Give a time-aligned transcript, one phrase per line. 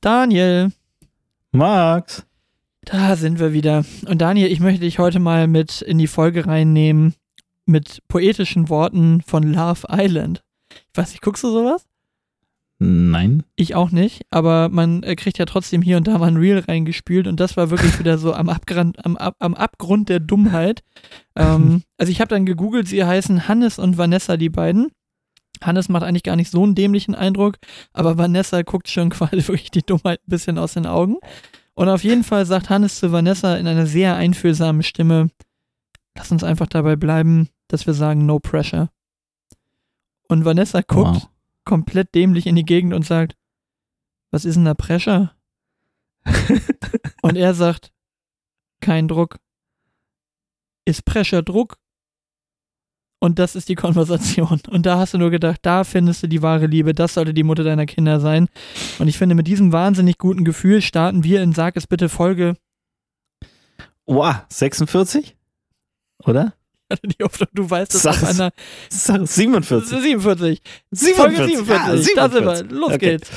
[0.00, 0.72] Daniel,
[1.52, 2.24] Max.
[2.82, 3.84] da sind wir wieder.
[4.06, 7.14] Und Daniel, ich möchte dich heute mal mit in die Folge reinnehmen
[7.66, 10.42] mit poetischen Worten von Love Island.
[10.72, 11.86] Ich weiß nicht, guckst du sowas?
[12.82, 13.42] Nein.
[13.56, 16.60] Ich auch nicht, aber man äh, kriegt ja trotzdem hier und da mal ein Reel
[16.60, 20.82] reingespült und das war wirklich wieder so am, Abgrund, am, Ab- am Abgrund der Dummheit.
[21.36, 24.90] Ähm, also ich habe dann gegoogelt, sie heißen Hannes und Vanessa, die beiden.
[25.62, 27.56] Hannes macht eigentlich gar nicht so einen dämlichen Eindruck,
[27.92, 31.16] aber Vanessa guckt schon quasi wirklich die Dummheit ein bisschen aus den Augen.
[31.74, 35.30] Und auf jeden Fall sagt Hannes zu Vanessa in einer sehr einfühlsamen Stimme,
[36.16, 38.90] lass uns einfach dabei bleiben, dass wir sagen, no pressure.
[40.28, 41.28] Und Vanessa guckt Wow.
[41.64, 43.36] komplett dämlich in die Gegend und sagt,
[44.30, 45.34] was ist denn da Pressure?
[47.22, 47.92] und er sagt,
[48.80, 49.38] kein Druck.
[50.84, 51.78] Ist Pressure Druck?
[53.22, 54.60] Und das ist die Konversation.
[54.70, 57.42] Und da hast du nur gedacht, da findest du die wahre Liebe, das sollte die
[57.42, 58.48] Mutter deiner Kinder sein.
[58.98, 62.56] Und ich finde, mit diesem wahnsinnig guten Gefühl starten wir in Sag es bitte Folge,
[64.06, 65.36] Wow, 46?
[66.24, 66.54] Oder?
[67.04, 68.40] die Hoffnung, du weißt es auf es.
[68.40, 68.50] einer
[68.88, 69.88] Sag, 47.
[70.00, 70.62] 47.
[70.90, 71.14] 47.
[71.16, 72.16] Folge 47.
[72.16, 72.56] Ja, Da sind wir.
[72.56, 72.70] 47.
[72.72, 72.98] Los Okay.
[72.98, 73.30] geht's.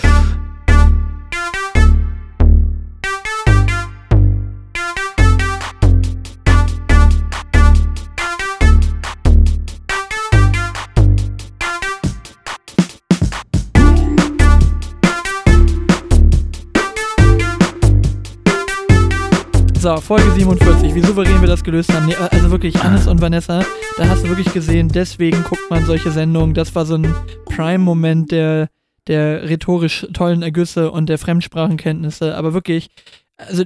[19.83, 22.05] So, Folge 47, wie souverän wir das gelöst haben.
[22.05, 23.65] Nee, also wirklich, Hannes und Vanessa,
[23.97, 26.53] da hast du wirklich gesehen, deswegen guckt man solche Sendungen.
[26.53, 27.13] Das war so ein
[27.47, 28.69] Prime-Moment der,
[29.07, 32.33] der rhetorisch tollen Ergüsse und der Fremdsprachenkenntnisse.
[32.37, 32.91] Aber wirklich,
[33.35, 33.65] also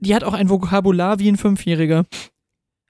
[0.00, 2.06] die hat auch ein Vokabular wie ein Fünfjähriger.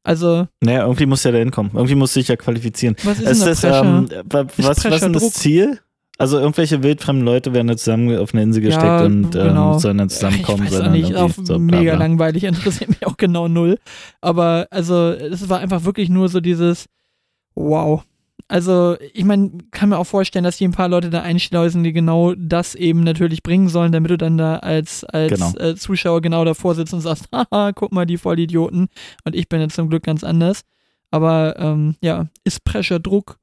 [0.02, 1.72] Also, Naja, irgendwie muss ja da hinkommen.
[1.74, 2.96] Irgendwie muss sich ja qualifizieren.
[3.04, 5.32] was ist Ist denn das, ähm, wa- was, was ist denn das?
[5.34, 5.78] Ziel?
[6.22, 9.74] Also irgendwelche wildfremden Leute werden da zusammen auf eine Insel gesteckt Ja, und genau.
[9.74, 10.64] ähm, sollen dann zusammenkommen.
[10.66, 12.04] Ich weiß dann nicht, auch so bla, mega bla.
[12.04, 13.78] langweilig, interessiert mich auch genau null.
[14.20, 16.86] Aber also, es war einfach wirklich nur so dieses
[17.54, 18.04] Wow.
[18.48, 21.92] Also, ich meine, kann mir auch vorstellen, dass die ein paar Leute da einschleusen, die
[21.92, 25.52] genau das eben natürlich bringen sollen, damit du dann da als, als Genau.
[25.58, 28.88] äh, Zuschauer genau davor sitzt und sagst, haha, guck mal, die Vollidioten.
[29.24, 30.62] Und ich bin jetzt zum Glück ganz anders.
[31.10, 33.38] Aber ähm, ja, ist Pressure Druck.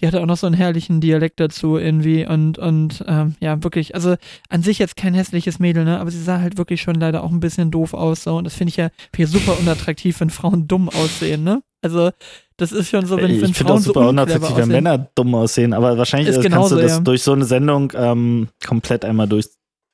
[0.00, 3.94] Die hatte auch noch so einen herrlichen Dialekt dazu irgendwie und, und ähm, ja, wirklich,
[3.94, 4.16] also
[4.48, 7.30] an sich jetzt kein hässliches Mädel, ne, aber sie sah halt wirklich schon leider auch
[7.30, 10.30] ein bisschen doof aus, so, und das finde ich ja finde ich super unattraktiv, wenn
[10.30, 11.62] Frauen dumm aussehen, ne?
[11.84, 12.10] Also,
[12.56, 14.68] das ist schon so, wenn, wenn ich finde Frauen auch super so unattraktiv, wenn.
[14.68, 17.00] Männer dumm aussehen, aber wahrscheinlich Ist kannst genauso, du das ja.
[17.00, 19.48] durch so eine Sendung ähm, komplett einmal durch,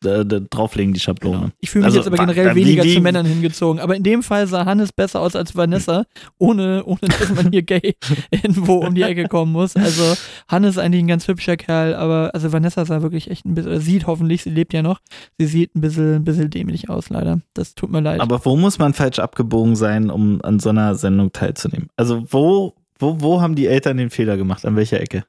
[0.05, 1.39] äh, drauflegen, die Schablone.
[1.39, 1.51] Genau.
[1.61, 3.81] Ich fühle mich Also, jetzt aber generell äh, weniger zu Männern hingezogen.
[3.81, 6.05] Aber in dem Fall sah Hannes besser aus als Vanessa,
[6.39, 7.97] ohne, ohne dass man hier gay
[8.31, 9.77] irgendwo um die Ecke kommen muss.
[9.77, 10.15] Also
[10.49, 13.73] Hannes ist eigentlich ein ganz hübscher Kerl, aber also Vanessa sah wirklich echt ein bisschen,
[13.73, 15.01] oder sieht hoffentlich, sie lebt ja noch,
[15.39, 17.41] sie sieht ein bisschen, ein bisschen dämlich aus, leider.
[17.55, 18.21] Das tut mir leid.
[18.21, 21.89] Aber wo muss man falsch abgebogen sein, um an so einer Sendung teilzunehmen?
[21.97, 24.65] Also wo, wo, wo haben die Eltern den Fehler gemacht?
[24.65, 25.25] An welcher Ecke?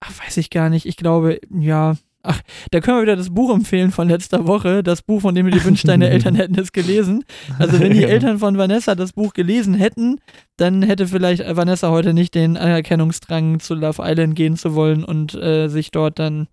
[0.00, 0.86] Ach, weiß ich gar nicht.
[0.86, 1.96] Ich glaube, ja.
[2.22, 2.40] Ach,
[2.72, 4.82] da können wir wieder das Buch empfehlen von letzter Woche.
[4.82, 7.24] Das Buch, von dem du dir wünschst, deine Eltern hätten es gelesen.
[7.58, 10.20] Also, wenn die Eltern von Vanessa das Buch gelesen hätten,
[10.56, 15.34] dann hätte vielleicht Vanessa heute nicht den Anerkennungsdrang zu Love Island gehen zu wollen und
[15.34, 16.48] äh, sich dort dann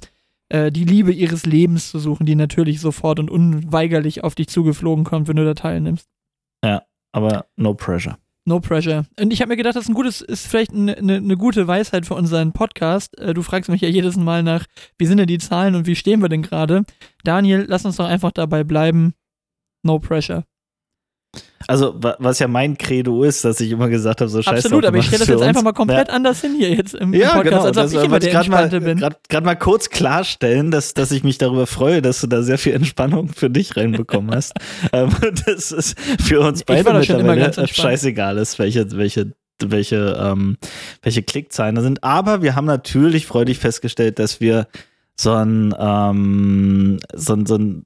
[0.49, 5.03] äh, die Liebe ihres Lebens zu suchen, die natürlich sofort und unweigerlich auf dich zugeflogen
[5.03, 6.07] kommt, wenn du da teilnimmst.
[7.11, 8.17] Aber no pressure.
[8.47, 9.06] No pressure.
[9.19, 11.67] Und ich habe mir gedacht, das ist ein gutes, ist vielleicht eine, eine, eine gute
[11.67, 13.17] Weisheit für unseren Podcast.
[13.19, 14.66] Äh, Du fragst mich ja jedes Mal nach,
[15.00, 16.84] wie sind denn die Zahlen und wie stehen wir denn gerade?
[17.23, 19.16] Daniel, lass uns doch einfach dabei bleiben.
[19.84, 20.44] No pressure.
[21.68, 24.66] Also, wa- was ja mein Credo ist, dass ich immer gesagt habe, so scheiße.
[24.68, 26.13] Absolut, aber ich stelle das jetzt einfach mal komplett Ja.
[26.13, 27.66] anders hin hier jetzt im, im Ja, Podcast, genau.
[27.66, 29.16] als ob ich immer der gerade mal, Entspannte bin.
[29.29, 32.73] grad mal kurz klarstellen, dass, dass ich mich darüber freue, dass du da sehr viel
[32.73, 34.53] Entspannung für dich reinbekommen hast.
[34.94, 35.09] ähm,
[35.47, 40.57] das ist für uns beide da schon immer mittlerweile scheißegal ist, welche, welche, welche, ähm,
[41.02, 42.03] welche Klickzahlen da sind.
[42.03, 44.67] Aber wir haben natürlich freudig festgestellt, dass wir
[45.17, 47.85] so ein, ähm, so ein, so ein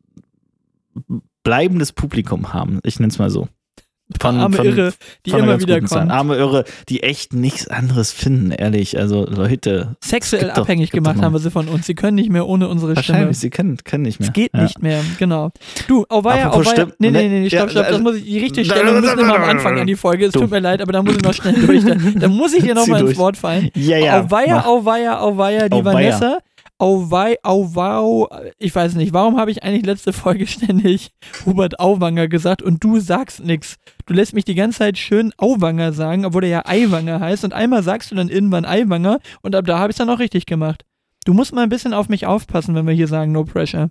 [1.50, 2.80] bleibendes Publikum haben.
[2.84, 3.48] Ich nenne es mal so.
[4.19, 4.94] Von, Arme von, Irre,
[5.25, 6.10] die immer wieder kommen.
[6.10, 8.98] Arme Irre, die echt nichts anderes finden, ehrlich.
[8.98, 9.98] Also Leute.
[10.04, 11.86] Sexuell abhängig doch gemacht haben wir sie von uns.
[11.86, 13.07] Sie können nicht mehr ohne unsere Stimme.
[13.07, 14.30] Wahrscheinlich, sie können, können nicht mehr.
[14.30, 14.63] Es geht ja.
[14.63, 15.51] nicht mehr, genau.
[15.88, 16.88] Du, auweia, Apropos auweia.
[16.98, 17.84] Nee, nee, ne- nee, stopp, stopp.
[17.84, 20.25] Das also- muss ich, die richtige Stellung müssen immer am Anfang an die Folge.
[20.25, 21.84] Es tut mir leid, aber da muss ich noch schnell durch.
[21.84, 23.18] Da, da muss ich dir noch Zieh mal ins.
[23.18, 23.69] Wort fallen.
[23.75, 24.22] Ja, ja.
[24.22, 25.86] auweia, auweia, auweia, die.
[25.86, 26.40] Vanessa.
[26.81, 31.12] Auwei, auwau, ich weiß nicht, warum habe ich eigentlich letzte Folge ständig
[31.46, 33.76] Hubert Auwanger gesagt und du sagst nix.
[34.06, 37.52] Du lässt mich die ganze Zeit schön Auwanger sagen, obwohl er ja Eiwanger heißt und
[37.52, 40.46] einmal sagst du dann irgendwann Eiwanger und ab da habe ich es dann auch richtig
[40.46, 40.86] gemacht.
[41.26, 43.90] Du musst mal ein bisschen auf mich aufpassen, wenn wir hier sagen No Pressure.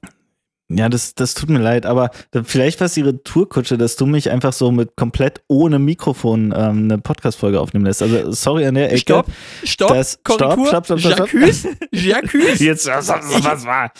[0.70, 2.10] Ja, das, das tut mir leid, aber
[2.44, 6.84] vielleicht war es ihre Tourkutsche, dass du mich einfach so mit komplett ohne Mikrofon ähm,
[6.84, 8.02] eine Podcast-Folge aufnehmen lässt.
[8.02, 8.98] Also sorry an der Ecke.
[9.00, 9.26] Stopp,
[9.64, 10.66] stopp, Das- Korrektur.
[10.66, 11.32] stopp, stopp, stopp, stopp.
[11.32, 12.60] Jacques, Jacques.
[12.60, 13.90] Jetzt, was, was, war?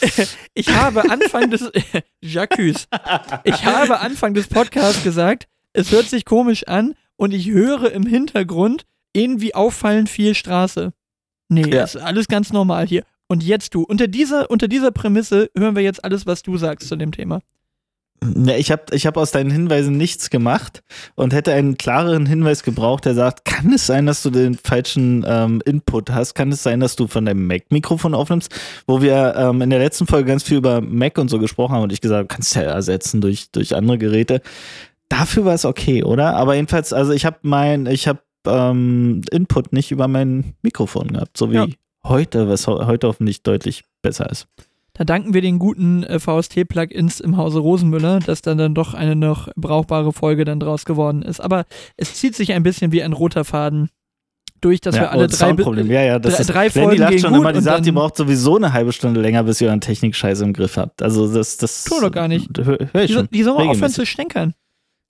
[0.53, 1.71] Ich habe Anfang des
[2.21, 2.87] Jacques.
[3.45, 8.05] Ich habe Anfang des Podcasts gesagt, es hört sich komisch an und ich höre im
[8.05, 8.85] Hintergrund
[9.15, 10.93] irgendwie auffallend viel Straße.
[11.49, 11.85] Nee, Ja.
[11.85, 13.05] ist alles ganz normal hier.
[13.29, 13.83] Und jetzt du.
[13.83, 17.41] Unter dieser, unter dieser Prämisse hören wir jetzt alles, was du sagst zu dem Thema.
[18.23, 20.83] Ja, ich habe ich hab aus deinen Hinweisen nichts gemacht
[21.15, 25.25] und hätte einen klareren Hinweis gebraucht, der sagt, kann es sein, dass du den falschen
[25.27, 26.35] ähm, Input hast?
[26.35, 28.53] Kann es sein, dass du von deinem Mac-Mikrofon aufnimmst?
[28.89, 31.83] Wo wir ähm, in der letzten Folge ganz viel über Mac und so gesprochen haben
[31.83, 34.41] und ich gesagt habe, kannst du ja ersetzen durch, durch andere Geräte.
[35.09, 36.35] Dafür war es okay, oder?
[36.35, 41.37] Aber jedenfalls, also ich habe mein, ich habe ähm, Input nicht über mein Mikrofon gehabt,
[41.37, 41.67] so wie Ja.
[42.09, 44.47] Heute, was heute hoffentlich deutlich besser ist.
[44.95, 49.15] Da danken wir den guten äh, VST-Plugins im Hause Rosenmüller, dass dann dann doch eine
[49.15, 51.41] noch brauchbare Folge dann draus geworden ist.
[51.41, 51.67] Aber
[51.97, 53.91] es zieht sich ein bisschen wie ein roter Faden
[54.61, 55.89] durch, dass wir alle oh, drei, Soundproblem.
[55.89, 57.95] Ja, ja, das drei, ist, drei Lenny Folgen lacht gehen schon immer, die sagt, ihr
[57.95, 61.01] braucht sowieso eine halbe Stunde länger, bis ihr euren Technik-Scheiße im Griff habt.
[61.01, 61.85] Also das, das.
[61.85, 62.49] Tu doch gar nicht.
[62.59, 63.29] Hör, hör ich die, so- schon.
[63.33, 64.55] die soll mal aufhören zu stänkern.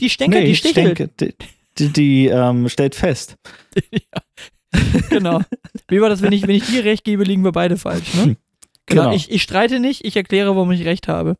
[0.00, 0.98] Die stänkert, Nee, die ich stichelt.
[0.98, 1.34] denke, die,
[1.78, 3.36] die, die ähm, stellt fest.
[5.10, 5.40] Genau.
[5.88, 8.36] Wie war das, wenn ich, wenn ich dir recht gebe, liegen wir beide falsch, ne?
[8.86, 9.02] Genau.
[9.02, 9.14] Genau.
[9.14, 11.36] Ich, ich streite nicht, ich erkläre, warum ich recht habe.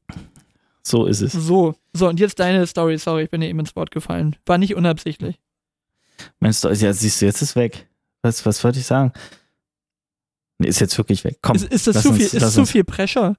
[0.83, 1.33] So ist es.
[1.33, 1.75] So.
[1.95, 2.99] So, und jetzt deine Story.
[2.99, 4.37] Sorry, ich bin dir eben ins Wort gefallen.
[4.45, 5.39] War nicht unabsichtlich.
[6.41, 7.89] Meinst du, ja, siehst du, jetzt ist weg.
[8.21, 9.13] Was, was wollte ich sagen?
[10.59, 11.39] Nee, ist jetzt wirklich weg.
[11.41, 11.57] Komm.
[11.57, 13.35] Ist, ist das zu uns- viel, ist zu viel Pressure?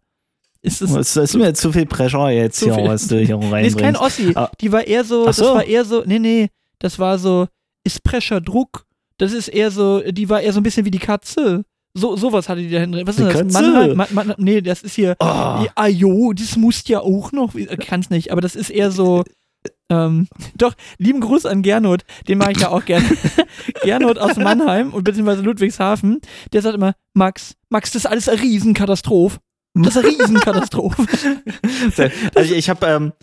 [0.62, 2.86] Ist das, Es ist mir zu viel Pressure jetzt hier, viel.
[2.86, 4.01] was du hier nee, ist kein reinbringst.
[4.01, 4.33] Ossi.
[4.36, 4.50] Ah.
[4.59, 5.53] Die war eher so, Ach das so.
[5.53, 6.50] war eher so, nee, nee,
[6.80, 7.47] das war so,
[7.83, 8.86] ist Pressure Druck.
[9.19, 11.63] Das ist eher so, die war eher so ein bisschen wie die Katze.
[11.94, 13.06] So, sowas hatte die da hinten.
[13.06, 13.54] Was Die ist das?
[13.54, 17.31] Mannheim, Man, Man, nee, das ist hier, Oh, Ja, ah, jo, das musst ja auch
[17.31, 17.54] noch.
[17.56, 19.24] Ich Kann's nicht, aber das ist eher so.
[19.92, 23.06] Ähm, doch, lieben Gruß an Gernot, den mag ich ja auch gerne.
[23.83, 26.22] Gernot aus Mannheim und beziehungsweise Ludwigshafen,
[26.54, 29.39] der sagt immer, Max, Max, das ist alles eine Riesenkatastrophe.
[29.74, 31.06] Das ist eine Riesenkatastrophe.
[32.36, 33.13] also ich habe ähm,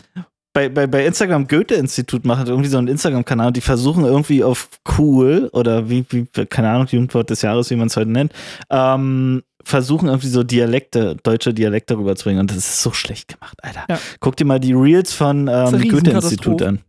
[0.57, 4.69] bei, bei, bei Instagram Goethe-Institut machen irgendwie so einen Instagram-Kanal und die versuchen irgendwie auf
[4.97, 8.33] cool oder wie, wie, keine Ahnung, Jugendwort des Jahres, wie man es heute nennt,
[8.71, 13.85] ähm, versuchen irgendwie so Dialekte, deutsche Dialekte rüberzubringen und das ist so schlecht gemacht, Alter.
[13.87, 13.99] Ja.
[14.19, 16.79] Guck dir mal die Reels von ähm, Goethe-Institut an.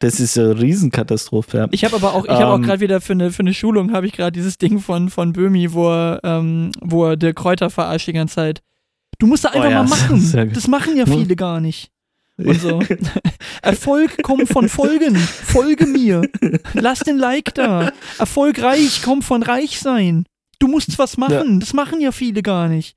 [0.00, 1.56] Das ist eine Riesenkatastrophe.
[1.56, 1.68] Ja.
[1.70, 2.62] Ich habe aber auch, ich habe auch Ähm.
[2.62, 5.72] gerade wieder für eine, für eine Schulung, habe ich gerade dieses Ding von, von Böhmi,
[5.72, 8.62] wo er, ähm, wo er der Kräuter verarscht die ganze Zeit.
[9.18, 10.50] Du musst da einfach Oh ja, mal machen.
[10.52, 11.91] Das machen ja viele gar nicht.
[12.46, 12.80] Und so.
[13.62, 15.16] Erfolg kommt von Folgen.
[15.16, 16.22] Folge mir.
[16.74, 17.92] Lass den Like da.
[18.18, 20.26] Erfolgreich kommt von reich sein.
[20.62, 21.58] Du musst was machen.
[21.58, 22.96] Das machen ja viele gar nicht.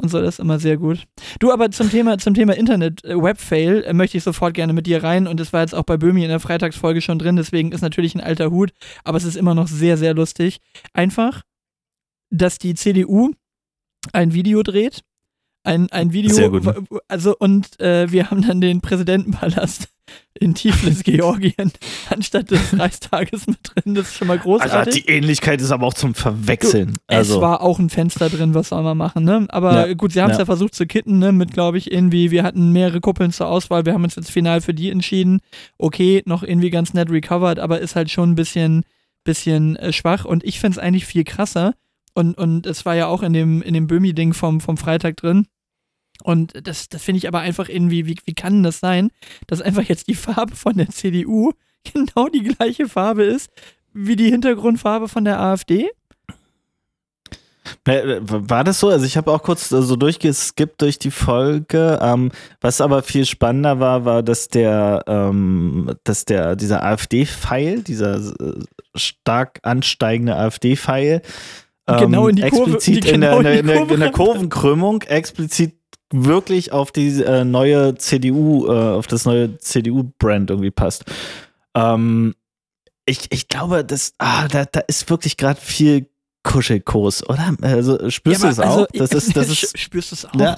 [0.00, 1.06] Und so, das ist immer sehr gut.
[1.40, 4.86] Du, aber zum Thema, zum Thema Internet, äh, Webfail, äh, möchte ich sofort gerne mit
[4.86, 5.26] dir rein.
[5.26, 7.36] Und das war jetzt auch bei Böhmi in der Freitagsfolge schon drin.
[7.36, 8.72] Deswegen ist natürlich ein alter Hut.
[9.04, 10.60] Aber es ist immer noch sehr, sehr lustig.
[10.94, 11.42] Einfach,
[12.30, 13.32] dass die CDU
[14.14, 15.02] ein Video dreht.
[15.64, 16.74] Ein, ein Video, Sehr gut, ne?
[17.06, 19.88] also und äh, wir haben dann den Präsidentenpalast
[20.34, 21.70] in Tiflis, Georgien,
[22.10, 23.94] anstatt des Reichstages mit drin.
[23.94, 25.04] Das ist schon mal Also großartig.
[25.04, 26.96] die Ähnlichkeit ist aber auch zum Verwechseln.
[27.06, 29.46] Also, Es war auch ein Fenster drin, was soll man machen, ne?
[29.50, 30.42] Aber Ja, gut, sie haben es ja.
[30.42, 30.46] ja.
[30.46, 31.30] versucht zu kitten, ne?
[31.30, 34.60] Mit, glaube ich, irgendwie, wir hatten mehrere Kuppeln zur Auswahl, wir haben uns jetzt final
[34.62, 35.40] für die entschieden.
[35.78, 38.84] Okay, noch irgendwie ganz nett recovered, aber ist halt schon ein bisschen,
[39.22, 40.24] bisschen äh, schwach.
[40.24, 41.74] Und ich finde es eigentlich viel krasser.
[42.14, 45.46] Und, und es war ja auch in dem, in dem Böhmi-Ding vom, vom Freitag drin.
[46.22, 49.10] Und das, das finde ich aber einfach irgendwie, wie, wie kann das sein,
[49.46, 51.52] dass einfach jetzt die Farbe von der CDU
[51.92, 53.50] genau die gleiche Farbe ist
[53.94, 55.90] wie die Hintergrundfarbe von der AfD?
[57.86, 58.88] Äh, War das so?
[58.88, 61.98] Also ich habe auch kurz äh, so durchgeskippt durch die Folge.
[62.02, 68.16] Ähm, was aber viel spannender war, war, dass der, ähm, dass der, dieser AfD-Pfeil, dieser
[68.16, 68.60] äh,
[68.94, 71.22] stark ansteigende AfD-Pfeil,
[71.86, 74.00] Genau in die Kurve- die in, genau der, in in, die der, in, der, in
[74.00, 75.74] der Kurvenkrümmung explizit
[76.12, 81.04] wirklich auf die äh, neue CDU, äh, auf das neue CDU-Brand irgendwie passt.
[81.74, 82.34] Ähm,
[83.06, 86.06] ich, ich glaube, das, ah, da, da ist wirklich gerade viel
[86.44, 87.54] Kuschelkurs, oder?
[87.62, 88.76] Also spürst Ja, du es aber auch?
[88.78, 90.34] also, das ist, das ist, spürst du es auch?
[90.40, 90.56] ja.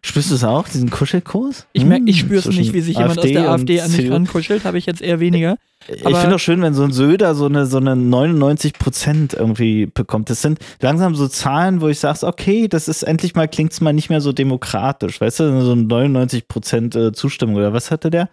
[0.00, 1.66] Spürst du es auch, diesen Kuschelkurs?
[1.72, 4.10] Ich merke, ich Hm, spüre es nicht, wie sich jemand aus der AfD an mich
[4.10, 5.56] rankuschelt, habe ich jetzt eher weniger.
[5.88, 9.34] Ich aber- finde auch schön, wenn so ein Söder so eine, so eine 99 Prozent
[9.34, 10.30] irgendwie bekommt.
[10.30, 13.80] Das sind langsam so Zahlen, wo ich sage, okay, das ist endlich mal, klingt es
[13.80, 18.10] mal nicht mehr so demokratisch, weißt du, so 99 Prozent äh, Zustimmung oder was hatte
[18.10, 18.28] der?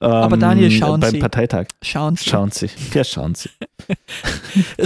[0.00, 1.18] Aber Ähm, Daniel, schauen Beim Sie.
[1.18, 1.66] Parteitag.
[1.82, 2.28] Schauen Sie.
[2.30, 2.70] Schauen Sie.
[2.94, 3.50] Ja, schauen Sie.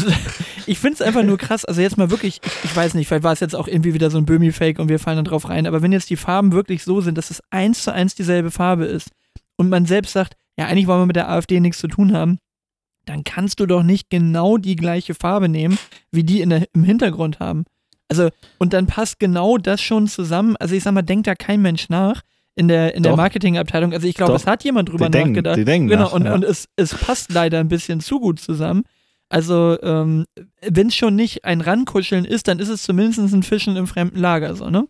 [0.67, 1.65] ich finde es einfach nur krass.
[1.65, 4.11] Also jetzt mal wirklich, ich, ich weiß nicht, vielleicht war es jetzt auch irgendwie wieder
[4.11, 5.67] so ein Böhmi-Fake und wir fallen dann drauf rein.
[5.67, 8.85] Aber wenn jetzt die Farben wirklich so sind, dass es eins zu eins dieselbe Farbe
[8.87, 9.11] ist
[9.57, 12.39] und man selbst sagt, ja, eigentlich wollen wir mit der AfD nichts zu tun haben,
[13.07, 15.79] dann kannst du doch nicht genau die gleiche Farbe nehmen,
[16.11, 17.65] wie die der, im Hintergrund haben.
[18.09, 20.57] Also, und dann passt genau das schon zusammen.
[20.59, 22.23] Also, ich sag mal, denkt da kein Mensch nach
[22.55, 23.93] in der, in der Marketingabteilung.
[23.93, 25.57] Also, ich glaube, es hat jemand drüber die nachgedacht.
[25.57, 26.35] Denken, die denken genau, nach, und, ja.
[26.35, 28.85] und es, es passt leider ein bisschen zu gut zusammen.
[29.29, 30.27] Also, ähm,
[30.63, 34.19] wenn es schon nicht ein Rankuscheln ist, dann ist es zumindest ein Fischen im fremden
[34.19, 34.87] Lager, so, ne?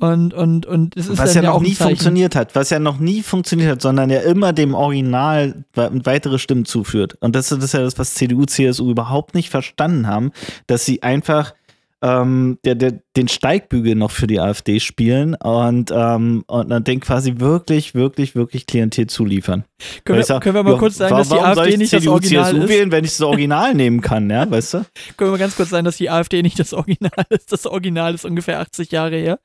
[0.00, 2.98] Und, und, und es ist was ja ja noch nie funktioniert hat, was ja noch
[2.98, 7.16] nie funktioniert hat, sondern ja immer dem Original we- weitere Stimmen zuführt.
[7.20, 10.32] Und das, das ist ja das, was CDU, CSU überhaupt nicht verstanden haben,
[10.66, 11.54] dass sie einfach
[12.02, 17.00] ähm, der, der, den Steigbügel noch für die AfD spielen und, ähm, und dann den
[17.00, 19.64] quasi wirklich, wirklich, wirklich Klientel zuliefern.
[20.04, 22.00] Können, wir, sag, können wir mal ja, kurz sagen, dass die AfD ich nicht das
[22.00, 22.68] CDU, Original CSU ist?
[22.70, 24.86] wählen, wenn ich das Original nehmen kann, ja, weißt du?
[25.18, 27.52] Können wir ganz kurz sagen, dass die AfD nicht das Original ist.
[27.52, 29.38] Das Original ist ungefähr 80 Jahre her.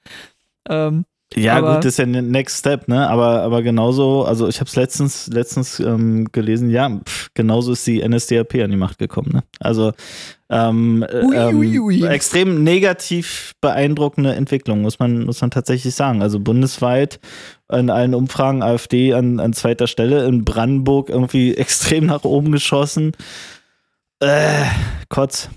[0.69, 1.05] Ähm,
[1.35, 3.09] Ja, gut, das ist ja ein Next Step, ne?
[3.09, 7.85] Aber, aber genauso, also ich habe es letztens, letztens ähm, gelesen, ja, pff, genauso ist
[7.87, 9.43] die NSDAP an die Macht gekommen, ne?
[9.59, 9.91] Also
[10.49, 12.03] ähm, äh, Ui, ähm, ui, ui.
[12.05, 16.21] extrem negativ beeindruckende Entwicklung, muss man, muss man tatsächlich sagen.
[16.21, 17.19] Also bundesweit
[17.71, 23.13] in allen Umfragen AfD an, an zweiter Stelle, in Brandenburg irgendwie extrem nach oben geschossen.
[24.19, 24.65] Äh,
[25.09, 25.49] Kotz.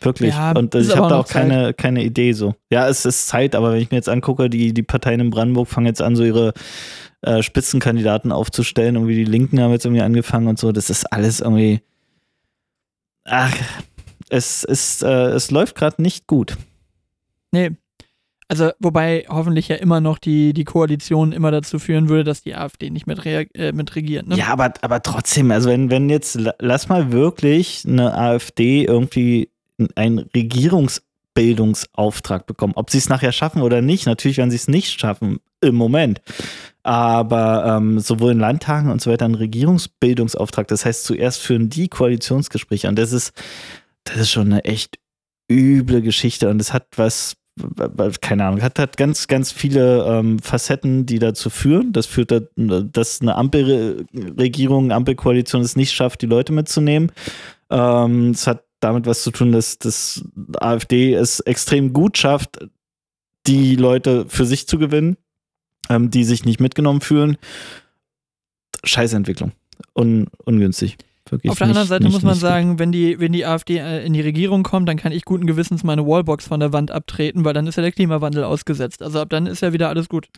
[0.00, 0.30] Wirklich.
[0.34, 2.54] Ja, und ich habe da auch keine, keine Idee so.
[2.70, 5.68] Ja, es ist Zeit, aber wenn ich mir jetzt angucke, die, die Parteien in Brandenburg
[5.68, 6.52] fangen jetzt an, so ihre
[7.22, 8.94] äh, Spitzenkandidaten aufzustellen.
[8.96, 10.72] Irgendwie die Linken haben jetzt irgendwie angefangen und so.
[10.72, 11.80] Das ist alles irgendwie.
[13.24, 13.54] Ach,
[14.30, 16.56] es, ist, äh, es läuft gerade nicht gut.
[17.52, 17.70] nee.
[18.48, 22.56] Also, wobei hoffentlich ja immer noch die, die Koalition immer dazu führen würde, dass die
[22.56, 24.26] AfD nicht mit, äh, mit regiert.
[24.26, 24.34] Ne?
[24.34, 29.49] Ja, aber, aber trotzdem, also wenn, wenn jetzt, la- lass mal wirklich eine AfD irgendwie
[29.94, 32.74] einen Regierungsbildungsauftrag bekommen.
[32.76, 36.20] Ob sie es nachher schaffen oder nicht, natürlich werden sie es nicht schaffen im Moment.
[36.82, 40.68] Aber ähm, sowohl in Landtagen und so weiter ein Regierungsbildungsauftrag.
[40.68, 42.88] Das heißt, zuerst führen die Koalitionsgespräche.
[42.88, 43.32] Und das ist,
[44.04, 44.98] das ist schon eine echt
[45.50, 46.48] üble Geschichte.
[46.48, 47.36] Und es hat was,
[48.20, 51.92] keine Ahnung, hat, hat ganz, ganz viele ähm, Facetten, die dazu führen.
[51.92, 57.12] Das führt, da, dass eine Ampelregierung, Ampelkoalition es nicht schafft, die Leute mitzunehmen.
[57.70, 60.24] Ähm, es hat damit was zu tun, dass das
[60.58, 62.58] AfD es extrem gut schafft,
[63.46, 65.16] die Leute für sich zu gewinnen,
[65.88, 67.36] ähm, die sich nicht mitgenommen fühlen.
[68.84, 69.52] Scheißentwicklung.
[69.96, 70.96] Un, ungünstig.
[71.28, 72.40] Wirklich Auf der nicht- anderen Seite nicht- muss man gut.
[72.40, 75.46] sagen, wenn die, wenn die AfD äh, in die Regierung kommt, dann kann ich guten
[75.46, 79.02] Gewissens meine Wallbox von der Wand abtreten, weil dann ist ja der Klimawandel ausgesetzt.
[79.02, 80.28] Also ab dann ist ja wieder alles gut.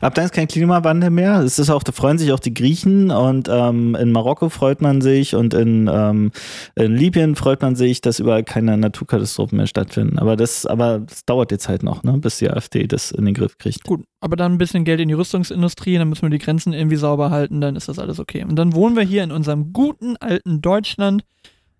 [0.00, 1.40] Ab dann ist kein Klimawandel mehr.
[1.40, 5.00] Es ist auch, da freuen sich auch die Griechen und ähm, in Marokko freut man
[5.00, 6.30] sich und in, ähm,
[6.74, 10.18] in Libyen freut man sich, dass überall keine Naturkatastrophen mehr stattfinden.
[10.18, 13.34] Aber das, aber das dauert jetzt halt noch, ne, bis die AfD das in den
[13.34, 13.84] Griff kriegt.
[13.84, 16.96] Gut, aber dann ein bisschen Geld in die Rüstungsindustrie, dann müssen wir die Grenzen irgendwie
[16.96, 18.44] sauber halten, dann ist das alles okay.
[18.44, 21.24] Und dann wohnen wir hier in unserem guten alten Deutschland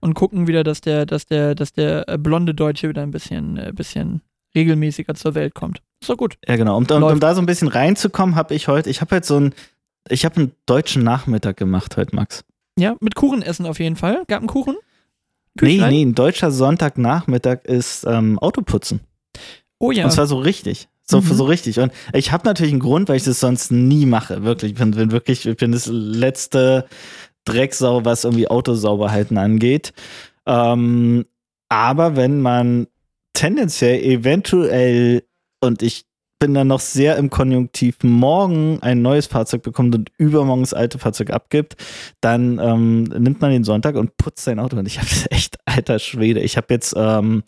[0.00, 3.56] und gucken wieder, dass der, dass der, dass der äh, blonde Deutsche wieder ein bisschen,
[3.56, 4.22] äh, bisschen
[4.54, 5.80] regelmäßiger zur Welt kommt.
[6.06, 6.36] Doch gut.
[6.46, 6.76] Ja, genau.
[6.76, 9.36] Um, um, um da so ein bisschen reinzukommen, habe ich heute, ich habe halt so
[9.36, 9.54] einen,
[10.08, 12.44] ich habe einen deutschen Nachmittag gemacht heute, Max.
[12.78, 14.24] Ja, mit Kuchen essen auf jeden Fall.
[14.28, 14.76] Gab einen Kuchen?
[15.60, 19.00] Nee, nee, ein deutscher Sonntagnachmittag ist ähm, Autoputzen.
[19.78, 20.04] Oh ja.
[20.04, 20.88] Und zwar so richtig.
[21.04, 21.34] So, Mhm.
[21.34, 21.78] so richtig.
[21.78, 24.44] Und ich habe natürlich einen Grund, weil ich das sonst nie mache.
[24.44, 24.72] Wirklich.
[24.72, 26.86] Ich bin, bin wirklich, ich bin das letzte
[27.44, 29.92] Drecksau, was irgendwie Autosauberhalten angeht.
[30.46, 31.26] Ähm,
[31.68, 32.86] aber wenn man
[33.34, 35.24] tendenziell eventuell,
[35.62, 36.04] und ich
[36.42, 40.98] bin dann noch sehr im Konjunktiv, morgen ein neues Fahrzeug bekommt und übermorgen das alte
[40.98, 41.76] Fahrzeug abgibt,
[42.20, 44.76] dann ähm, nimmt man den Sonntag und putzt sein Auto.
[44.76, 47.44] Und ich habe echt, alter Schwede, ich habe jetzt ähm,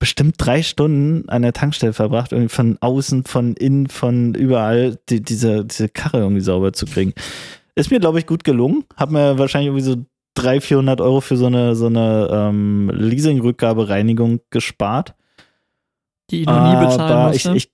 [0.00, 5.22] bestimmt drei Stunden an der Tankstelle verbracht, irgendwie von außen, von innen, von überall die,
[5.22, 7.12] diese, diese Karre irgendwie sauber zu kriegen.
[7.76, 8.82] Ist mir, glaube ich, gut gelungen.
[8.96, 10.04] Hab mir wahrscheinlich irgendwie so
[10.34, 15.14] 300, 400 Euro für so eine, so eine ähm, Leasing-Rückgabereinigung gespart.
[16.30, 17.36] Die du nie bezahlen Aber musst.
[17.40, 17.56] ich, ne?
[17.56, 17.70] ich,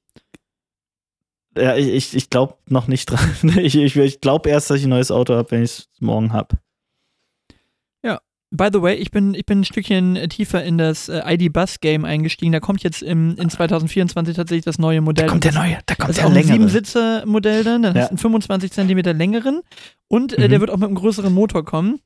[1.57, 3.19] ja, ich, ich, ich glaube noch nicht dran.
[3.59, 6.33] Ich, ich, ich glaube erst, dass ich ein neues Auto habe, wenn ich es morgen
[6.33, 6.57] habe.
[8.51, 12.51] By the way, ich bin, ich bin ein Stückchen tiefer in das äh, ID-Bus-Game eingestiegen.
[12.51, 15.27] Da kommt jetzt im, in 2024 tatsächlich das neue Modell.
[15.27, 16.53] Da kommt der neue, da kommt Das ist der auch ein längere.
[16.55, 17.83] Siebensitzer-Modell dann.
[17.83, 18.01] Dann Ja.
[18.05, 19.61] hast du einen 25 Zentimeter längeren.
[20.09, 20.49] Und äh, Mhm.
[20.51, 22.01] der wird auch mit einem größeren Motor kommen.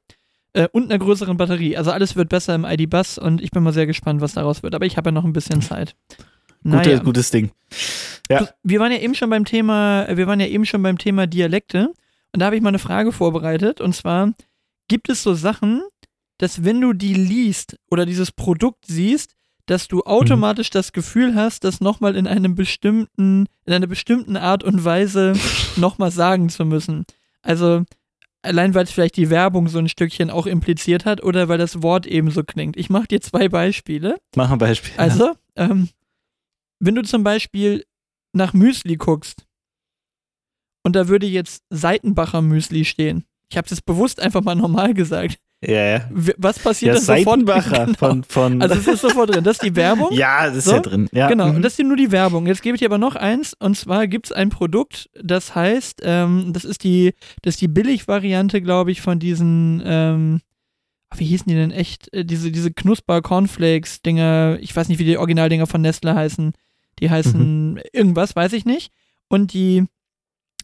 [0.53, 1.77] Äh, und einer größeren Batterie.
[1.77, 4.75] Also alles wird besser im ID-Bus und ich bin mal sehr gespannt, was daraus wird.
[4.75, 5.95] Aber ich habe ja noch ein bisschen Zeit.
[6.63, 6.99] Gute, Naja.
[6.99, 7.51] Gutes Ding.
[8.31, 8.49] Ja.
[8.63, 11.93] Wir waren ja eben schon beim Thema, wir waren ja eben schon beim Thema Dialekte.
[12.33, 13.81] Und da habe ich mal eine Frage vorbereitet.
[13.81, 14.33] Und zwar,
[14.89, 15.83] gibt es so Sachen,
[16.39, 19.35] dass wenn du die liest oder dieses Produkt siehst,
[19.67, 20.75] dass du automatisch mhm.
[20.75, 25.35] das Gefühl hast, das nochmal in einem bestimmten, in einer bestimmten Art und Weise
[25.77, 27.05] nochmal sagen zu müssen.
[27.43, 27.85] Also
[28.43, 31.83] allein weil es vielleicht die Werbung so ein Stückchen auch impliziert hat oder weil das
[31.83, 32.77] Wort ebenso klingt.
[32.77, 34.17] Ich mache dir zwei Beispiele.
[34.37, 34.93] Mach ein Beispiel.
[34.97, 35.89] Also, ähm,
[36.83, 37.85] wenn du zum Beispiel
[38.33, 39.47] nach Müsli guckst
[40.85, 43.25] und da würde jetzt Seitenbacher Müsli stehen.
[43.51, 45.39] Ich habe es bewusst einfach mal normal gesagt.
[45.65, 46.11] Ja, ja.
[46.11, 47.41] Was passiert ja, dann sofort?
[47.73, 47.93] Genau.
[47.97, 49.45] Von, von also es ist sofort drin.
[49.45, 50.13] Das ist die Werbung.
[50.13, 50.73] ja, das ist so?
[50.73, 51.09] ja drin.
[51.13, 51.29] Ja.
[51.29, 51.57] Genau, mhm.
[51.57, 52.47] und das ist nur die Werbung.
[52.47, 56.01] Jetzt gebe ich dir aber noch eins, und zwar gibt es ein Produkt, das heißt,
[56.03, 60.41] ähm, das ist die, das ist die Billigvariante, glaube ich, von diesen, ähm,
[61.15, 62.13] wie hießen die denn echt?
[62.13, 66.55] Äh, diese, diese Knusper-Cornflakes-Dinger, ich weiß nicht, wie die Originaldinger von Nestle heißen.
[67.01, 67.81] Die heißen mhm.
[67.93, 68.93] irgendwas, weiß ich nicht.
[69.29, 69.85] Und die,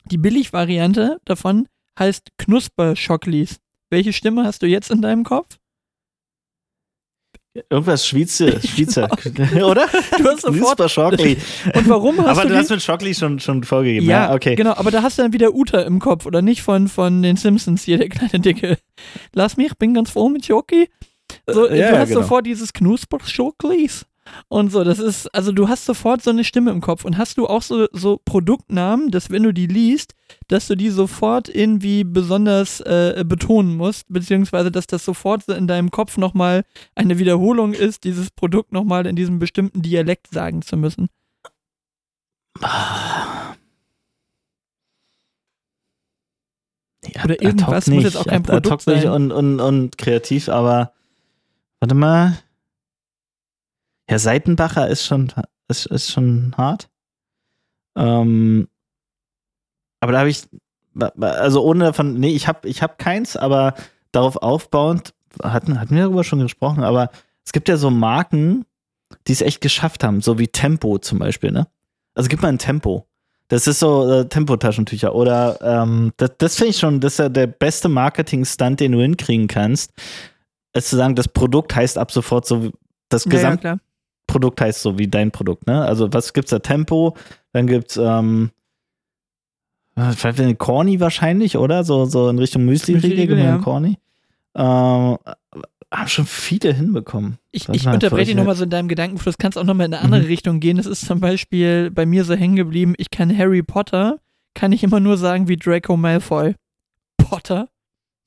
[0.07, 1.69] die Billigvariante davon
[1.99, 3.61] heißt Knusper-Schocklis.
[3.91, 5.59] Welche Stimme hast du jetzt in deinem Kopf?
[7.71, 9.09] Irgendwas Schweizer, Schweizer,
[9.65, 9.89] oder?
[10.19, 10.91] Du hast sofort.
[10.91, 11.37] Schockli.
[11.75, 12.49] Und warum hast aber du.
[12.49, 14.07] du hast mit Schockli schon, schon vorgegeben.
[14.07, 14.55] Ja, ja, okay.
[14.55, 17.37] Genau, aber da hast du dann wieder Uta im Kopf oder nicht von, von den
[17.37, 18.79] Simpsons hier, der kleine Dicke.
[19.35, 20.89] Lass mich, bin ganz froh mit Schoki.
[21.47, 22.21] So, ja, du hast genau.
[22.23, 24.07] sofort dieses Knusper-Schocklis.
[24.49, 27.39] Und so, das ist, also du hast sofort so eine Stimme im Kopf und hast
[27.39, 30.15] du auch so, so Produktnamen, dass wenn du die liest,
[30.49, 35.67] dass du die sofort irgendwie besonders äh, betonen musst, beziehungsweise dass das sofort so in
[35.67, 40.77] deinem Kopf nochmal eine Wiederholung ist, dieses Produkt nochmal in diesem bestimmten Dialekt sagen zu
[40.77, 41.09] müssen.
[47.15, 49.09] Ja, Oder irgendwas muss jetzt auch kein Produkt sein.
[49.09, 50.93] Und, und, und kreativ, aber
[51.81, 52.39] warte mal.
[54.09, 55.33] Herr Seitenbacher ist schon,
[55.69, 56.89] ist, ist schon hart.
[57.97, 58.69] Ähm,
[60.01, 60.49] aber da habe ich,
[61.21, 63.75] also ohne davon, nee, ich habe ich hab keins, aber
[64.11, 67.11] darauf aufbauend, hatten, hatten wir darüber schon gesprochen, aber
[67.45, 68.65] es gibt ja so Marken,
[69.27, 71.67] die es echt geschafft haben, so wie Tempo zum Beispiel, ne?
[72.15, 73.07] Also gib mal ein Tempo.
[73.49, 75.15] Das ist so äh, Tempotaschentücher.
[75.15, 79.01] Oder ähm, das, das finde ich schon, das ist ja der beste Marketing-Stunt, den du
[79.01, 79.93] hinkriegen kannst.
[80.75, 82.71] Ist zu sagen, das Produkt heißt ab sofort so,
[83.09, 83.79] das Gesamt, ja,
[84.29, 85.83] Produkt heißt so wie dein Produkt, ne?
[85.83, 86.61] Also was gibt's da?
[86.61, 87.17] Tempo,
[87.53, 88.51] dann gibt's ähm,
[90.15, 91.83] vielleicht Corny wahrscheinlich, oder?
[91.83, 93.59] So, so in Richtung Müsli-Riegel, ja.
[93.59, 93.99] Corny.
[94.55, 95.19] Ähm,
[95.91, 97.39] haben schon viele hinbekommen.
[97.51, 100.23] Ich, ich unterbreche dich nochmal so in deinem Gedankenfluss, kannst auch nochmal in eine andere
[100.23, 100.27] mhm.
[100.27, 100.77] Richtung gehen.
[100.77, 104.21] Das ist zum Beispiel bei mir so hängen geblieben, ich kann Harry Potter,
[104.55, 106.55] kann ich immer nur sagen wie Draco Malfoy.
[107.17, 107.69] Potter?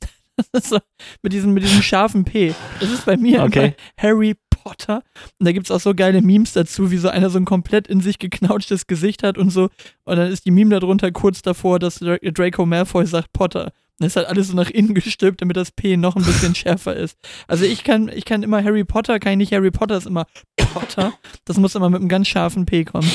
[0.53, 0.79] so,
[1.21, 2.55] mit, diesem, mit diesem scharfen P.
[2.79, 3.75] Das ist bei mir okay.
[3.97, 5.03] Harry Potter.
[5.39, 7.87] Und da gibt es auch so geile Memes dazu, wie so einer so ein komplett
[7.87, 9.69] in sich geknautschtes Gesicht hat und so.
[10.03, 13.65] Und dann ist die Meme darunter kurz davor, dass Draco Malfoy sagt Potter.
[13.65, 16.55] Und das ist halt alles so nach innen gestülpt, damit das P noch ein bisschen
[16.55, 17.17] schärfer ist.
[17.47, 20.25] Also ich kann, ich kann immer Harry Potter, kann ich nicht Harry Potter, ist immer
[20.73, 21.13] Potter.
[21.45, 23.09] Das muss immer mit einem ganz scharfen P kommen.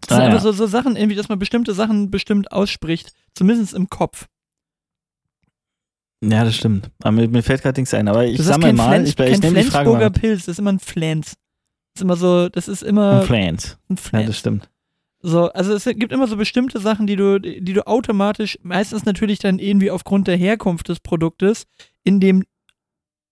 [0.00, 0.52] Das ah, sind einfach ja.
[0.52, 3.12] so, so Sachen, irgendwie, dass man bestimmte Sachen bestimmt ausspricht.
[3.34, 4.26] Zumindest im Kopf.
[6.22, 6.88] Ja, das stimmt.
[7.02, 8.06] Aber mir, mir fällt gerade nichts ein.
[8.08, 8.88] Aber ich sammle mal.
[8.88, 10.10] Flens, ich, ich nehme die Frage mal.
[10.10, 11.34] Pilz, das ist immer ein Flans.
[11.94, 13.20] Das ist immer so, das ist immer.
[13.20, 13.78] Ein Flans.
[13.88, 14.22] Ein Flans.
[14.22, 14.68] Ja, das stimmt.
[15.20, 19.38] So, also es gibt immer so bestimmte Sachen, die du, die du automatisch, meistens natürlich
[19.38, 21.66] dann irgendwie aufgrund der Herkunft des Produktes,
[22.02, 22.44] in dem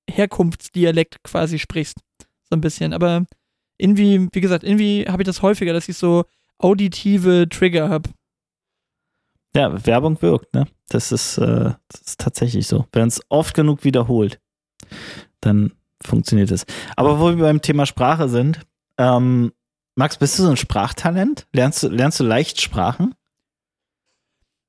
[0.09, 1.99] Herkunftsdialekt quasi sprichst.
[2.49, 2.93] So ein bisschen.
[2.93, 3.25] Aber
[3.79, 6.25] irgendwie, wie gesagt, irgendwie habe ich das häufiger, dass ich so
[6.59, 8.11] auditive Trigger habe.
[9.55, 10.67] Ja, Werbung wirkt, ne?
[10.89, 12.87] Das ist, äh, das ist tatsächlich so.
[12.93, 14.41] Wenn es oft genug wiederholt,
[15.41, 16.67] dann funktioniert es.
[16.97, 18.61] Aber wo wir beim Thema Sprache sind,
[18.99, 19.53] ähm,
[19.97, 21.47] Max, bist du so ein Sprachtalent?
[21.53, 23.15] Lernst du, lernst du leicht Sprachen?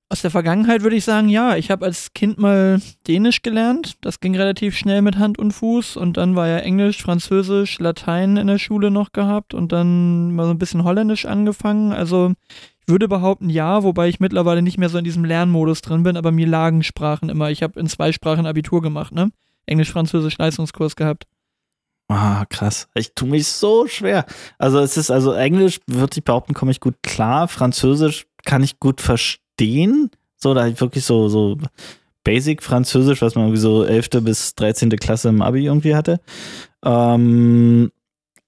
[0.09, 1.55] Aus der Vergangenheit würde ich sagen, ja.
[1.55, 3.95] Ich habe als Kind mal Dänisch gelernt.
[4.01, 5.95] Das ging relativ schnell mit Hand und Fuß.
[5.95, 10.45] Und dann war ja Englisch, Französisch, Latein in der Schule noch gehabt und dann mal
[10.45, 11.93] so ein bisschen Holländisch angefangen.
[11.93, 12.33] Also
[12.87, 16.31] würde behaupten, ja, wobei ich mittlerweile nicht mehr so in diesem Lernmodus drin bin, aber
[16.31, 17.51] mir lagen Sprachen immer.
[17.51, 19.31] Ich habe in zwei Sprachen Abitur gemacht, ne?
[19.65, 21.25] Englisch, Französisch, Leistungskurs gehabt.
[22.07, 22.89] Ah, krass.
[22.93, 24.25] Ich tue mich so schwer.
[24.57, 27.47] Also es ist, also Englisch würde ich behaupten, komme ich gut klar.
[27.47, 30.09] Französisch kann ich gut verstehen.
[30.35, 31.57] So, da ich wirklich so, so
[32.23, 34.09] Basic Französisch, was man irgendwie so 11.
[34.23, 34.89] bis 13.
[34.91, 36.19] Klasse im Abi irgendwie hatte.
[36.83, 37.91] Ähm,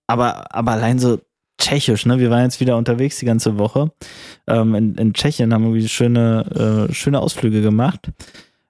[0.07, 1.19] aber, aber allein so
[1.57, 2.19] Tschechisch, ne?
[2.19, 3.91] Wir waren jetzt wieder unterwegs die ganze Woche.
[4.47, 8.11] Ähm, in, in Tschechien haben wir schöne, äh, schöne Ausflüge gemacht.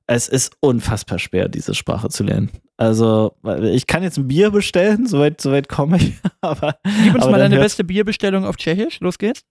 [0.06, 2.52] Es ist unfassbar schwer, diese Sprache zu lernen.
[2.76, 6.14] Also, ich kann jetzt ein Bier bestellen, soweit, soweit komme ich.
[6.42, 9.00] aber, Gib uns aber mal deine beste Bierbestellung auf Tschechisch.
[9.00, 9.44] Los geht's.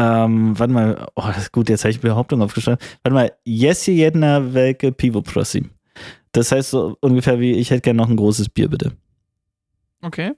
[0.00, 2.80] Ähm, warte mal, oh, das ist gut, jetzt habe ich Behauptung aufgestellt.
[3.02, 5.70] Warte mal, Jesi jedna welke pivo, prosim.
[6.30, 8.92] Das heißt so ungefähr wie, ich hätte gerne noch ein großes Bier, bitte.
[10.02, 10.32] Okay.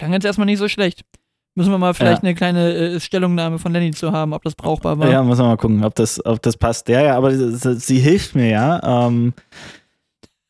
[0.00, 1.02] Klang jetzt erstmal nicht so schlecht.
[1.54, 2.28] Müssen wir mal vielleicht Ja.
[2.28, 5.10] eine kleine äh, Stellungnahme von Lenny zu haben, ob das brauchbar war.
[5.10, 6.88] Ja, muss man mal gucken, ob das, ob das passt.
[6.88, 9.06] Ja, ja, aber sie, sie hilft mir ja.
[9.06, 9.34] Ähm,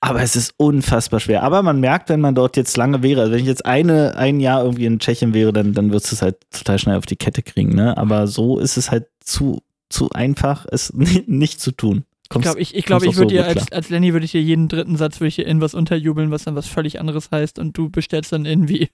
[0.00, 1.42] aber es ist unfassbar schwer.
[1.42, 4.38] Aber man merkt, wenn man dort jetzt lange wäre, also wenn ich jetzt eine, ein
[4.38, 7.16] Jahr irgendwie in Tschechien wäre, dann, dann würdest du es halt total schnell auf die
[7.16, 7.74] Kette kriegen.
[7.74, 7.96] Ne?
[7.98, 10.92] Aber so ist es halt zu, zu einfach, es
[11.26, 12.04] nicht zu tun.
[12.32, 14.32] Ich glaube, ich, ich, glaub, kommst ich würde so dir als, als Lenny würde ich
[14.32, 17.30] dir jeden dritten Satz würde ich dir in was unterjubeln, was dann was völlig anderes
[17.32, 18.88] heißt und du bestellst dann irgendwie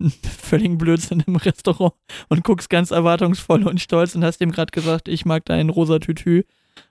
[0.00, 1.92] einen völligen Blödsinn im Restaurant
[2.28, 5.98] und guckst ganz erwartungsvoll und stolz und hast dem gerade gesagt, ich mag dein rosa
[5.98, 6.44] Tütü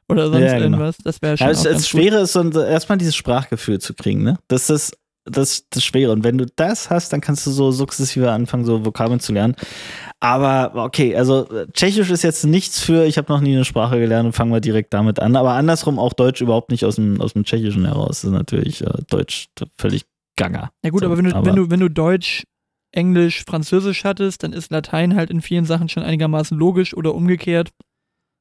[0.07, 0.65] oder sonst Ja, genau.
[0.65, 0.97] irgendwas.
[1.03, 4.37] Das wäre schon Ja, ganz das Schwere ist so, erstmal dieses Sprachgefühl zu kriegen, ne?
[4.47, 4.95] Das ist
[5.29, 6.11] das, das Schwere.
[6.11, 9.55] Und wenn du das hast, dann kannst du so sukzessive anfangen, so Vokabeln zu lernen.
[10.19, 13.99] Aber okay, also äh, Tschechisch ist jetzt nichts für, ich habe noch nie eine Sprache
[13.99, 15.35] gelernt und fangen wir direkt damit an.
[15.35, 18.21] Aber andersrum auch Deutsch überhaupt nicht aus dem, aus dem Tschechischen heraus.
[18.21, 20.71] Das ist natürlich äh, Deutsch völlig ganger.
[20.83, 22.43] Ja gut, So, aber wenn du, aber- wenn du, wenn du Deutsch,
[22.91, 27.69] Englisch, Französisch hattest, dann ist Latein halt in vielen Sachen schon einigermaßen logisch oder umgekehrt.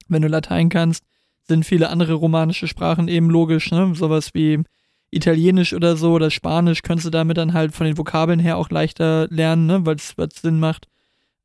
[0.09, 1.05] Wenn du Latein kannst,
[1.49, 3.93] sind viele andere romanische Sprachen eben logisch, ne?
[3.95, 4.63] Sowas wie
[5.11, 8.71] Italienisch oder so oder Spanisch könntest du damit dann halt von den Vokabeln her auch
[8.71, 9.87] leichter lernen, ne?
[9.87, 10.89] Weil es Sinn macht.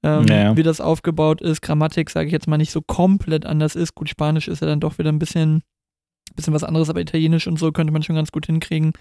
[0.03, 0.57] Ähm, Ja, ja.
[0.57, 3.93] Wie das aufgebaut ist, Grammatik, sage ich jetzt mal, nicht so komplett anders ist.
[3.95, 5.61] Gut, Spanisch ist ja dann doch wieder ein bisschen,
[6.35, 8.93] bisschen was anderes, aber Italienisch und so könnte man schon ganz gut hinkriegen.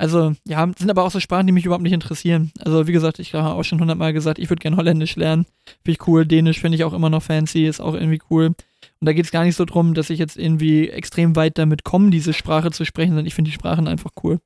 [0.00, 2.52] Also, ja, sind aber auch so Sprachen, die mich überhaupt nicht interessieren.
[2.64, 5.44] Also, wie gesagt, ich habe auch schon hundertmal gesagt, ich würde gerne Holländisch lernen.
[5.82, 6.24] Finde ich cool.
[6.24, 8.54] Dänisch finde ich auch immer noch fancy, ist auch irgendwie cool.
[9.00, 11.84] Und da geht es gar nicht so drum, dass ich jetzt irgendwie extrem weit damit
[11.84, 14.40] komme, diese Sprache zu sprechen, sondern ich finde die Sprachen einfach cool.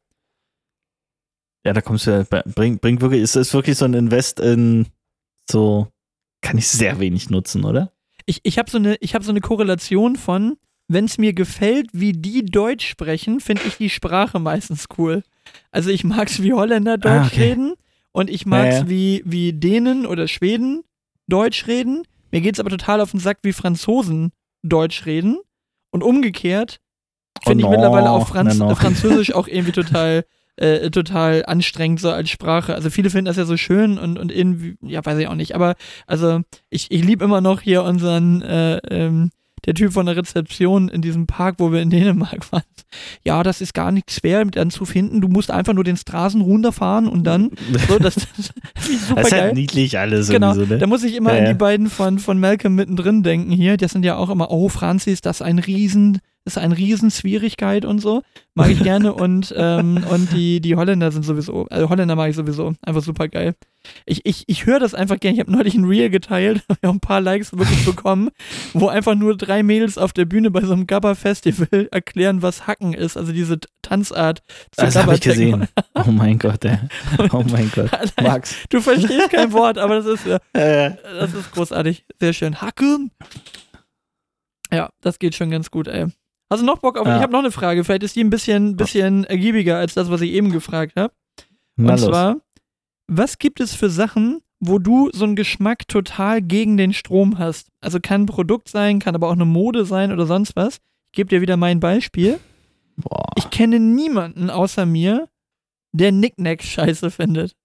[1.64, 4.88] Ja, da kommst du ja, bringt bring wirklich, ist das wirklich so ein Invest in
[5.50, 5.88] so,
[6.42, 7.92] kann ich sehr wenig nutzen, oder?
[8.26, 10.56] Ich, ich habe so, eine- ich hab so eine Korrelation von,
[10.88, 15.22] wenn es mir gefällt, wie die Deutsch sprechen, finde ich die Sprache meistens cool.
[15.70, 17.42] Also ich mag es, wie Holländer Deutsch Ah, okay.
[17.50, 17.74] reden
[18.12, 18.88] und ich mag es, Ja, ja.
[18.90, 20.82] wie, wie Dänen oder Schweden
[21.28, 22.02] Deutsch reden.
[22.32, 25.38] Mir geht es aber total auf den Sack, wie Franzosen Deutsch reden.
[25.90, 26.80] Und umgekehrt
[27.44, 28.72] finde Oh ich no, mittlerweile auch Franz no, no.
[28.72, 30.24] äh, Französisch auch irgendwie total,
[30.56, 32.74] äh, total anstrengend so als Sprache.
[32.74, 35.54] Also viele finden das ja so schön und, und irgendwie, ja, weiß ich auch nicht.
[35.54, 35.74] Aber
[36.06, 39.30] also ich, ich liebe immer noch hier unseren, äh, ähm,
[39.64, 42.62] der Typ von der Rezeption in diesem Park, wo wir in Dänemark waren.
[43.24, 45.20] Ja, das ist gar nicht schwer dann zu finden.
[45.20, 47.50] Du musst einfach nur den Straßen runterfahren und dann
[47.88, 48.26] so, das, das,
[48.74, 50.78] das ist super Das ist halt niedlich alles Genau, ne?
[50.78, 53.76] da muss ich immer Ja, an die beiden von, von Malcolm mittendrin denken hier.
[53.76, 57.84] Das sind ja auch immer, oh, Franzis, das ist ein Riesen, das ist ein Riesenschwierigkeit
[57.84, 58.22] und so.
[58.54, 59.12] Mag ich gerne.
[59.14, 63.28] und ähm, und die, die Holländer sind sowieso, also Holländer mag ich sowieso, einfach super
[63.28, 63.54] geil.
[64.06, 65.34] Ich, ich, ich höre das einfach gerne.
[65.34, 68.30] Ich habe neulich ein Reel geteilt, habe ein paar Likes wirklich bekommen,
[68.72, 72.92] wo einfach nur drei Mädels auf der Bühne bei so einem Gabba-Festival erklären, was Hacken
[72.92, 73.16] ist.
[73.16, 74.42] Also diese Tanzart.
[74.76, 75.68] Das habe ich gesehen.
[75.94, 76.78] Oh mein Gott, ey.
[77.32, 77.90] Oh mein Gott.
[78.20, 78.56] Max.
[78.68, 82.04] Du verstehst kein Wort, aber das ist, das ist großartig.
[82.20, 82.60] Sehr schön.
[82.60, 83.10] Hacken.
[84.72, 86.06] Ja, das geht schon ganz gut, ey.
[86.52, 87.06] Hast du noch Bock auf?
[87.06, 87.16] Ja.
[87.16, 87.82] Ich habe noch eine Frage.
[87.82, 91.14] Vielleicht ist die ein bisschen, bisschen ergiebiger als das, was ich eben gefragt habe.
[91.78, 92.02] Und los.
[92.02, 92.36] zwar,
[93.08, 97.68] was gibt es für Sachen, wo du so einen Geschmack total gegen den Strom hast?
[97.80, 100.76] Also kann ein Produkt sein, kann aber auch eine Mode sein oder sonst was.
[101.06, 102.38] Ich gebe dir wieder mein Beispiel.
[102.96, 103.30] Boah.
[103.36, 105.30] Ich kenne niemanden außer mir,
[105.92, 107.56] der Knickknacks scheiße findet.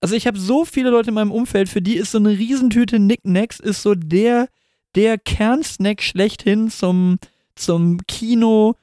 [0.00, 2.98] Also ich habe so viele Leute in meinem Umfeld, für die ist so eine Riesentüte
[2.98, 4.46] Knickknacks ist so der,
[4.94, 7.18] der Kernsnack schlechthin zum,
[7.54, 8.74] zum Kino,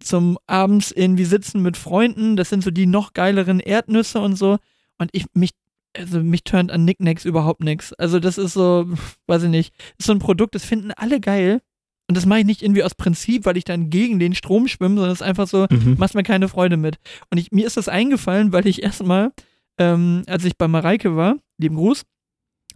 [0.00, 2.36] zum abends irgendwie sitzen mit Freunden.
[2.36, 4.58] Das sind so die noch geileren Erdnüsse und so.
[4.98, 5.50] Und ich, mich,
[5.96, 7.92] also mich turnt an Knickknacks überhaupt nichts.
[7.94, 8.86] Also das ist so,
[9.26, 11.60] weiß ich nicht, ist so ein Produkt, das finden alle geil.
[12.06, 14.96] Und das mache ich nicht irgendwie aus Prinzip, weil ich dann gegen den Strom schwimme,
[14.96, 15.96] sondern es ist einfach so, Mhm.
[15.98, 16.96] macht mir keine Freude mit.
[17.30, 19.32] Und ich, mir ist das eingefallen, weil ich erstmal,
[19.78, 22.02] ähm, als ich bei Mareike war, lieben Gruß,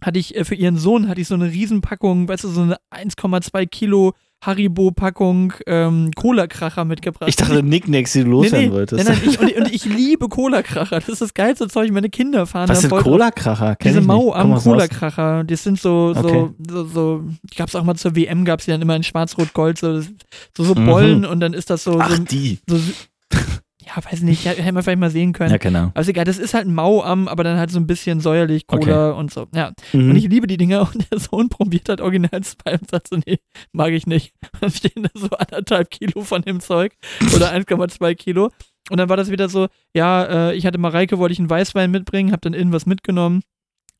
[0.01, 2.77] hatte ich äh, für ihren Sohn hatte ich so eine Riesenpackung, weißt du, so eine
[2.89, 7.29] 1,2 Kilo Haribo-Packung ähm, Cola-Kracher mitgebracht.
[7.29, 9.05] Ich dachte, Nicknacks, die du nee, loswerden nee, wolltest.
[9.07, 10.99] nein, nein, ich, und, und ich liebe Cola-Kracher.
[10.99, 11.91] Das ist das geilste Zeug.
[11.91, 12.89] Meine Kinder fahren Was sind.
[12.91, 13.75] Cola-Kracher?
[13.83, 14.05] Diese ich.
[14.05, 14.55] Mau am.
[14.55, 16.49] Cola-Kracher, das sind so, so, Okay.
[16.69, 19.03] so, so die gab es auch mal zur WM, gab es die dann immer in
[19.03, 20.09] Schwarz-Rot-Gold, so, so,
[20.57, 20.85] so Mhm.
[20.85, 22.59] Bollen und dann ist das so, Ach, so, die.
[22.67, 22.77] so
[23.95, 25.51] ja, weiß nicht, hätten wir vielleicht mal sehen können.
[25.51, 25.91] Ja, genau.
[25.95, 29.11] Ist egal, das ist halt ein Mau-Am, aber dann halt so ein bisschen säuerlich, Cola
[29.11, 29.47] und so.
[29.53, 30.11] Ja, Mhm.
[30.11, 33.17] und ich liebe die Dinger und der Sohn probiert halt original zwei und sagt so,
[33.25, 33.39] nee,
[33.71, 34.33] mag ich nicht.
[34.61, 36.93] Dann stehen da so anderthalb Kilo von dem Zeug
[37.35, 38.51] oder 1,2 Kilo.
[38.91, 41.91] Und dann war das wieder so, ja, äh, ich hatte Mareike, wollte ich einen Weißwein
[41.91, 43.41] mitbringen, hab dann irgendwas mitgenommen.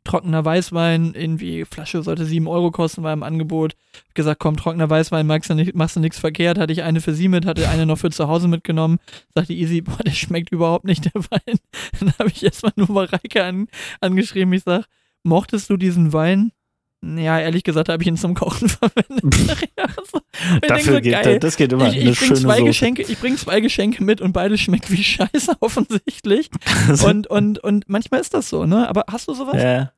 [0.09, 3.75] Trockener Weißwein, irgendwie Flasche sollte 7 Euro kosten, war im Angebot.
[4.07, 6.57] Hab gesagt, komm, trockener Weißwein, magst du nicht, machst du nichts verkehrt.
[6.57, 8.97] Hatte ich eine für sie mit, hatte eine noch für zu Hause mitgenommen.
[9.35, 11.59] Sagte Easy, boah, der schmeckt überhaupt nicht, der Wein.
[11.99, 13.67] Dann habe ich erstmal nur Mareike an,
[14.01, 14.51] angeschrieben.
[14.53, 14.85] Ich sag,
[15.23, 16.51] mochtest du diesen Wein?
[17.01, 19.69] Ja, ehrlich gesagt habe ich ihn zum Kochen verwendet.
[20.67, 23.61] Dafür so, geht, geil, das geht immer ich, ich bring zwei Geschenke, Ich bringe zwei
[23.61, 26.49] Geschenke mit und beides schmeckt wie Scheiße offensichtlich.
[27.05, 28.89] und, und, und manchmal ist das so, ne?
[28.89, 29.61] Aber hast du sowas?
[29.61, 29.93] Ja.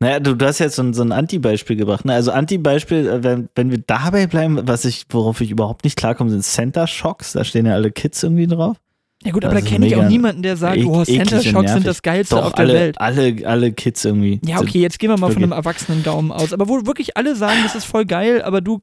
[0.00, 2.04] Naja, du, du hast jetzt so ein, so ein Anti-Beispiel gebracht.
[2.04, 2.14] Ne?
[2.14, 6.30] Also Anti-Beispiel, äh, wenn, wenn wir dabei bleiben, was ich, worauf ich überhaupt nicht klarkomme,
[6.30, 7.32] sind Center Shocks.
[7.32, 8.76] Da stehen ja alle Kids irgendwie drauf.
[9.24, 12.02] Ja gut, aber da kenne ich auch niemanden, der sagt, oh, Center Shocks sind das
[12.02, 13.00] Geilste Doch, auf der alle, Welt.
[13.00, 14.40] Alle, alle Kids irgendwie.
[14.44, 16.52] Ja, okay, jetzt gehen wir mal von einem erwachsenen Daumen aus.
[16.52, 18.80] Aber wo wirklich alle sagen, das ist voll geil, aber du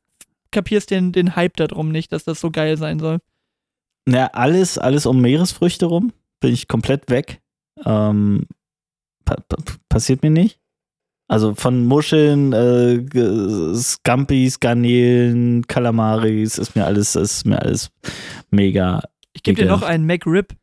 [0.51, 3.19] kapierst den, den Hype darum nicht, dass das so geil sein soll.
[4.06, 7.39] Naja, alles, alles um Meeresfrüchte rum, bin ich komplett weg.
[7.86, 8.45] Ähm,
[9.23, 10.60] pa pa passiert mir nicht.
[11.28, 17.90] Also von Muscheln, äh, Scampis, Garnelen, Kalamaris, ist mir alles, ist mir alles
[18.52, 19.02] mega
[19.36, 20.54] ich gebe dir noch einen McRib.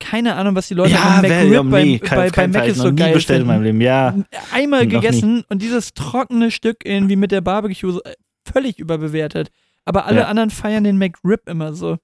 [0.00, 2.78] Keine Ahnung, was die Leute ja, an McRib ja, nee, bei, bei, bei Mac ist
[2.78, 3.80] so geil bestellt in meinem Leben.
[3.80, 4.14] Ja,
[4.52, 8.14] Einmal gegessen und dieses trockene Stück irgendwie mit der Barbecue äh,
[8.50, 9.50] völlig überbewertet.
[9.84, 10.26] Aber alle ja.
[10.26, 11.98] anderen feiern den McRib immer so.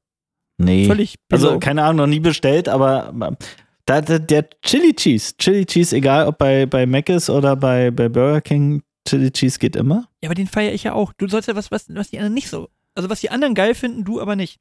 [0.59, 0.87] Nee.
[0.87, 1.49] Völlig below.
[1.49, 3.13] Also keine Ahnung, noch nie bestellt, aber
[3.91, 8.09] da, da, der Chili Cheese, Chili Cheese, egal ob bei, bei Mc's oder bei, bei
[8.09, 10.09] Burger King, Chili Cheese geht immer.
[10.23, 11.13] Ja, aber den feiere ich ja auch.
[11.13, 12.69] Du sollst ja was, was, was die anderen nicht so.
[12.95, 14.61] Also was die anderen geil finden, du aber nicht.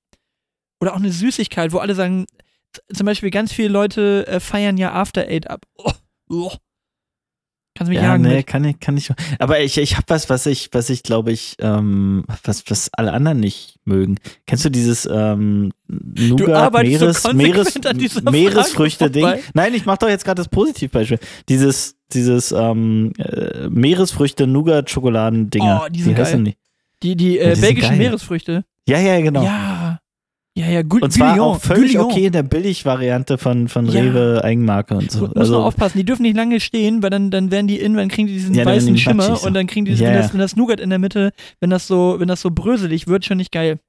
[0.82, 2.26] Oder auch eine Süßigkeit, wo alle sagen,
[2.92, 5.66] zum Beispiel ganz viele Leute äh, feiern ja After Eight ab.
[5.76, 5.92] Oh,
[6.30, 6.52] oh.
[7.80, 8.24] Kannst du mich ja, jagen?
[8.24, 8.48] Nee, mit?
[8.48, 9.10] kann ich, kann ich.
[9.40, 13.14] Aber ich, ich habe was, was ich, was ich glaube ich, ähm, was, was alle
[13.14, 14.18] anderen nicht mögen.
[14.46, 17.80] Kennst du dieses ähm, Nougat Meeres, so Meeres,
[18.30, 19.26] Meeresfrüchte-Ding?
[19.54, 21.20] Nein, ich mache doch jetzt gerade das Positivbeispiel.
[21.48, 25.84] Dieses, dieses ähm, äh, Meeresfrüchte-Nougat-Schokoladen-Dinger.
[25.86, 26.44] Oh, die sind die geil.
[26.44, 26.58] Die,
[27.02, 28.66] die, die, äh, die belgischen Meeresfrüchte.
[28.90, 29.42] Ja, ja, genau.
[29.42, 29.79] Ja.
[30.60, 31.02] Ja, ja, gut.
[31.02, 32.12] Und zwar Guillon, auch völlig Guillon.
[32.12, 34.02] okay in der Billigvariante von, von ja.
[34.02, 35.22] Rewe Eigenmarke und so.
[35.22, 37.94] Muss also, man aufpassen, die dürfen nicht lange stehen, weil dann, dann werden die in,
[37.94, 39.48] dann kriegen die diesen ja, weißen Schimmer so.
[39.48, 40.12] und dann kriegen die diesen, ja.
[40.12, 43.08] wenn, das, wenn das Nougat in der Mitte, wenn das so, wenn das so bröselig
[43.08, 43.80] wird, schon nicht geil.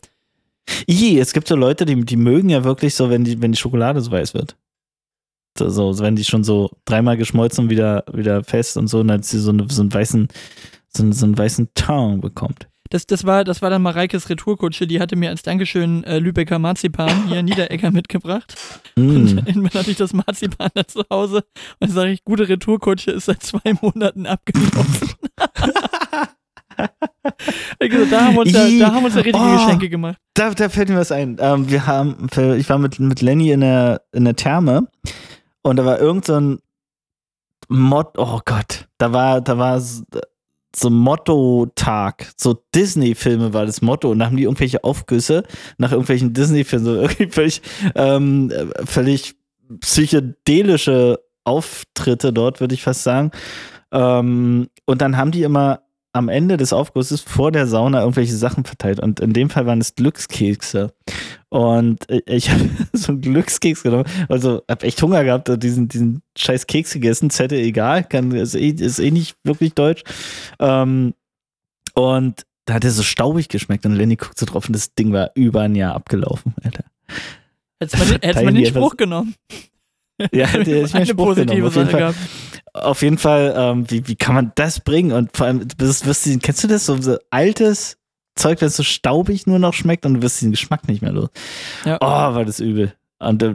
[0.89, 3.59] I, es gibt so Leute, die, die mögen ja wirklich so, wenn die, wenn die
[3.59, 4.57] Schokolade so weiß wird.
[5.59, 9.25] So, wenn die schon so dreimal geschmolzen und wieder, wieder fest und so, und dann
[9.25, 10.29] sie so, eine, so einen weißen,
[10.89, 15.01] so, so einen weißen Ton bekommt das, das, war, das war dann Mareikes Retourkutsche, die
[15.01, 18.55] hatte mir als Dankeschön äh, Lübecker Marzipan hier in Niederegger mitgebracht.
[18.97, 19.15] Mm.
[19.15, 21.45] Und irgendwann hatte ich das Marzipan da zu Hause und
[21.79, 25.11] dann sage ich, gute Retourkutsche ist seit zwei Monaten abgelaufen.
[27.79, 30.19] also, da, haben wir uns da, da haben uns da richtige oh, Geschenke gemacht.
[30.35, 31.37] Da, da fällt mir was ein.
[31.39, 32.27] Ähm, wir haben,
[32.59, 34.89] ich war mit, mit Lenny in der, in der Therme
[35.63, 36.59] und da war irgend so ein
[37.69, 39.81] Mod, oh Gott, da war, da war
[40.75, 42.33] so Motto-Tag.
[42.37, 44.11] So Disney-Filme war das Motto.
[44.11, 45.45] Und da haben die irgendwelche Aufgüsse
[45.79, 47.63] nach irgendwelchen Disney-Filmen, so irgendwie völlig,
[47.95, 48.53] ähm,
[48.85, 49.35] völlig
[49.81, 53.31] psychedelische Auftritte dort, würde ich fast sagen.
[53.93, 55.81] Ähm, und dann haben die immer
[56.13, 59.01] am Ende des Aufgusses vor der Sauna irgendwelche Sachen verteilt.
[59.01, 60.93] Und in dem Fall waren es Glückskekse.
[61.49, 64.05] Und ich habe so einen Glückskeks genommen.
[64.29, 67.31] Also habe echt Hunger gehabt und diesen, diesen scheiß Keks gegessen.
[67.31, 70.03] Zette egal, kann, ist, eh, ist eh nicht wirklich deutsch.
[70.59, 71.15] Ähm,
[71.95, 73.87] und da hat er so staubig geschmeckt.
[73.87, 76.85] Und Lenny guckt so drauf und das Ding war über ein Jahr abgelaufen, Alter.
[77.81, 79.35] Hättest man den Spruch genommen.
[80.33, 81.63] Ja, der ist mir Spruch genommen.
[81.65, 82.01] Auf jeden Fall.
[82.01, 82.19] Gehabt
[82.73, 85.13] auf jeden Fall, ähm, wie, wie kann man das bringen?
[85.13, 86.87] Und vor allem, das, wirst du, kennst du das?
[86.87, 87.97] So, so altes
[88.37, 91.29] Zeug, das so staubig nur noch schmeckt und du wirst den Geschmack nicht mehr los.
[91.85, 91.99] Ja.
[92.01, 92.95] Oh, war das übel.
[93.19, 93.55] Und, äh,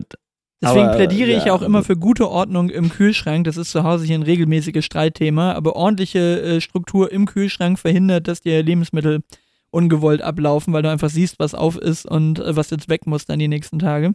[0.62, 3.44] Deswegen aber, plädiere ja, ich auch immer für gute Ordnung im Kühlschrank.
[3.44, 5.54] Das ist zu Hause hier ein regelmäßiges Streitthema.
[5.54, 9.22] Aber ordentliche äh, Struktur im Kühlschrank verhindert, dass dir Lebensmittel
[9.70, 13.26] ungewollt ablaufen, weil du einfach siehst, was auf ist und äh, was jetzt weg muss
[13.26, 14.14] dann die nächsten Tage.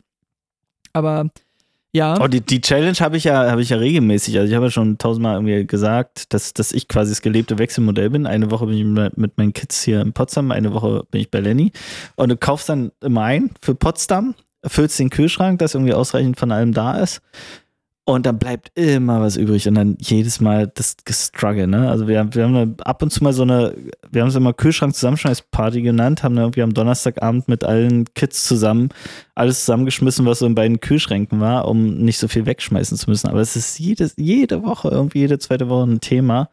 [0.93, 1.29] Aber
[1.93, 2.21] ja.
[2.21, 4.39] Oh, die, die Challenge habe ich ja, habe ich ja regelmäßig.
[4.39, 8.11] Also ich habe ja schon tausendmal irgendwie gesagt, dass, dass ich quasi das gelebte Wechselmodell
[8.11, 8.27] bin.
[8.27, 8.85] Eine Woche bin ich
[9.17, 11.73] mit meinen Kids hier in Potsdam, eine Woche bin ich bei Lenny.
[12.15, 16.53] Und du kaufst dann immer ein für Potsdam, füllst den Kühlschrank, dass irgendwie ausreichend von
[16.53, 17.23] allem da ist.
[18.07, 21.89] Und dann bleibt immer was übrig und dann jedes Mal das Gestruggle, ne?
[21.89, 23.77] Also wir, wir haben ab und zu mal so eine,
[24.11, 28.89] wir haben es immer Kühlschrank-Zusammenschmeißparty genannt, haben dann irgendwie am Donnerstagabend mit allen Kids zusammen
[29.35, 33.29] alles zusammengeschmissen, was so in beiden Kühlschränken war, um nicht so viel wegschmeißen zu müssen.
[33.29, 36.51] Aber es ist jedes, jede Woche, irgendwie jede zweite Woche ein Thema,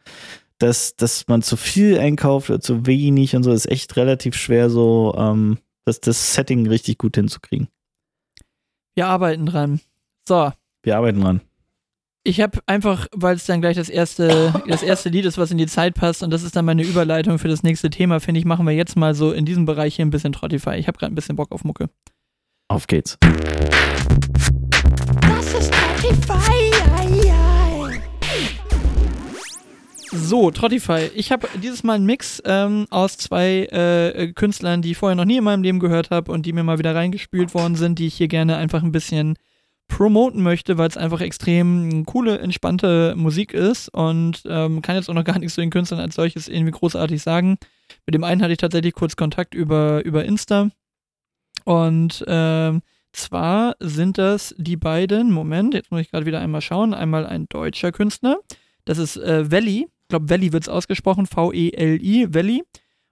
[0.58, 4.70] dass, dass man zu viel einkauft oder zu wenig und so, ist echt relativ schwer,
[4.70, 7.68] so ähm, das, das Setting richtig gut hinzukriegen.
[8.94, 9.80] Wir arbeiten dran.
[10.26, 10.52] So.
[10.88, 11.42] Wir arbeiten dran
[12.24, 15.58] Ich habe einfach, weil es dann gleich das erste, das erste Lied ist, was in
[15.58, 18.46] die Zeit passt und das ist dann meine Überleitung für das nächste Thema, finde ich,
[18.46, 20.76] machen wir jetzt mal so in diesem Bereich hier ein bisschen Trottify.
[20.76, 21.90] Ich habe gerade ein bisschen Bock auf Mucke.
[22.68, 23.18] Auf geht's.
[25.20, 26.70] Das ist Trottify.
[30.10, 31.10] So, Trottify.
[31.14, 35.26] Ich habe dieses Mal einen Mix ähm, aus zwei äh, Künstlern, die ich vorher noch
[35.26, 38.06] nie in meinem Leben gehört habe und die mir mal wieder reingespült worden sind, die
[38.06, 39.36] ich hier gerne einfach ein bisschen
[39.88, 45.14] promoten möchte, weil es einfach extrem coole, entspannte Musik ist und ähm, kann jetzt auch
[45.14, 47.58] noch gar nichts zu den Künstlern als solches irgendwie großartig sagen.
[48.06, 50.70] Mit dem einen hatte ich tatsächlich kurz Kontakt über, über Insta
[51.64, 56.94] und ähm, zwar sind das die beiden, Moment, jetzt muss ich gerade wieder einmal schauen,
[56.94, 58.38] einmal ein deutscher Künstler,
[58.84, 62.62] das ist äh, Valley, ich glaube Valley wird es ausgesprochen, V-E-L-I, Valley.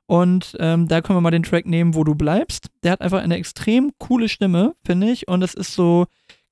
[0.08, 2.70] Und ähm, da können wir mal den Track nehmen, wo du bleibst.
[2.84, 5.26] Der hat einfach eine extrem coole Stimme, finde ich.
[5.26, 6.06] Und es ist so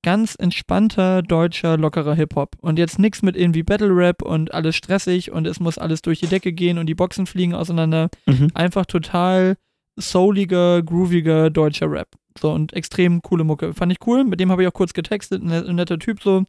[0.04, 2.56] ganz entspannter, deutscher, lockerer Hip-Hop.
[2.60, 6.28] Und jetzt nichts mit irgendwie Battle-Rap und alles stressig und es muss alles durch die
[6.28, 8.10] Decke gehen und die Boxen fliegen auseinander.
[8.26, 8.50] Mhm.
[8.54, 9.56] Einfach total
[9.96, 12.08] souliger, grooviger deutscher Rap.
[12.38, 13.74] So und extrem coole Mucke.
[13.74, 14.24] Fand ich cool.
[14.24, 15.42] Mit dem habe ich auch kurz getextet.
[15.42, 16.44] Ein, ein netter Typ so.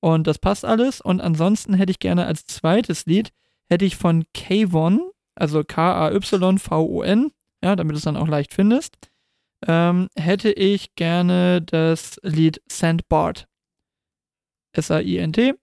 [0.00, 1.00] Und das passt alles.
[1.00, 3.30] Und ansonsten hätte ich gerne als zweites Lied,
[3.68, 5.00] hätte ich von K-Von,
[5.34, 8.96] also K-A-Y-V-O-N, ja, damit du es dann auch leicht findest,
[9.66, 13.46] ähm, hätte ich gerne das Lied Sand Bart.
[14.72, 15.54] S-A-I-N-T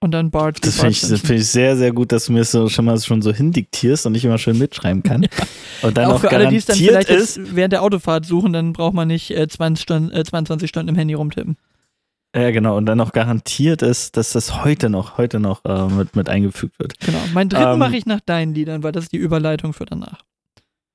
[0.00, 0.64] und dann Bart.
[0.64, 2.98] Das finde ich, find ich, sehr, sehr gut, dass du mir das so, schon mal
[3.00, 5.26] schon so hindiktierst und ich immer schön mitschreiben kann.
[5.82, 8.52] Und dann auch, auch für alle, die es dann vielleicht ist, während der Autofahrt suchen,
[8.52, 11.56] dann braucht man nicht äh, 20, Stunden, äh, 22 Stunden im Handy rumtippen.
[12.36, 12.76] Ja, genau.
[12.76, 16.78] Und dann noch garantiert ist, dass das heute noch, heute noch äh, mit, mit eingefügt
[16.78, 17.00] wird.
[17.00, 17.18] Genau.
[17.32, 20.20] Mein dritten ähm, mache ich nach deinen Liedern, weil das ist die Überleitung für danach.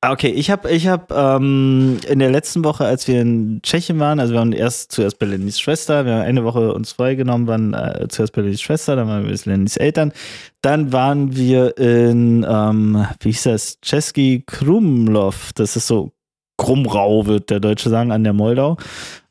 [0.01, 3.99] Ah, okay, ich habe ich hab, ähm, in der letzten Woche, als wir in Tschechien
[3.99, 7.47] waren, also wir waren erst zuerst bei Lennys Schwester, wir haben eine Woche uns freigenommen,
[7.47, 10.13] waren äh, zuerst bei Lennys Schwester, dann waren wir bei Lennys Eltern,
[10.62, 16.12] dann waren wir in, ähm, wie hieß das, Czeski Krumlov, das ist so
[16.58, 18.77] Krumrau, wird der Deutsche sagen, an der Moldau.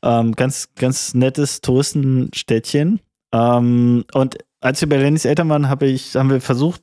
[0.03, 2.99] Ähm, ganz, ganz nettes Touristenstädtchen.
[3.33, 6.81] Ähm, und als wir bei Lennys Eltern waren, hab ich, haben wir versucht,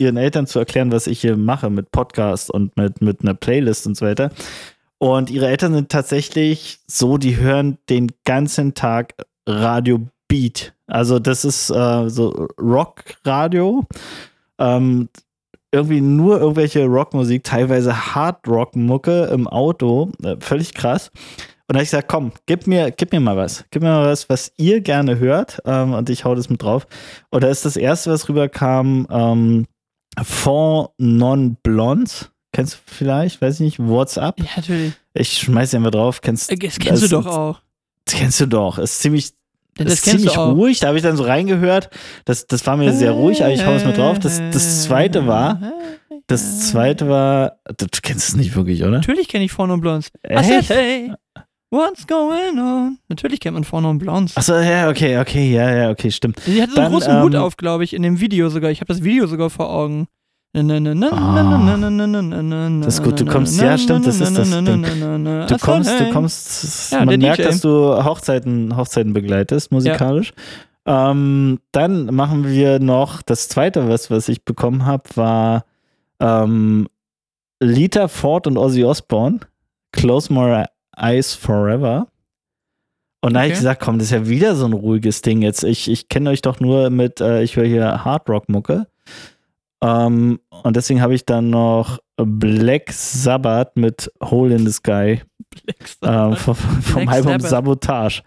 [0.00, 3.86] ihren Eltern zu erklären, was ich hier mache mit Podcast und mit, mit einer Playlist
[3.86, 4.30] und so weiter.
[4.98, 9.14] Und ihre Eltern sind tatsächlich so, die hören den ganzen Tag
[9.46, 10.74] Radio Beat.
[10.86, 13.86] Also das ist äh, so Rock-Radio.
[14.58, 15.08] Ähm,
[15.72, 20.10] irgendwie nur irgendwelche Rockmusik, teilweise Hard-Rock-Mucke im Auto.
[20.22, 21.10] Äh, völlig krass.
[21.70, 23.64] Und da habe ich gesagt, komm, gib mir, gib mir mal was.
[23.70, 25.60] Gib mir mal was, was ihr gerne hört.
[25.64, 26.86] Ähm, und ich hau das mit drauf.
[27.30, 29.66] Und da ist das erste, was rüberkam, ähm,
[30.22, 32.30] Fond Non Blondes.
[32.52, 33.40] Kennst du vielleicht?
[33.40, 33.78] Weiß ich nicht.
[33.78, 34.38] WhatsApp.
[34.40, 34.92] Ja, natürlich.
[35.14, 36.20] Ich schmeiß mal drauf.
[36.20, 37.60] Kennst, äh, das kennst du doch auch.
[38.04, 38.78] Das kennst du doch.
[38.78, 39.32] Ist ziemlich
[39.76, 40.80] das ist ziemlich ruhig.
[40.80, 41.90] Da habe ich dann so reingehört.
[42.24, 44.18] Das, das war mir sehr ruhig, aber ich hau es mal drauf.
[44.18, 45.60] Das, das zweite war.
[46.26, 47.60] Das zweite war.
[47.76, 48.98] Du kennst es nicht wirklich, oder?
[48.98, 50.10] Natürlich kenne ich Vorne und Blondes.
[50.22, 50.70] Echt?
[50.70, 51.12] Hey,
[51.70, 52.98] what's going on?
[53.08, 54.36] Natürlich kennt man Vorne und Blondes.
[54.36, 56.40] Achso, ja, okay, okay, ja, ja, okay, stimmt.
[56.40, 58.70] Sie hatte so einen großen ähm, Hut auf, glaube ich, in dem Video sogar.
[58.70, 60.06] Ich habe das Video sogar vor Augen.
[60.52, 60.68] Das ist
[63.04, 64.82] gut, du kommst, ja, stimmt, das ist das Ding.
[64.82, 70.32] Du kommst, du kommst, man merkt, dass du Hochzeiten, Hochzeiten begleitest, musikalisch.
[70.86, 75.64] Ähm, dann machen wir noch, das zweite, was, was ich bekommen habe, war
[76.18, 76.88] ähm,
[77.60, 79.38] Lita Ford und Ozzy Osbourne,
[79.92, 80.64] Close My
[81.00, 82.08] Eyes Forever.
[83.22, 83.48] Und da okay.
[83.48, 85.62] habe ich gesagt, komm, das ist ja wieder so ein ruhiges Ding jetzt.
[85.62, 88.86] Ich, ich kenne euch doch nur mit, äh, ich höre hier Hard Rock Mucke.
[89.82, 95.22] Ähm, und deswegen habe ich dann noch Black Sabbath mit Hole in the Sky
[96.02, 98.22] ähm, vom, vom Album Sabotage.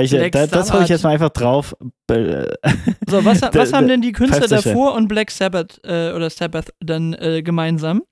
[0.00, 1.74] Ich, da, das hole ich jetzt mal einfach drauf.
[2.08, 7.14] So, was, was haben denn die Künstler davor und Black Sabbath äh, oder Sabbath dann
[7.14, 8.02] äh, gemeinsam?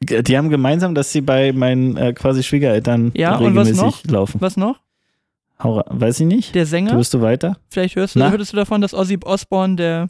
[0.00, 4.12] Die haben gemeinsam, dass sie bei meinen äh, quasi Schwiegereltern ja, regelmäßig und was noch?
[4.12, 4.40] laufen.
[4.40, 4.80] Was noch?
[5.60, 6.54] weiß ich nicht.
[6.54, 6.92] Der Sänger.
[6.92, 7.58] Hörst du weiter?
[7.68, 10.08] Vielleicht hörst du, hörtest du davon, dass Ozzy Osbourne der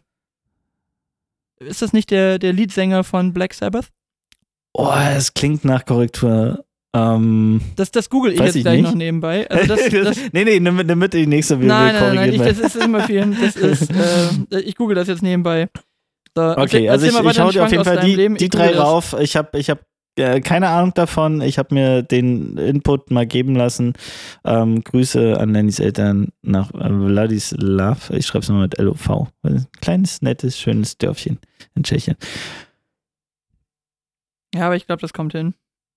[1.61, 3.88] ist das nicht der, der Leadsänger von Black Sabbath?
[4.72, 6.64] Oh, es klingt nach Korrektur.
[6.94, 8.90] Ähm, das, das google ich jetzt ich gleich nicht.
[8.90, 9.48] noch nebenbei.
[9.51, 11.68] Also das, das, nee, nee, nimm, nimm mit die nächste Video.
[11.68, 13.37] Nein, nein, nein, ich, das ist immer viel.
[13.40, 13.90] Das ist,
[14.53, 15.68] äh, ich google das jetzt nebenbei.
[16.39, 19.16] So, okay, also ich, ich hau dir auf jeden Fall die, die drei rauf.
[19.18, 19.80] Ich habe ich hab
[20.14, 21.41] äh, keine Ahnung davon.
[21.41, 23.95] Ich habe mir den Input mal geben lassen.
[24.45, 28.11] Ähm, Grüße an Nannys Eltern nach äh, Vladislav.
[28.11, 29.26] Ich schreibe es mal mit LOV.
[29.43, 31.41] Ein kleines, nettes, schönes Dörfchen
[31.74, 32.14] in Tschechien.
[34.55, 35.55] Ja, aber ich glaube, das kommt hin.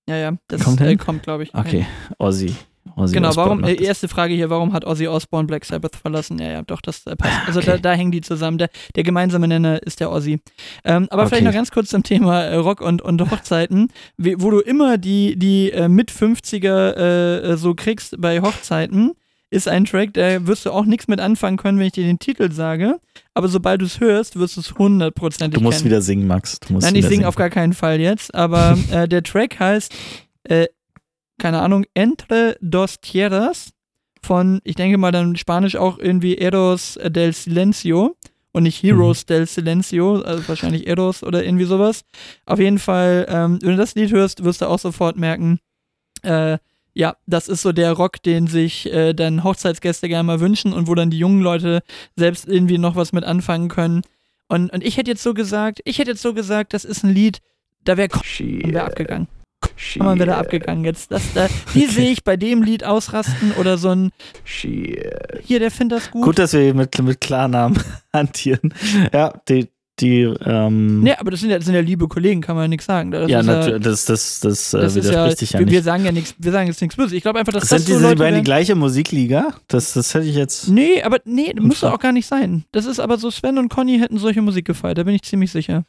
[0.09, 1.53] Ja, ja, das kommt, äh, kommt glaube ich.
[1.53, 2.15] Okay, hin.
[2.17, 2.55] Ossi.
[2.95, 6.39] Ozzy Genau, Osbourne warum, äh, erste Frage hier, warum hat Ozzy Osbourne Black Sabbath verlassen?
[6.39, 7.39] Ja, ja, doch, das äh, passt.
[7.47, 7.81] Also da, Okay.
[7.81, 8.57] da hängen die zusammen.
[8.57, 10.39] Der, der gemeinsame Nenner ist der Ozzy.
[10.83, 11.45] Ähm, aber vielleicht Okay.
[11.45, 15.71] noch ganz kurz zum Thema äh, Rock und, und Hochzeiten, wo du immer die, die
[15.71, 19.13] äh, mit 50er äh, so kriegst bei Hochzeiten,
[19.53, 22.19] ist ein Track, da wirst du auch nichts mit anfangen können, wenn ich dir den
[22.19, 22.99] Titel sage.
[23.33, 25.89] Aber sobald du es hörst, wirst du es hundertprozentig Du musst kennen.
[25.91, 26.59] wieder singen, Max.
[26.61, 29.93] Du musst Nein, ich singe auf gar keinen Fall jetzt, aber der Track heißt,
[30.45, 30.67] äh,
[31.41, 33.73] keine Ahnung, Entre dos Tierras
[34.21, 38.15] von, ich denke mal dann Spanisch auch irgendwie Eros del Silencio
[38.51, 42.03] und nicht Heroes del Silencio, also wahrscheinlich Eros oder irgendwie sowas.
[42.45, 45.59] Auf jeden Fall, ähm, wenn du das Lied hörst, wirst du auch sofort merken,
[46.21, 46.59] äh,
[46.93, 50.87] ja, das ist so der Rock, den sich äh, dann Hochzeitsgäste gerne mal wünschen und
[50.87, 51.81] wo dann die jungen Leute
[52.15, 54.01] selbst irgendwie noch was mit anfangen können.
[54.47, 57.13] Und, und ich hätte jetzt so gesagt, ich hätte jetzt so gesagt, das ist ein
[57.13, 57.39] Lied,
[57.83, 59.27] da wäre wär abgegangen.
[59.97, 61.11] Man wäre da abgegangen jetzt.
[61.11, 64.11] Das, da, die sehe ich bei dem Lied ausrasten oder so ein,
[64.43, 66.23] hier, der findet das gut.
[66.23, 67.79] Gut, dass wir hier mit, mit Klarnamen
[68.13, 68.73] hantieren.
[69.13, 72.55] Ja, die, die, ähm, Nee, aber das sind ja, das sind ja liebe Kollegen, kann
[72.55, 73.11] man ja nichts sagen.
[73.11, 75.83] Das ja, natürlich, das, das, das, äh, das ja, widerspricht sich ja wir, wir nicht.
[75.83, 77.13] sagen ja nichts, wir sagen jetzt nichts Böses.
[77.13, 79.53] Ich glaube einfach, dass Sind das so sind die Leute beiden die gleiche Musikliga?
[79.67, 80.69] Das, das hätte ich jetzt.
[80.69, 82.63] Nee, aber nee, müsste auch gar nicht sein.
[82.71, 85.51] Das ist aber so, Sven und Conny hätten solche Musik gefeiert, da bin ich ziemlich
[85.51, 85.83] sicher.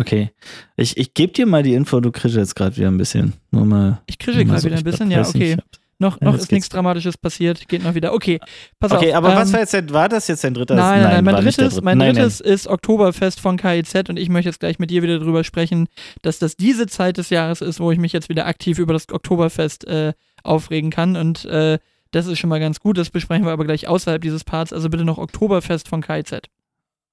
[0.00, 0.30] Okay.
[0.76, 3.34] Ich, ich gebe dir mal die Info, du kriegst jetzt gerade wieder ein bisschen.
[3.50, 4.00] Nur mal.
[4.06, 5.56] Ich kriege gerade so, wieder ein bisschen, ja, okay.
[6.00, 6.68] Noch, noch ist nichts.
[6.68, 8.12] Dramatisches passiert, geht noch wieder.
[8.14, 8.38] Okay,
[8.78, 9.16] pass Okay, auf.
[9.16, 10.76] aber was ähm, war jetzt denn, war das jetzt dein dritter?
[10.76, 11.82] Nein, nein, nein, mein drittes, dritte.
[11.82, 15.18] mein nein, drittes ist Oktoberfest von KIZ und ich möchte jetzt gleich mit dir wieder
[15.18, 15.88] drüber sprechen,
[16.22, 19.08] dass das diese Zeit des Jahres ist, wo ich mich jetzt wieder aktiv über das
[19.10, 20.12] Oktoberfest äh,
[20.44, 21.78] aufregen kann und äh,
[22.12, 24.88] das ist schon mal ganz gut, das besprechen wir aber gleich außerhalb dieses Parts, also
[24.88, 26.30] bitte noch Oktoberfest von KIZ.
[26.30, 26.40] Nein.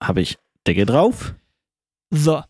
[0.01, 1.33] Habe ich Decke drauf?
[2.11, 2.41] So.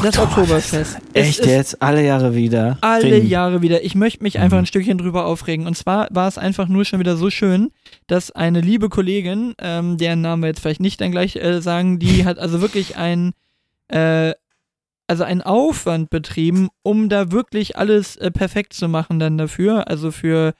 [0.00, 0.98] Das Oktoberfest.
[1.12, 1.80] Es Echt jetzt?
[1.82, 2.78] Alle Jahre wieder?
[2.80, 3.26] alle Ring.
[3.26, 3.84] Jahre wieder.
[3.84, 4.62] Ich möchte mich einfach Mhm.
[4.64, 5.66] ein Stückchen drüber aufregen.
[5.66, 7.70] Und zwar war es einfach nur schon wieder so schön,
[8.06, 11.98] dass eine liebe Kollegin, ähm, deren Namen wir jetzt vielleicht nicht dann gleich äh, sagen,
[11.98, 13.32] die hat also wirklich ein,
[13.88, 14.32] äh,
[15.06, 19.88] also einen Aufwand betrieben, um da wirklich alles äh, perfekt zu machen dann dafür.
[19.88, 20.54] Also für,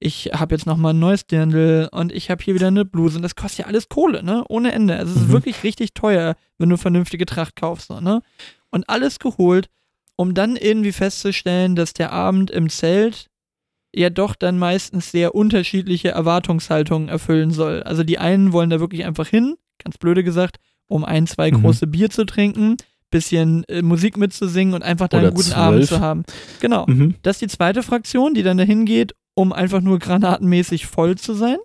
[0.00, 3.22] ich habe jetzt nochmal ein neues Dirndl und ich habe hier wieder eine Bluse und
[3.22, 4.44] das kostet ja alles Kohle, ne?
[4.48, 4.96] Ohne Ende.
[4.96, 5.32] Also es ist Mhm.
[5.32, 8.22] wirklich richtig teuer, wenn du vernünftige Tracht kaufst, so, ne?
[8.70, 9.68] Und alles geholt
[10.20, 13.28] um dann irgendwie festzustellen, dass der Abend im Zelt
[13.94, 17.84] ja doch dann meistens sehr unterschiedliche Erwartungshaltungen erfüllen soll.
[17.84, 20.56] Also die einen wollen da wirklich einfach hin, ganz blöde gesagt,
[20.88, 21.62] um ein, zwei Mhm.
[21.62, 22.76] große Bier zu trinken,
[23.12, 25.56] bisschen äh, Musik mitzusingen und einfach da einen guten zwölf.
[25.56, 26.24] Abend zu haben.
[26.60, 26.84] Genau.
[26.88, 27.14] Mhm.
[27.22, 31.34] Das ist die zweite Fraktion, die dann dahin geht, um einfach nur granatenmäßig voll zu
[31.34, 31.58] sein.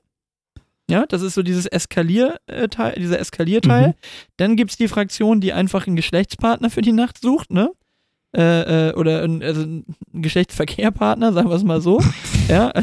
[0.90, 3.90] Ja, das ist so dieses Eskalierteil, dieser Eskalierteil.
[3.90, 3.94] Mhm.
[4.38, 7.72] Dann gibt es die Fraktion, die einfach einen Geschlechtspartner für die Nacht sucht, ne?
[8.36, 12.02] Äh, äh, oder ein, also ein Geschlechtsverkehrpartner, sagen wir es mal so.
[12.48, 12.74] ja,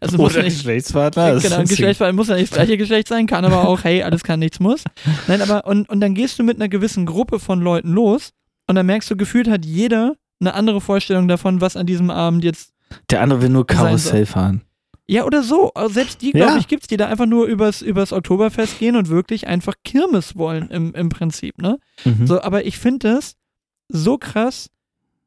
[0.00, 1.34] also muss Oder nicht, Geschlechtspartner?
[1.34, 4.02] das genau, ein Geschlechtspartner muss ja nicht das gleiche Geschlecht sein, kann aber auch, hey,
[4.02, 4.84] alles kann, nichts muss.
[5.28, 8.30] Nein, aber und, und dann gehst du mit einer gewissen Gruppe von Leuten los
[8.68, 12.42] und dann merkst du, gefühlt hat jeder eine andere Vorstellung davon, was an diesem Abend
[12.42, 12.72] jetzt
[13.10, 14.62] Der andere will nur Karussell fahren.
[15.10, 15.72] Ja, oder so.
[15.74, 18.94] Also selbst die, glaube ich, gibt es, die da einfach nur übers, übers Oktoberfest gehen
[18.94, 21.78] und wirklich einfach Kirmes wollen im, im Prinzip, ne?
[22.04, 22.28] Mhm.
[22.28, 23.34] So, aber ich finde das
[23.88, 24.70] so krass,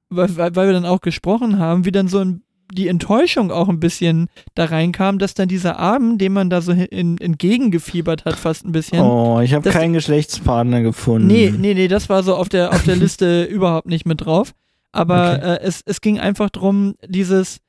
[0.10, 3.82] weil, weil, wir dann auch gesprochen haben, wie dann so ein, die Enttäuschung auch ein
[3.82, 8.66] bisschen da reinkam, dass dann dieser Abend, den man da so in, entgegengefiebert hat, fast
[8.66, 9.02] ein bisschen.
[9.02, 11.28] Oh, ich habe keinen Geschlechtspartner gefunden.
[11.28, 14.54] Nee, nee, nee, das war so auf der, auf der Liste überhaupt nicht mit drauf.
[14.94, 15.56] Aber Okay.
[15.56, 17.60] äh, es, es ging einfach drum, dieses,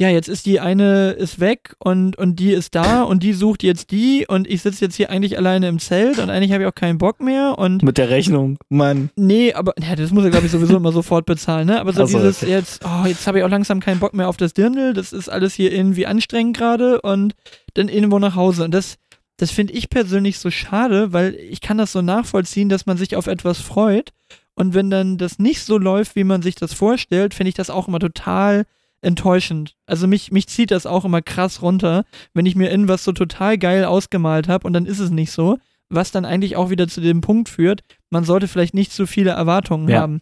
[0.00, 3.62] ja, jetzt ist die eine ist weg und, und die ist da und die sucht
[3.62, 6.68] jetzt die und ich sitze jetzt hier eigentlich alleine im Zelt und eigentlich habe ich
[6.70, 9.10] auch keinen Bock mehr und Mit der Rechnung, Mann.
[9.16, 11.78] nee, aber ja, das muss er glaube ich sowieso immer sofort bezahlen, ne?
[11.78, 14.30] Aber so Ach so, dieses jetzt, oh, jetzt habe ich auch langsam keinen Bock mehr
[14.30, 17.34] auf das Dirndl, das ist alles hier irgendwie anstrengend gerade und
[17.74, 18.96] dann irgendwo nach Hause und das
[19.36, 23.16] das finde ich persönlich so schade, weil ich kann das so nachvollziehen, dass man sich
[23.16, 24.12] auf etwas freut
[24.54, 27.68] und wenn dann das nicht so läuft, wie man sich das vorstellt, finde ich das
[27.68, 28.64] auch immer total
[29.02, 29.76] enttäuschend.
[29.86, 33.58] Also mich, mich zieht das auch immer krass runter, wenn ich mir irgendwas so total
[33.58, 37.00] geil ausgemalt habe und dann ist es nicht so, was dann eigentlich auch wieder zu
[37.00, 37.80] dem Punkt führt,
[38.10, 40.00] man sollte vielleicht nicht zu viele Erwartungen Ja.
[40.00, 40.20] haben.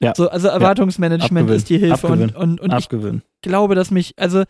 [0.00, 0.14] Ja.
[0.14, 1.56] So, also Erwartungsmanagement Abgewöhnen.
[1.56, 2.58] ist die Hilfe und, Abgewöhnen.
[2.58, 2.88] und, und ich
[3.42, 4.44] glaube, dass mich, also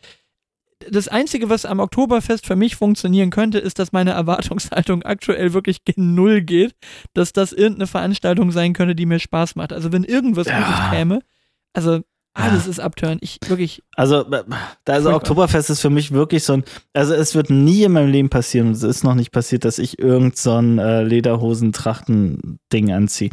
[0.90, 5.84] das Einzige, was am Oktoberfest für mich funktionieren könnte, ist, dass meine Erwartungshaltung aktuell wirklich
[5.84, 6.74] gen Null geht,
[7.14, 9.72] dass das irgendeine Veranstaltung sein könnte, die mir Spaß macht.
[9.72, 10.58] Also wenn irgendwas Ja.
[10.60, 11.20] Gutes käme,
[11.72, 12.00] also
[12.38, 12.70] alles Ja.
[12.70, 13.18] ist Upturn.
[13.20, 14.24] Ich wirklich, Also, äh,
[14.84, 15.14] da also Furchtbar.
[15.16, 16.64] Oktoberfest ist für mich wirklich so ein,
[16.94, 19.78] also es wird nie in meinem Leben passieren, und es ist noch nicht passiert, dass
[19.78, 23.30] ich irgend so ein äh, Lederhosen-Trachten-Ding anziehe.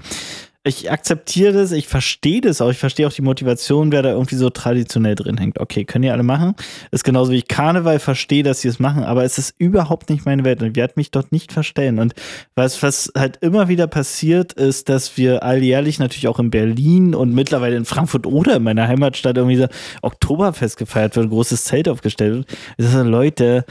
[0.65, 4.35] Ich akzeptiere das, ich verstehe das auch, ich verstehe auch die Motivation, wer da irgendwie
[4.35, 5.59] so traditionell drin hängt.
[5.59, 6.55] Okay, können die alle machen.
[6.89, 10.25] Ist genauso wie ich Karneval verstehe, dass sie es machen, aber es ist überhaupt nicht
[10.25, 11.99] meine Welt und ich werde mich dort nicht verstellen.
[11.99, 12.15] Und
[12.55, 17.33] was, was halt immer wieder passiert, ist, dass wir alljährlich natürlich auch in Berlin und
[17.33, 19.67] mittlerweile in Frankfurt oder in meiner Heimatstadt irgendwie so
[20.01, 22.57] Oktoberfest gefeiert wird, großes Zelt aufgestellt wird.
[22.77, 23.65] Das sind Leute,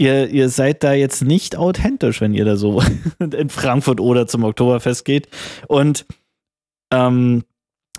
[0.00, 2.82] ihr, ihr seid da jetzt nicht authentisch, wenn ihr da so
[3.18, 5.28] in Frankfurt oder zum Oktoberfest geht.
[5.68, 6.06] Und
[6.90, 7.44] ähm,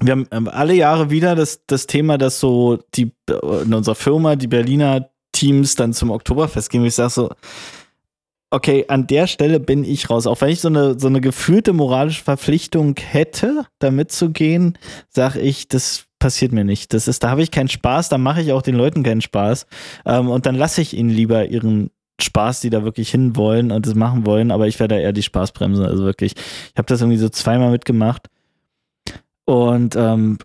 [0.02, 4.36] wir haben ähm, alle Jahre wieder das, das Thema, dass so die in unserer Firma
[4.36, 6.84] die Berliner Teams dann zum Oktoberfest gehen.
[6.84, 7.30] Ich sage so,
[8.49, 10.26] okay, an der Stelle bin ich raus.
[10.26, 14.78] Auch wenn ich so eine, so eine gefühlte moralische Verpflichtung hätte, da mitzugehen,
[15.08, 16.94] sage ich, das passiert mir nicht.
[16.94, 19.68] Das ist, da habe ich keinen Spaß, da mache ich auch den Leuten keinen Spaß.
[20.06, 21.90] Ähm, und dann lasse ich ihnen lieber ihren
[22.22, 25.12] Spaß, die da wirklich hin wollen und das machen wollen, aber ich werde da eher
[25.12, 25.86] die Spaßbremse.
[25.86, 28.30] Also wirklich, ich habe das irgendwie so zweimal mitgemacht.
[29.46, 30.38] Und ähm,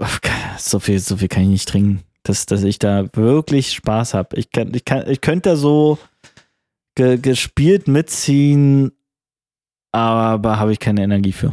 [0.59, 4.37] so viel, so viel kann ich nicht trinken, dass, dass ich da wirklich Spaß habe.
[4.37, 5.99] Ich, kann, ich, kann, ich könnte da so
[6.95, 8.93] ge, gespielt mitziehen,
[9.93, 11.51] aber habe ich keine Energie für.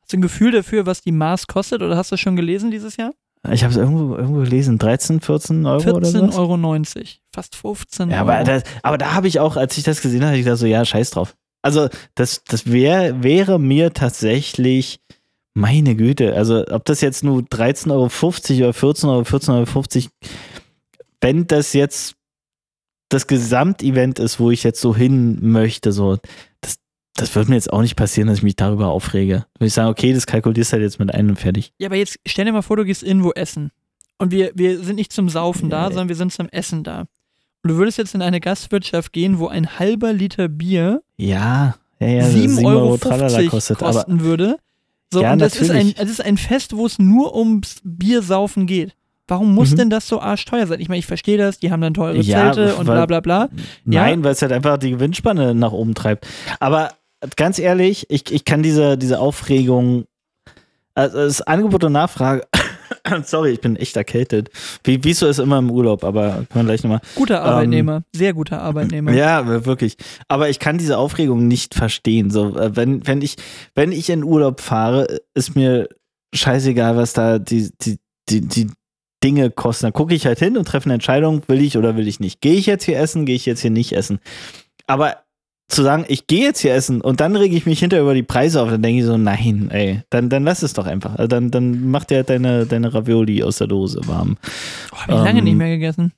[0.00, 2.70] Hast du ein Gefühl dafür, was die Maß kostet oder hast du das schon gelesen
[2.70, 3.12] dieses Jahr?
[3.52, 6.42] Ich habe es irgendwo, irgendwo gelesen, 13, 14 Euro 14 oder so.
[6.42, 8.30] 14,90 Euro, fast 15 ja, Euro.
[8.30, 10.66] Aber, das, aber da habe ich auch, als ich das gesehen habe, ich gedacht so,
[10.66, 11.36] ja, scheiß drauf.
[11.62, 15.00] Also das, das wär, wäre mir tatsächlich,
[15.54, 20.10] meine Güte, also ob das jetzt nur 13,50 Euro oder 14 Euro, 14,50 Euro,
[21.20, 22.14] wenn das jetzt
[23.08, 26.18] das Gesamtevent ist, wo ich jetzt so hin möchte, so,
[27.16, 29.46] das, wird mir jetzt auch nicht passieren, dass ich mich darüber aufrege.
[29.58, 31.72] Würde ich sagen, okay, das kalkulierst halt jetzt mit einem und fertig.
[31.78, 33.70] Ja, aber jetzt stell dir mal vor, du gehst irgendwo essen.
[34.18, 37.00] Und wir, wir sind nicht zum Saufen da, sondern wir sind zum Essen da.
[37.62, 42.06] Und du würdest jetzt in eine Gastwirtschaft gehen, wo ein halber Liter Bier ja, ja,
[42.08, 44.56] ja, 7,50 Euro kostet, kosten aber würde.
[45.12, 48.66] So, Ja, und das ist, ein, das ist ein Fest, wo es nur ums Biersaufen
[48.66, 48.94] geht.
[49.28, 49.76] Warum muss Mhm.
[49.76, 50.80] denn das so arschteuer sein?
[50.80, 53.20] Ich meine, ich verstehe das, die haben dann teure Ja, Zelte und weil- bla bla
[53.20, 53.48] bla.
[53.84, 54.02] Ja.
[54.02, 56.26] Nein, weil es halt einfach die Gewinnspanne nach oben treibt.
[56.60, 56.90] Aber
[57.36, 60.04] ganz ehrlich, ich, ich kann diese, diese Aufregung,
[60.94, 62.46] also das Angebot und Nachfrage,
[63.24, 64.50] sorry, ich bin echt erkältet.
[64.84, 67.00] Wie, wie es so ist immer im Urlaub, aber können wir gleich nochmal.
[67.14, 69.10] Guter Arbeitnehmer, sehr guter Arbeitnehmer.
[69.10, 69.96] Ähm, Ja, wirklich.
[70.28, 72.30] Aber ich kann diese Aufregung nicht verstehen.
[72.30, 73.36] So, äh, wenn, wenn ich,
[73.74, 75.88] wenn ich in Urlaub fahre, ist mir
[76.34, 77.98] scheißegal, was da die, die,
[78.28, 78.70] die, die
[79.22, 79.86] Dinge kosten.
[79.86, 82.40] Dann gucke ich halt hin und treffe eine Entscheidung, will ich oder will ich nicht.
[82.40, 84.18] Gehe ich jetzt hier essen, gehe ich jetzt hier nicht essen.
[84.86, 85.16] Aber
[85.68, 88.22] zu sagen, ich gehe jetzt hier essen und dann rege ich mich hinter über die
[88.22, 91.16] Preise auf, dann denke ich so, nein, ey, dann, dann lass es doch einfach.
[91.16, 94.36] Also Dann, dann mach dir halt deine, deine Ravioli aus der Dose warm.
[94.92, 96.12] Oh, hab ich lange Ähm, nicht mehr gegessen.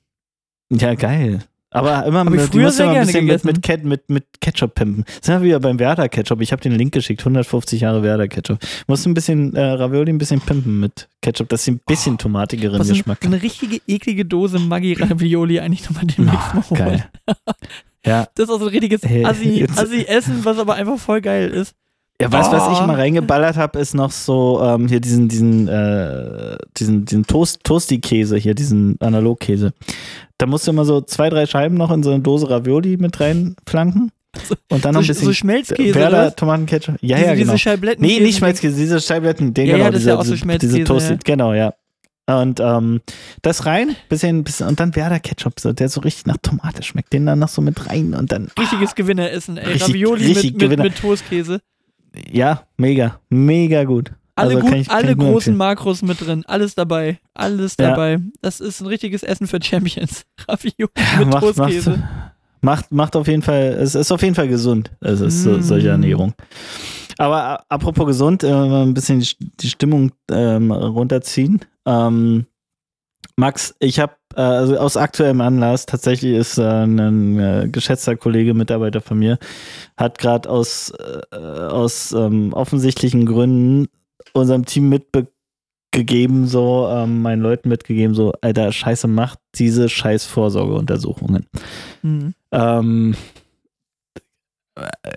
[0.71, 1.39] Ja, geil.
[1.71, 3.47] Aber immer Hab ich mit, früher sehr immer ein bisschen mit, gegessen.
[3.47, 5.05] mit, Ket- mit, mit Ketchup pimpen.
[5.21, 6.41] Sind wir wieder beim Werder Ketchup.
[6.41, 8.57] Ich habe den Link geschickt, 150 Jahre Werder Ketchup.
[8.87, 12.79] Musst ein bisschen äh, Ravioli ein bisschen pimpen mit Ketchup, dass sie ein bisschen tomatigeren
[12.79, 16.79] Was so Geschmack eine richtige eklige Dose Maggi Ravioli eigentlich nochmal demnächst mal Oh, holen.
[16.79, 17.09] geil.
[18.05, 18.27] ja.
[18.35, 21.21] Das ist auch so ein richtiges Hey, Assi, jetzt- Assi Essen, was aber einfach voll
[21.21, 21.73] geil ist.
[22.21, 22.85] Ja, was, was ich Oh.
[22.87, 28.35] mal reingeballert habe, ist noch so ähm, hier diesen, diesen, äh, diesen, diesen Toast, Toasty-Käse
[28.35, 29.71] hier, diesen Analogkäse.
[30.37, 33.17] Da musst du immer so zwei, drei Scheiben noch in so eine Dose Ravioli mit
[33.21, 34.11] reinflanken.
[34.69, 36.35] Und dann noch So, ein bisschen so Schmelzkäse, Werder?
[36.35, 36.95] Tomatenketchup.
[37.01, 37.45] Ja, diese, ja, genau.
[37.53, 38.05] diese Scheibletten.
[38.05, 40.35] Nee, nicht Schmelzkäse, diese Scheibletten, den, Ja, genau, ja, das ist diese, ja auch so
[40.35, 41.19] Schmelzkäse, diese Toasty, ja.
[41.23, 41.73] genau, ja.
[42.29, 43.01] Und ähm,
[43.41, 47.11] das rein, bisschen, bisschen, und dann Werder Ketchup, so, der so richtig nach Tomate schmeckt,
[47.13, 49.65] den dann noch so mit rein und dann, Richtiges Gewinneressen, ey.
[49.73, 50.83] Richtig- Ravioli richtig mit, mit, Gewinner.
[50.83, 51.59] mit Toastkäse.
[52.31, 54.11] ja, mega, mega gut.
[54.35, 55.57] Alle, Also gut, ich- alle großen.
[55.57, 56.43] Makros mit drin.
[56.47, 57.19] Alles dabei.
[57.33, 57.89] Alles Ja.
[57.89, 58.19] dabei.
[58.41, 60.23] Das ist ein richtiges Essen für Champions.
[60.47, 62.03] Ravioli Ja, mit macht, macht, Toastkäse.
[62.61, 64.91] macht, macht auf jeden Fall, es ist auf jeden Fall gesund.
[65.01, 65.61] Es ist so, Mm.
[65.61, 66.33] solche Ernährung.
[67.19, 69.19] Aber a- apropos gesund, äh, ein bisschen
[69.59, 71.59] die, Stimmung ähm, runterziehen.
[71.85, 72.45] Ähm,
[73.35, 78.53] Max, ich habe äh, also aus aktuellem Anlass, tatsächlich ist äh, ein äh, geschätzter Kollege,
[78.53, 79.37] Mitarbeiter von mir,
[79.97, 80.93] hat gerade aus,
[81.31, 83.89] äh, aus ähm, offensichtlichen Gründen
[84.31, 91.47] unserem Team mitgegeben, so ähm, meinen Leuten mitgegeben, so, Alter, Scheiße, macht diese scheiß Vorsorgeuntersuchungen.
[92.01, 92.33] Hm.
[92.53, 93.15] Ähm,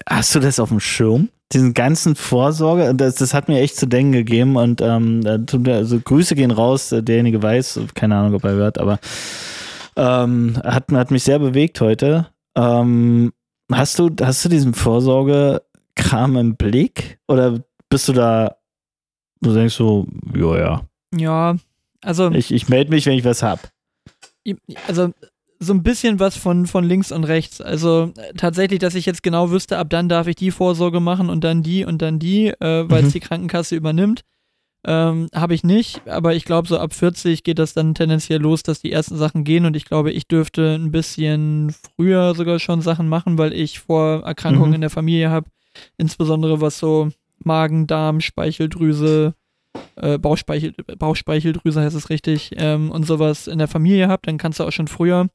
[0.08, 1.28] hast du das auf dem Schirm?
[1.52, 5.22] Diesen ganzen Vorsorge, das, das hat mir echt zu denken gegeben und ähm,
[5.66, 8.98] also Grüße gehen raus, äh, derjenige weiß, keine Ahnung, ob er hört, aber
[9.96, 12.28] ähm, hat, hat mich sehr bewegt heute.
[12.56, 13.32] Ähm,
[13.70, 18.56] hast du, hast du diesen Vorsorge-Kram im Blick oder bist du da,
[19.40, 20.82] du denkst so, ja, ja,
[21.14, 21.56] Ja,
[22.02, 23.70] also, ich, ich melde mich, wenn ich was hab.
[24.86, 25.12] also
[25.62, 27.60] so ein bisschen was von, von links und rechts.
[27.60, 31.30] Also äh, tatsächlich, dass ich jetzt genau wüsste, ab dann darf ich die Vorsorge machen
[31.30, 33.12] und dann die und dann die, äh, weil es Mhm.
[33.12, 34.22] die Krankenkasse übernimmt.
[34.84, 38.64] Ähm, Habe ich nicht, aber ich glaube, so ab 40 geht das dann tendenziell los,
[38.64, 42.80] dass die ersten Sachen gehen und ich glaube, ich dürfte ein bisschen früher sogar schon
[42.82, 44.74] Sachen machen, weil ich vor Erkrankungen Mhm.
[44.74, 45.48] in der Familie habe,
[45.98, 47.10] insbesondere was so
[47.44, 49.34] Magen, Darm, Speicheldrüse,
[49.96, 54.58] äh, Bauchspeichel, Bauchspeicheldrüse heißt es richtig, ähm, und sowas in der Familie habt, dann kannst
[54.58, 55.28] du auch schon früher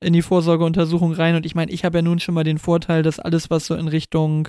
[0.00, 1.34] in die Vorsorgeuntersuchung rein.
[1.36, 3.74] Und ich meine, ich habe ja nun schon mal den Vorteil, dass alles, was so
[3.74, 4.48] in Richtung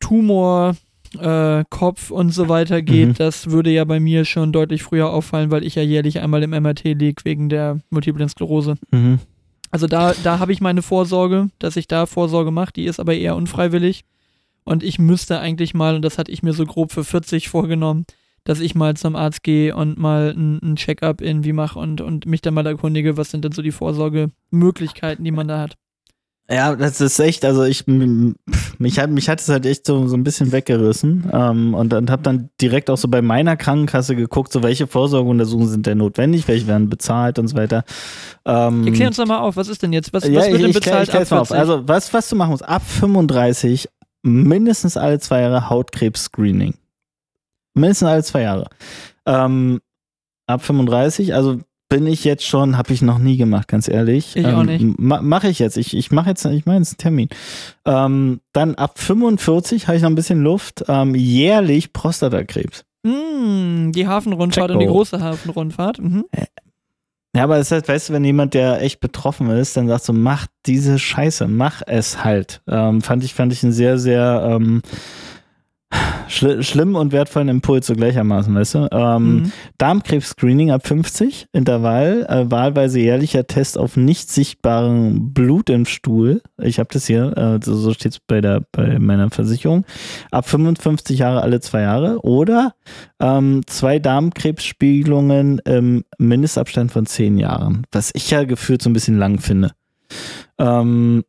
[0.00, 0.76] Tumor,
[1.18, 3.14] äh, Kopf und so weiter geht, Mhm.
[3.14, 6.50] das würde ja bei mir schon deutlich früher auffallen, weil ich ja jährlich einmal im
[6.52, 8.76] MRT liege wegen der Multiplen Sklerose.
[8.90, 9.18] Mhm.
[9.70, 13.14] Also da, da habe ich meine Vorsorge, dass ich da Vorsorge mache, die ist aber
[13.14, 14.04] eher unfreiwillig.
[14.64, 18.04] Und ich müsste eigentlich mal, und das hatte ich mir so grob für 40 vorgenommen,
[18.44, 22.26] dass ich mal zum Arzt gehe und mal ein, ein Check-up irgendwie mache und, und
[22.26, 25.76] mich dann mal erkundige, was sind denn so die Vorsorgemöglichkeiten, die man da hat.
[26.50, 30.16] Ja, das ist echt, also ich, mich hat, mich hat es halt echt so, so
[30.16, 34.52] ein bisschen weggerissen ähm, und, und habe dann direkt auch so bei meiner Krankenkasse geguckt,
[34.52, 37.84] so welche Vorsorgeuntersuchungen sind denn notwendig, welche werden bezahlt und so weiter.
[38.44, 40.12] Ähm, Erklär uns doch mal auf, was ist denn jetzt?
[40.12, 41.48] Was, ja, was wird ich, denn ich, bezahlt ich klär's mal ab auf.
[41.48, 41.60] 40?
[41.60, 43.88] Also was, was du machen musst, ab 35
[44.22, 46.74] mindestens alle zwei Jahre Hautkrebs-Screening.
[47.74, 48.68] Mindestens alle zwei Jahre.
[49.26, 49.80] Ähm,
[50.46, 54.34] ab 35, also bin ich jetzt schon, habe ich noch nie gemacht, ganz ehrlich.
[54.34, 54.82] Ich ähm, auch nicht.
[54.98, 55.76] ma- Mache ich jetzt.
[55.76, 57.28] Ich, ich mache jetzt, ich meine, es ist ein Termin.
[57.84, 60.84] Ähm, dann ab 45 habe ich noch ein bisschen Luft.
[60.88, 62.84] Ähm, jährlich Prostatakrebs.
[63.06, 65.98] Hm, die Hafenrundfahrt und die große Hafenrundfahrt.
[66.00, 66.24] Mhm.
[67.34, 70.12] Ja, aber das heißt, weißt du, wenn jemand, der echt betroffen ist, dann sagt so,
[70.12, 72.60] mach diese Scheiße, mach es halt.
[72.68, 74.82] Ähm, fand ich, fand ich einen sehr, sehr ähm,
[76.28, 78.88] schli schlimmen und wertvollen Impuls so gleichermaßen, weißt du?
[78.92, 79.52] Ähm, Mhm.
[79.78, 86.40] Darmkrebs-Screening ab 50, Intervall, äh, wahlweise jährlicher Test auf nicht sichtbaren Blut im Stuhl.
[86.60, 89.84] Ich habe das hier, äh, so, so steht es bei, der- bei meiner Versicherung.
[90.30, 92.20] Ab 55 Jahre alle zwei Jahre.
[92.22, 92.74] Oder
[93.20, 97.86] ähm, zwei Darmkrebsspiegelungen im Mindestabstand von zehn Jahren.
[97.92, 99.72] Was ich ja gefühlt so ein bisschen lang finde.
[100.58, 101.24] Ähm,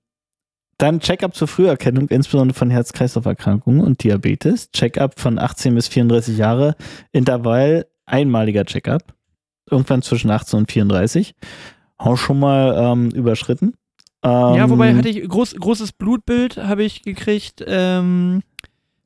[0.78, 4.72] dann Check-up zur Früherkennung, insbesondere von Herz-Kreislauf-Erkrankungen und Diabetes.
[4.72, 6.76] Check-up von 18 bis 34 Jahre.
[7.12, 9.14] Intervall, einmaliger Check-up.
[9.70, 11.36] Irgendwann zwischen 18 und 34.
[11.98, 13.74] Auch schon mal ähm, überschritten.
[14.26, 18.42] Ja, Ähm, wobei hatte ich groß, großes Blutbild habe ich gekriegt, ähm,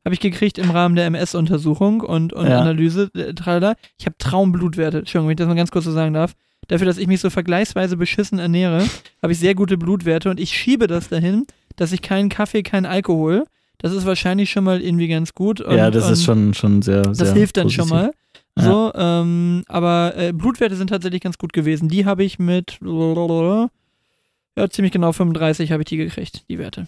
[0.06, 2.60] habe ich gekriegt im Rahmen der MS-Untersuchung und, und Ja.
[2.60, 3.10] Analyse.
[3.16, 3.76] Äh, tralala.
[3.98, 5.00] ich habe Traumblutwerte.
[5.00, 6.34] Entschuldigung, wenn ich das mal ganz kurz so sagen darf.
[6.68, 8.86] Dafür, dass ich mich so vergleichsweise beschissen ernähre,
[9.22, 11.46] habe ich sehr gute Blutwerte und ich schiebe das dahin,
[11.76, 13.46] dass ich keinen Kaffee, keinen Alkohol.
[13.78, 15.62] Das ist wahrscheinlich schon mal irgendwie ganz gut.
[15.62, 17.88] Und, ja, das ist schon, schon sehr, Das sehr hilft dann positiv.
[17.88, 18.12] schon mal.
[18.58, 18.64] Ja.
[18.64, 21.90] So, ähm, aber äh, Blutwerte sind tatsächlich ganz gut gewesen.
[21.90, 26.88] Die habe ich mit ja, ziemlich genau 35 habe ich die gekriegt, die Werte.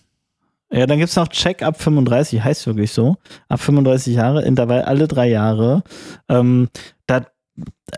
[0.72, 3.18] Ja, dann gibt's noch Check ab 35, heißt wirklich so.
[3.48, 5.84] Ab 35 Jahre, Intervall alle drei Jahre.
[6.28, 6.70] Ähm,
[7.08, 7.26] da,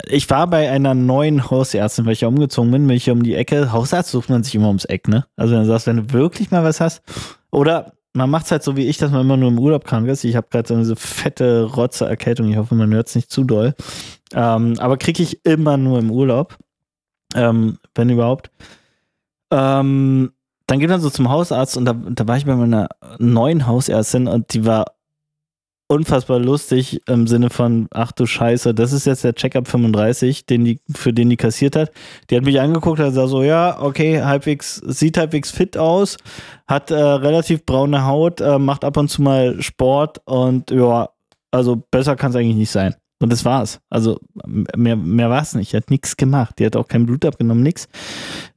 [0.07, 3.23] ich war bei einer neuen Hausärztin, weil ich ja umgezogen bin, bin ich hier um
[3.23, 3.71] die Ecke.
[3.71, 5.25] Hausarzt sucht man sich immer ums Eck, ne?
[5.35, 7.01] Also du sagst, wenn du wirklich mal was hast.
[7.51, 10.23] Oder man macht's halt so wie ich, dass man immer nur im Urlaub krank ist.
[10.23, 12.49] Ich habe gerade so eine fette Rotze-Erkältung.
[12.49, 13.73] Ich hoffe, man hört's nicht zu doll.
[14.33, 16.57] Ähm, aber kriege ich immer nur im Urlaub.
[17.35, 18.51] Ähm, wenn überhaupt.
[19.51, 20.31] Ähm,
[20.67, 22.87] dann geht man so zum Hausarzt und da, da war ich bei meiner
[23.19, 24.85] neuen Hausärztin und die war
[25.91, 30.63] unfassbar lustig im Sinne von, ach du Scheiße, das ist jetzt der Checkup 35, den
[30.63, 31.91] die, für den die kassiert hat.
[32.29, 36.15] Die hat mich angeguckt hat gesagt so, ja, okay, halbwegs, sieht halbwegs fit aus,
[36.65, 41.09] hat äh, relativ braune Haut, äh, macht ab und zu mal Sport und ja,
[41.51, 42.95] also besser kann es eigentlich nicht sein.
[43.19, 43.81] Und das war's.
[43.89, 45.73] Also mehr, mehr war es nicht.
[45.73, 46.57] Die hat nichts gemacht.
[46.57, 47.87] Die hat auch kein Blut abgenommen, nichts.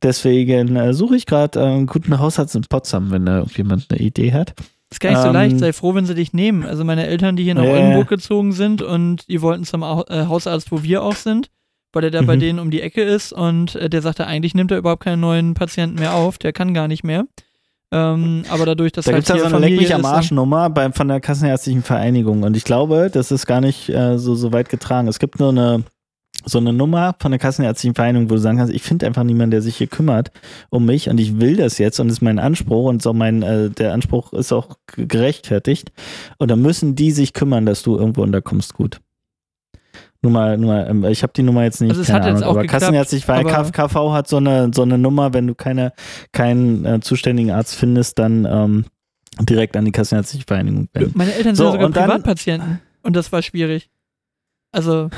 [0.03, 4.01] Deswegen äh, suche ich gerade äh, einen guten Hausarzt in Potsdam, wenn da jemand eine
[4.01, 4.55] Idee hat.
[4.95, 6.65] Ist gar nicht so Ähm, leicht, sei froh, wenn sie dich nehmen.
[6.65, 7.73] Also meine Eltern, die hier nach ja.
[7.73, 11.51] Oldenburg gezogen sind und die wollten zum Au äh, Hausarzt, wo wir auch sind,
[11.93, 12.41] weil der da bei Mhm.
[12.41, 15.55] denen um die Ecke ist und äh, der sagte, eigentlich nimmt er überhaupt keinen neuen
[15.55, 17.25] Patienten mehr auf, der kann gar nicht mehr.
[17.93, 20.07] Ähm, aber dadurch, dass Da halt gibt es ja so eine Leck mich am ist
[20.07, 22.43] und- Arsch Nummer beim, von der Kassenärztlichen Vereinigung.
[22.43, 25.07] Und ich glaube, das ist gar nicht äh, so, so weit getragen.
[25.09, 25.85] Es gibt nur eine,
[26.47, 29.53] so eine Nummer von der Kassenärztlichen Vereinigung, wo du sagen kannst, ich finde einfach niemanden,
[29.53, 30.31] der sich hier kümmert
[30.71, 33.43] um mich und ich will das jetzt und das ist mein Anspruch und so mein,
[33.43, 35.93] äh, der Anspruch ist auch gerechtfertigt.
[36.39, 39.01] Und dann müssen die sich kümmern, dass du irgendwo unterkommst gut.
[40.23, 42.37] Nur mal, nur mal, ähm, ich habe die Nummer jetzt nicht, Also es hat jetzt
[42.37, 45.47] Ahnung, auch aber geklappt, Kassenärztliche Vereinigung, aber- KV hat so eine, so eine Nummer, wenn
[45.47, 45.93] du keine,
[46.33, 48.85] keinen äh, zuständigen Arzt findest, dann ähm,
[49.41, 51.13] direkt an die Kassenärztliche Vereinigung wenden.
[51.15, 53.91] Meine Eltern So, sind sogar und dann- Privatpatienten und das war schwierig.
[54.75, 55.09] Also,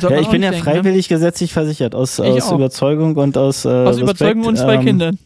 [0.00, 2.52] Ja, ich bin ja denken, freiwillig gesetzlich versichert, aus, aus.
[2.52, 3.64] Überzeugung und aus.
[3.64, 3.88] Äh, Ne?
[3.88, 5.18] Aus Respekt, Überzeugung und zwei ähm, Kindern.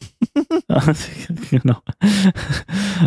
[1.51, 1.77] genau.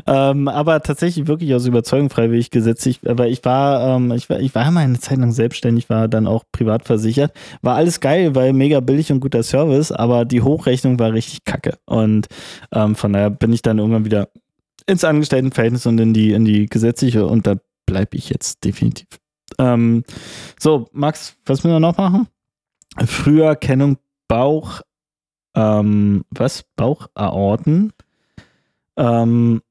[0.08, 3.00] ähm, aber tatsächlich wirklich aus Überzeugung freiwillig gesetzlich.
[3.08, 6.28] Aber ich war, ähm, ich war, ich war mal eine Zeit lang selbstständig, war dann
[6.28, 7.34] auch privat versichert.
[7.62, 11.78] War alles geil, weil mega billig und guter Service, aber die Hochrechnung war richtig kacke.
[11.86, 12.28] Und
[12.74, 14.30] ähm, von daher bin ich dann irgendwann wieder
[14.86, 17.56] ins Angestelltenverhältnis und in die, in die gesetzliche und da
[17.86, 19.08] bleibe ich jetzt definitiv.
[19.60, 20.04] Ähm,
[20.60, 22.28] so, Max, was müssen wir noch machen?
[23.06, 23.98] Früherkennung
[24.28, 24.82] Bauch,
[25.56, 26.64] ähm, was?
[26.76, 27.94] Bauchaorten.
[28.98, 29.62] Ähm,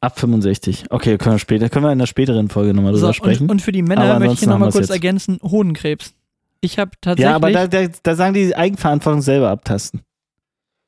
[0.00, 0.86] ab 65.
[0.90, 3.44] Okay, können wir später, können wir in der späteren Folge nochmal drüber So, sprechen.
[3.44, 4.94] und, und für die Männer möchte ich ansonsten noch haben mal wir's kurz jetzt.
[4.94, 6.14] ergänzen: Hodenkrebs.
[6.60, 7.30] Ich habe tatsächlich.
[7.30, 10.02] ja, aber da, da, da sagen die Eigenverantwortung selber abtasten.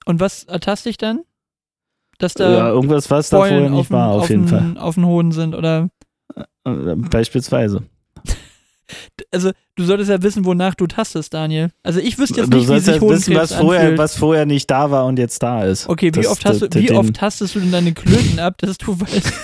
[0.04, 1.20] und was ertaste ich dann?
[2.18, 4.78] Dass da ja, irgendwas, was da vorher nicht war, auf, auf, jeden den- Fall.
[4.82, 5.88] auf den Hoden sind oder.
[7.10, 7.82] Beispielsweise.
[9.32, 11.70] Also, du solltest ja wissen, wonach du tastest, Daniel.
[11.82, 13.98] Also, ich wüsste jetzt nicht, wie sich Hodenkrebs wissen, was vorher, anfühlt.
[13.98, 15.88] was vorher nicht da war und jetzt da ist.
[15.88, 18.58] Okay, wie, Das- oft, hast du, wie den- oft tastest du denn deine Klöten ab,
[18.58, 19.32] dass du weißt.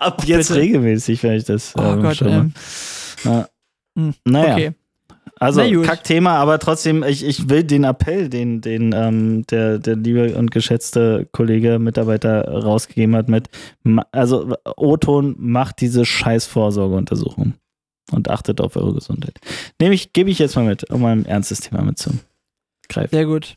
[0.00, 0.60] Ab jetzt bitte.
[0.60, 2.54] regelmäßig, wenn ich das Oh ähm, Gott, schon ähm.
[3.24, 3.48] Ja.
[3.96, 4.72] hm, Naja, okay.
[5.38, 5.82] Also.
[5.82, 10.50] Kackthema, aber trotzdem, ich, ich will den Appell, den, den ähm, der, der liebe und
[10.50, 13.48] geschätzte Kollege, Mitarbeiter rausgegeben hat mit,
[14.12, 17.54] also O-Ton macht diese scheiß Vorsorgeuntersuchung
[18.12, 19.38] und achtet auf eure Gesundheit.
[19.80, 23.10] Nämlich, gebe ich jetzt mal mit, um ein ernstes Thema mitzugreifen.
[23.10, 23.56] Sehr gut.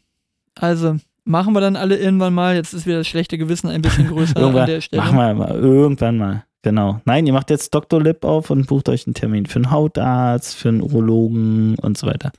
[0.56, 2.56] Also, machen wir dann alle irgendwann mal.
[2.56, 5.02] Jetzt ist wieder das schlechte Gewissen ein bisschen größer an der Stelle.
[5.02, 6.44] machen wir mal, irgendwann mal.
[6.62, 7.00] Genau.
[7.06, 8.02] Nein, ihr macht jetzt Dr.
[8.02, 12.06] Lip auf und bucht euch einen Termin für einen Hautarzt, für einen Urologen und so
[12.08, 12.32] weiter.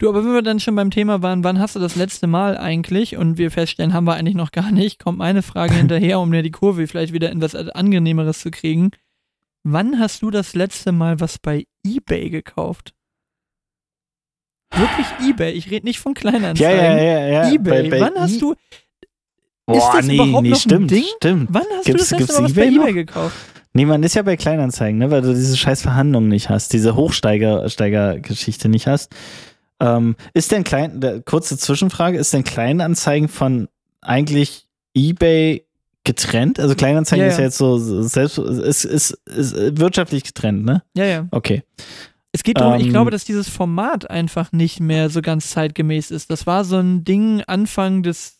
[0.00, 2.56] Du, aber wenn wir dann schon beim Thema waren, wann hast du das letzte Mal
[2.56, 3.16] eigentlich?
[3.16, 5.00] Und wir feststellen, haben wir eigentlich noch gar nicht.
[5.02, 8.90] Kommt meine Frage hinterher, um mir die Kurve vielleicht wieder in was Angenehmeres zu kriegen.
[9.64, 12.94] Wann hast du das letzte Mal was bei eBay gekauft?
[14.72, 15.52] Wirklich eBay?
[15.52, 16.78] Ich rede nicht von Ja, Kleinanzeigen.
[16.80, 17.52] ja, ja, ja.
[17.52, 17.82] eBay.
[17.84, 18.54] Bei- bei Wann hast du,
[19.74, 21.04] Boah, das nee, überhaupt nee, noch ein stimmt, Ding?
[21.18, 21.48] stimmt.
[21.52, 22.82] wann hast Gibt's- du das letzte Mal was bei eBay noch?
[22.84, 23.36] eBay gekauft?
[23.74, 26.96] Nee, man ist ja bei Kleinanzeigen, ne, weil du diese scheiß Verhandlungen nicht hast, diese
[26.96, 29.12] Hochsteiger-Geschichte nicht hast.
[29.80, 33.68] Ähm, ist denn Klein, kurze Zwischenfrage, ist denn Kleinanzeigen von
[34.00, 35.64] eigentlich eBay
[36.04, 36.58] getrennt?
[36.58, 37.44] Also Kleinanzeigen Ja, ist ja.
[37.44, 40.82] jetzt so selbst, ist, ist, ist wirtschaftlich getrennt, ne?
[40.96, 41.28] Ja, ja.
[41.30, 41.62] Okay.
[42.32, 46.10] Es geht darum, ich Ähm, glaube, dass dieses Format einfach nicht mehr so ganz zeitgemäß
[46.10, 46.30] ist.
[46.30, 48.37] Das war so ein Ding Anfang des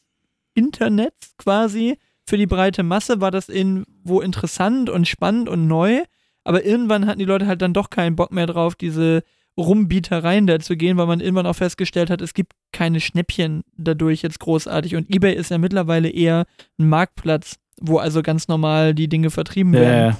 [0.58, 1.98] Internets quasi.
[2.26, 6.02] Für die breite Masse war das irgendwo interessant und spannend und neu.
[6.44, 9.22] Aber irgendwann hatten die Leute halt dann doch keinen Bock mehr drauf, diese
[9.58, 14.22] Rumbietereien da zu gehen, weil man irgendwann auch festgestellt hat, es gibt keine Schnäppchen dadurch
[14.22, 14.94] jetzt großartig.
[14.96, 16.46] Und eBay ist ja mittlerweile eher
[16.78, 20.10] ein Marktplatz, wo also ganz normal die Dinge vertrieben werden.
[20.10, 20.18] Ja,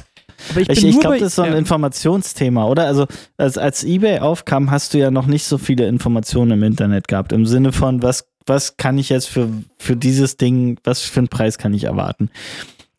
[0.51, 1.55] Aber ich, ich, ich glaube, das ist so ein.
[1.55, 2.87] Informationsthema, oder?
[2.87, 7.09] Also, als, als eBay aufkam, hast du ja noch nicht so viele Informationen im Internet
[7.09, 7.33] gehabt.
[7.33, 11.29] Im Sinne von, was, was kann ich jetzt für, für dieses Ding, was für einen
[11.29, 12.31] Preis kann ich erwarten?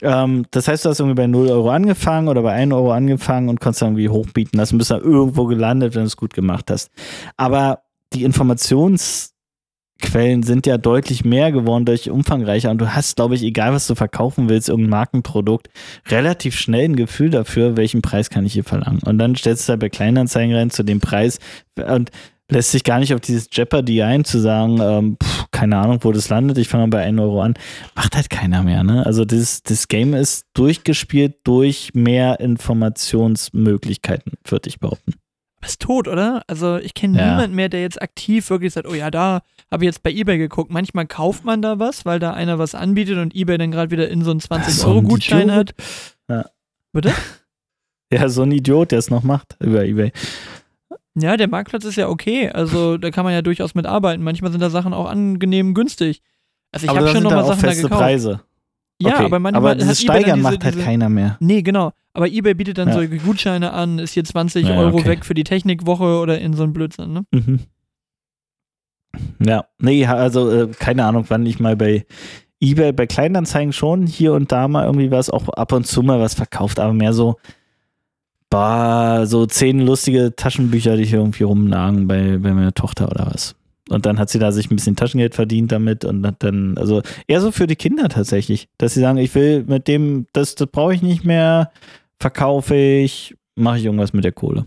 [0.01, 3.49] Ähm, das heißt, du hast irgendwie bei 0 Euro angefangen oder bei 1 Euro angefangen
[3.49, 6.71] und konntest dann irgendwie hochbieten lassen, bist dann irgendwo gelandet, wenn du es gut gemacht
[6.71, 6.89] hast.
[7.37, 7.81] Aber
[8.13, 9.33] die Informationsquellen
[10.43, 13.95] sind ja deutlich mehr geworden, deutlich umfangreicher und du hast, glaube ich, egal was du
[13.95, 15.69] verkaufen willst, irgendein Markenprodukt,
[16.07, 19.01] relativ schnell ein Gefühl dafür, welchen Preis kann ich hier verlangen.
[19.03, 21.39] Und dann stellst du da bei Kleinanzeigen rein zu dem Preis
[21.75, 22.09] und
[22.49, 26.11] lässt sich gar nicht auf dieses Jeopardy ein, zu sagen, ähm, pff, keine Ahnung, wo
[26.11, 27.53] das landet, ich fange mal bei 1 Euro an.
[27.95, 29.05] Macht halt keiner mehr, ne?
[29.05, 35.13] Also das, das Game ist durchgespielt durch mehr Informationsmöglichkeiten, würde ich behaupten.
[35.63, 36.41] ist tot, oder?
[36.47, 37.31] Also ich kenne Ja.
[37.31, 39.41] niemanden mehr, der jetzt aktiv wirklich sagt, oh ja, da
[39.71, 40.71] habe ich jetzt bei Ebay geguckt.
[40.71, 44.09] Manchmal kauft man da was, weil da einer was anbietet und Ebay dann gerade wieder
[44.09, 45.73] in so einen So ein 20-Euro-Gutschein hat.
[46.29, 46.45] Ja.
[46.93, 47.13] Bitte?
[48.11, 50.11] Ja, so ein Idiot, der es noch macht über Ebay.
[51.15, 52.49] Ja, der Marktplatz ist ja okay.
[52.49, 54.23] Also da kann man ja durchaus mitarbeiten.
[54.23, 56.21] Manchmal sind da Sachen auch angenehm günstig.
[56.71, 58.01] Also ich habe da schon sind noch da mal auch Sachen da feste gekauft.
[58.01, 58.41] Preise.
[59.01, 59.25] Ja, Okay.
[59.25, 61.37] aber manchmal aber dieses Steigern diese, macht halt diese, keiner mehr.
[61.39, 61.93] Nee, genau.
[62.13, 62.95] Aber eBay bietet dann Ja.
[62.95, 65.07] solche Gutscheine an, ist hier 20 Ja, Euro okay.
[65.07, 67.25] weg für die Technikwoche oder in so ein Blödsinn, ne?
[67.31, 67.59] Mhm.
[69.43, 72.05] Ja, nee, also äh, keine Ahnung, wann ich mal bei
[72.61, 76.19] eBay, bei Kleinanzeigen schon hier und da mal irgendwie was, auch ab und zu mal
[76.19, 77.37] was verkauft, aber mehr so,
[78.49, 83.55] bah, so zehn lustige Taschenbücher, die hier irgendwie rumlagen bei, bei meiner Tochter oder was.
[83.89, 87.01] Und dann hat sie da sich ein bisschen Taschengeld verdient damit und hat dann, also
[87.27, 90.67] eher so für die Kinder tatsächlich, dass sie sagen, ich will mit dem, das, das
[90.67, 91.71] brauche ich nicht mehr,
[92.19, 94.65] verkaufe ich, mache ich irgendwas mit der Kohle.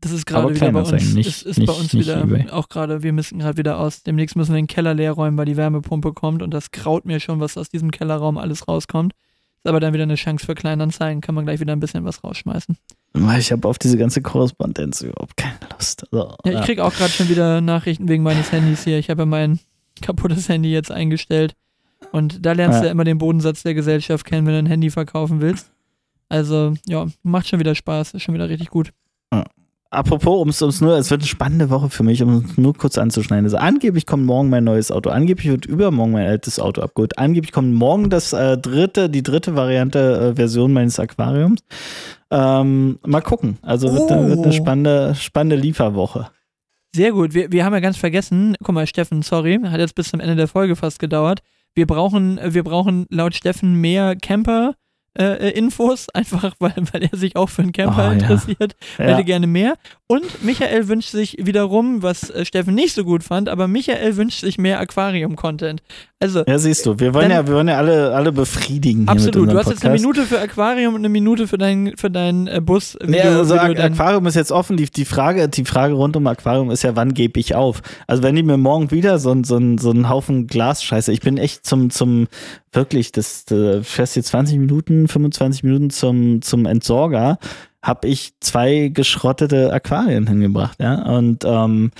[0.00, 1.14] Das ist gerade wieder bei uns.
[1.14, 2.50] nicht- ist, ist bei uns wieder eBay.
[2.50, 4.02] auch gerade, wir müssen gerade wieder aus.
[4.02, 7.20] Demnächst müssen wir den Keller leer räumen, weil die Wärmepumpe kommt und das graut mir
[7.20, 9.14] schon, was aus diesem Kellerraum alles rauskommt.
[9.64, 12.22] Ist aber dann wieder eine Chance für Kleinanzeigen, kann man gleich wieder ein bisschen was
[12.22, 12.76] rausschmeißen.
[13.38, 16.04] Ich habe auf diese ganze Korrespondenz überhaupt keine Lust.
[16.10, 18.98] So, Ja, ich krieg auch gerade schon wieder Nachrichten wegen meines Handys hier.
[18.98, 19.58] Ich habe ja mein
[20.02, 21.54] kaputtes Handy jetzt eingestellt.
[22.12, 22.80] Und da lernst Ja.
[22.80, 25.70] du ja immer den Bodensatz der Gesellschaft kennen, wenn du ein Handy verkaufen willst.
[26.28, 28.90] Also, ja, macht schon wieder Spaß, ist schon wieder richtig gut.
[29.94, 32.98] Apropos, um es nur, es wird eine spannende Woche für mich, um es nur kurz
[32.98, 33.44] anzuschneiden.
[33.46, 37.52] Also angeblich kommt morgen mein neues Auto, angeblich wird übermorgen mein altes Auto abgeholt, angeblich
[37.52, 41.60] kommt morgen das äh, dritte, die dritte Variante, äh, Version meines Aquariums.
[42.30, 43.58] Ähm, mal gucken.
[43.62, 44.28] Also wird, Oh.
[44.28, 46.28] wird eine spannende, spannende Lieferwoche.
[46.94, 47.34] Sehr gut.
[47.34, 50.36] Wir, wir haben ja ganz vergessen, guck mal, Steffen, sorry, hat jetzt bis zum Ende
[50.36, 51.40] der Folge fast gedauert.
[51.74, 54.74] Wir brauchen, wir brauchen laut Steffen mehr Camper.
[55.16, 58.12] Äh, äh, Infos, einfach weil, weil er sich auch für einen Camper Oh, ja.
[58.12, 59.04] interessiert, Ja.
[59.04, 59.74] hätte gerne mehr.
[60.06, 64.40] Und Michael wünscht sich wiederum, was äh, Steffen nicht so gut fand, aber Michael wünscht
[64.40, 65.82] sich mehr Aquarium-Content.
[66.24, 69.06] Also, Ja, siehst du, wir wollen Dann- ja, wir wollen ja alle, alle befriedigen.
[69.08, 69.50] Absolut.
[69.50, 70.00] Du hast jetzt eine Podcast.
[70.02, 72.96] Minute für Aquarium und eine Minute für deinen für deinen äh, Bus.
[73.02, 74.76] wie Nee, du- also Aqu- Aquarium ist jetzt offen.
[74.76, 77.82] Die, die, Frage, die Frage rund um Aquarium ist ja, wann gebe ich auf?
[78.06, 81.66] Also wenn die mir morgen wieder so, so, so einen Haufen Glasscheiße, ich bin echt
[81.66, 82.26] zum, zum
[82.72, 87.38] wirklich, das äh, fährst jetzt 20 Minuten, 25 Minuten zum, zum Entsorger,
[87.82, 91.02] habe ich zwei geschrottete Aquarien hingebracht, ja.
[91.16, 91.90] Und ähm,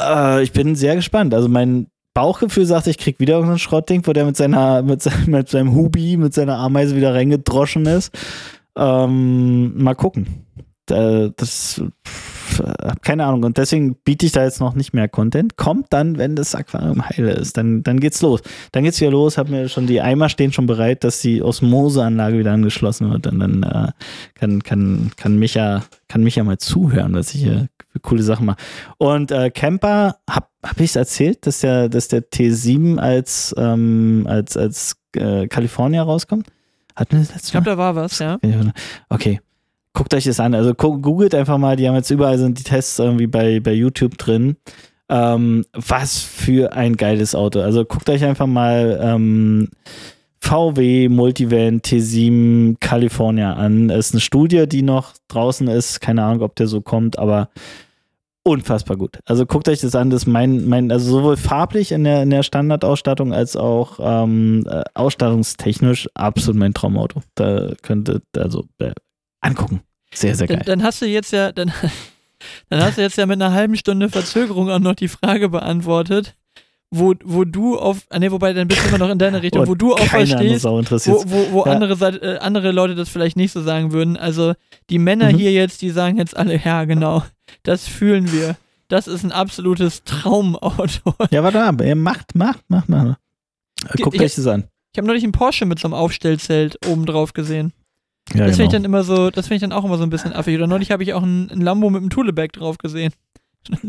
[0.00, 1.34] äh, ich bin sehr gespannt.
[1.34, 5.26] Also mein Bauchgefühl sagt, ich krieg wieder irgendein Schrottding, wo der mit seiner, mit, seinem-
[5.30, 8.12] mit seinem Hubi, mit seiner Ameise wieder reingedroschen ist.
[8.76, 10.26] Ähm, mal gucken.
[10.86, 11.80] Das
[12.58, 13.44] hab keine Ahnung.
[13.44, 15.56] Und deswegen biete ich da jetzt noch nicht mehr Content.
[15.56, 17.56] Kommt dann, wenn das Aquarium heile ist.
[17.56, 18.42] Dann, dann geht's los.
[18.72, 19.38] Dann geht's wieder los.
[19.38, 23.26] Hab mir schon die Eimer stehen schon bereit, dass die Osmoseanlage wieder angeschlossen wird.
[23.26, 23.92] Und dann äh,
[24.34, 28.58] kann, kann, kann Micha, kann Micha mal zuhören, was ich hier für coole Sachen mache.
[28.98, 34.26] Und äh, Camper, hab, hab ich es erzählt, dass der, dass der T7 als, ähm,
[34.28, 36.46] als, als äh, California rauskommt?
[36.96, 38.38] Hatten wir das letzte ich glaube, da war was, ja.
[39.08, 39.40] Okay.
[39.94, 40.54] Guckt euch das an.
[40.54, 44.16] Also googelt einfach mal, die haben jetzt überall sind die Tests irgendwie bei, bei YouTube
[44.16, 44.56] drin.
[45.10, 47.60] Ähm, was für ein geiles Auto.
[47.60, 49.68] Also guckt euch einfach mal ähm,
[50.42, 53.90] VW Multivan T7 California an.
[53.90, 56.00] Es ist eine Studie, die noch draußen ist.
[56.00, 57.48] Keine Ahnung, ob der so kommt, aber
[58.42, 59.20] unfassbar gut.
[59.24, 60.10] Also guckt euch das an.
[60.10, 64.66] Das ist mein, mein, also sowohl farblich in der, in der Standardausstattung als auch ähm,
[64.68, 67.22] äh, ausstattungstechnisch absolut mein Traumauto.
[67.36, 68.92] Da könnte, also äh,
[69.40, 69.80] angucken.
[70.12, 70.66] Sehr, sehr Dann, geil.
[70.66, 71.72] dann hast du jetzt ja, dann,
[72.68, 76.34] dann hast du jetzt ja mit einer halben Stunde Verzögerung auch noch die Frage beantwortet,
[76.94, 79.66] wo, wo du auf, ah, nee, wobei dann bist du immer noch in deine Richtung,
[79.66, 81.72] wo du auch andere verstehst, wo, wo, wo Ja.
[81.72, 84.16] andere, äh, andere Leute das vielleicht nicht so sagen würden.
[84.16, 84.52] Also
[84.90, 85.36] die Männer Mhm.
[85.38, 87.22] hier jetzt, die sagen jetzt alle, ja genau,
[87.62, 88.56] das fühlen wir.
[88.88, 91.14] Das ist ein absolutes Traumauto.
[91.30, 91.82] Ja, warte.
[91.84, 93.16] Ey, macht, macht, macht, macht.
[94.02, 94.64] Guckt Ich- euch das an.
[94.92, 97.72] Ich habe neulich einen Porsche mit so einem Aufstellzelt oben drauf gesehen.
[98.34, 98.70] Ja, das finde ich genau.
[98.72, 100.54] dann immer so, das finde ich dann auch immer so ein bisschen affig.
[100.56, 103.12] Oder neulich habe ich auch einen, einen Lambo mit einem Tuleback drauf gesehen.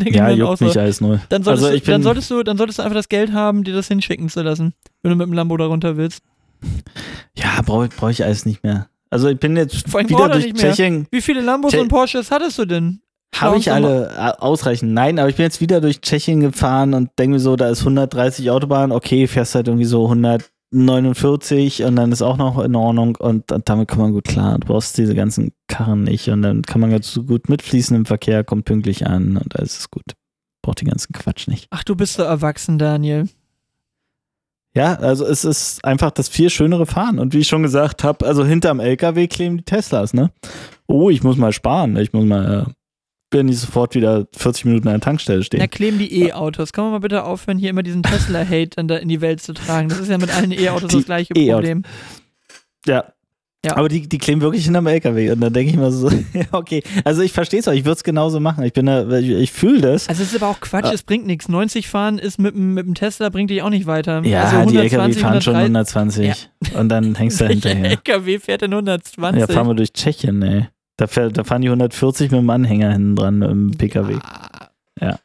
[0.04, 1.22] Ja juckt so, mich alles null.
[1.30, 3.74] Dann solltest, Also du, dann, solltest du, dann solltest du einfach das Geld haben, dir
[3.74, 6.22] das hinschicken zu lassen, wenn du mit dem Lambo da runter willst.
[7.36, 8.88] Ja, brauche brauch ich alles nicht mehr.
[9.10, 10.72] Also ich bin jetzt Vor wieder er durch nicht mehr.
[10.72, 11.08] Tschechien.
[11.12, 13.02] Wie viele Lambos Tschech- und Porsches hattest du denn?
[13.36, 14.94] Habe ich alle ausreichend?
[14.94, 17.80] Nein, aber ich bin jetzt wieder durch Tschechien gefahren und denke mir so, da ist
[17.80, 20.10] 130 Autobahn, okay, fährst halt irgendwie so
[20.74, 24.58] 149 und dann ist auch noch in Ordnung und, damit kann man gut klar.
[24.60, 28.06] Du brauchst diese ganzen Karren nicht und dann kann man ganz so gut mitfließen im
[28.06, 30.04] Verkehr, kommt pünktlich an und alles ist gut.
[30.62, 31.68] Braucht den ganzen Quatsch nicht.
[31.70, 33.28] Ach, du bist so erwachsen, Daniel.
[34.76, 37.20] Ja, also es ist einfach das viel schönere Fahren.
[37.20, 40.32] Und wie ich schon gesagt habe, also hinterm LKW kleben die Teslas, ne?
[40.88, 41.96] Oh, ich muss mal sparen.
[41.98, 42.68] Ich muss mal,
[43.34, 45.60] will nicht sofort wieder 40 Minuten an der Tankstelle stehen.
[45.60, 46.72] Na, kleben die E-Autos.
[46.74, 49.54] Können wir mal bitte aufhören, hier immer diesen Tesla-Hate dann da in die Welt zu
[49.54, 49.90] tragen?
[49.90, 51.56] Das ist ja mit allen E-Autos Die das gleiche E-Autos.
[51.56, 51.84] Problem.
[52.86, 53.06] Ja.
[53.66, 53.78] Ja.
[53.78, 55.32] Aber die, die kleben wirklich hinterm LKW.
[55.32, 56.84] Und dann denke ich mir so, ja, okay.
[57.06, 58.62] Also ich verstehe es auch, ich würde es genauso machen.
[58.66, 60.10] Ich bin da, ich, ich fühle das.
[60.10, 60.92] Also es ist aber auch Quatsch, Ah.
[60.94, 61.48] es bringt nichts.
[61.48, 64.22] 90 fahren ist mit, dem- mit dem Tesla bringt dich auch nicht weiter.
[64.26, 66.50] ja, also die LKW fahren schon 130 120.
[66.78, 67.92] Und dann hängst du Welcher hinterher.
[67.92, 69.40] LKW fährt denn 120?
[69.40, 70.68] Ja, fahren wir durch Tschechien, ey.
[71.04, 74.20] Da, fährt, da fahren die 140 mit dem Anhänger hinten dran im PKW.
[75.02, 75.20] Ja.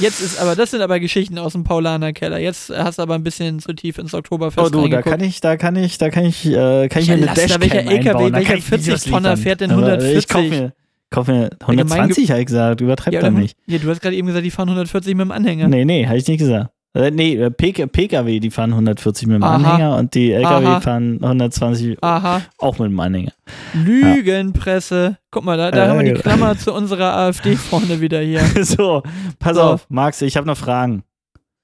[0.00, 2.40] Jetzt ist aber, das sind aber Geschichten aus dem Paulaner Keller.
[2.40, 5.40] Jetzt hast du aber ein bisschen zu tief ins Oktoberfest Oh du, da kann ich,
[5.40, 8.08] da kann ich, da kann ich, äh, kann ich Ja, mir eine Dashcam welcher LKW,
[8.08, 8.32] einbauen.
[8.32, 10.18] Da welcher kann ich Videos 40 Tonner fährt denn Aber 140?
[10.18, 10.72] Ich kauf mir,
[11.10, 12.80] kauf mir 120, habe ich gesagt.
[12.80, 13.56] Übertreib ja, da nicht.
[13.68, 15.68] ja, du hast gerade eben gesagt, die fahren 140 mit dem Anhänger.
[15.68, 16.72] Nee, nee, habe ich nicht gesagt.
[16.92, 19.54] Äh, nee, äh, PK, PKW, die fahren 140 mit dem Aha.
[19.54, 20.80] Anhänger und die LKW Aha.
[20.80, 23.32] fahren 120 Aha, auch mit dem Anhänger.
[23.74, 25.18] Lügenpresse.
[25.30, 26.22] Guck mal, da, da Äh, haben wir die genau.
[26.22, 28.40] Klammer zu unserer AfD vorne wieder hier.
[28.64, 29.02] so,
[29.38, 29.62] pass So.
[29.62, 31.04] auf, Max, ich habe noch Fragen.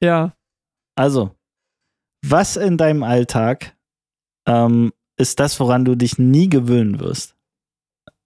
[0.01, 0.33] Ja.
[0.95, 1.31] Also,
[2.25, 3.75] was in deinem Alltag
[4.47, 7.35] ähm, ist das, woran du dich nie gewöhnen wirst.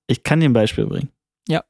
[0.06, 1.08] Ich kann dir ein Beispiel bringen.
[1.48, 1.64] Ja.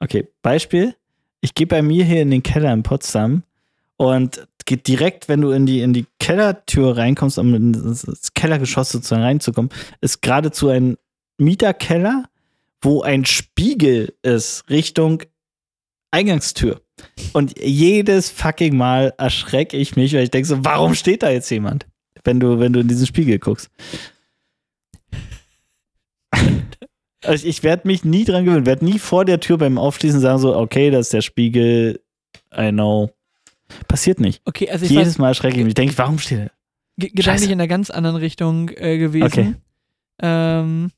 [0.00, 0.96] Okay, Beispiel.
[1.42, 3.42] Ich gehe bei mir hier in den Keller in Potsdam
[4.02, 8.90] und geht direkt, wenn du in die, in die Kellertür reinkommst, um in das Kellergeschoss
[8.90, 10.96] sozusagen reinzukommen, ist geradezu ein
[11.38, 12.24] Mieterkeller,
[12.80, 15.22] wo ein Spiegel ist, Richtung
[16.10, 16.80] Eingangstür.
[17.32, 21.50] Und jedes fucking Mal erschrecke ich mich, weil ich denke so, warum steht da jetzt
[21.50, 21.86] jemand?
[22.24, 23.70] Wenn du, wenn du in diesen Spiegel guckst.
[27.24, 30.40] Also ich werde mich nie dran gewöhnen, werde nie vor der Tür beim Aufschließen sagen
[30.40, 32.00] so, okay, das ist der Spiegel,
[32.52, 33.12] I know.
[33.88, 34.42] Passiert nicht.
[34.44, 35.74] Okay, also ich Jedes Mal erschrecke ich mich.
[35.74, 36.50] Denke ich, warum steht er?
[36.98, 39.24] ge- gedanklich in einer ganz anderen Richtung äh, gewesen.
[39.24, 39.54] Okay.
[40.22, 40.90] Ähm,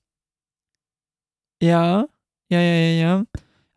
[1.63, 2.07] ja,
[2.51, 3.25] ja, ja, ja, ja.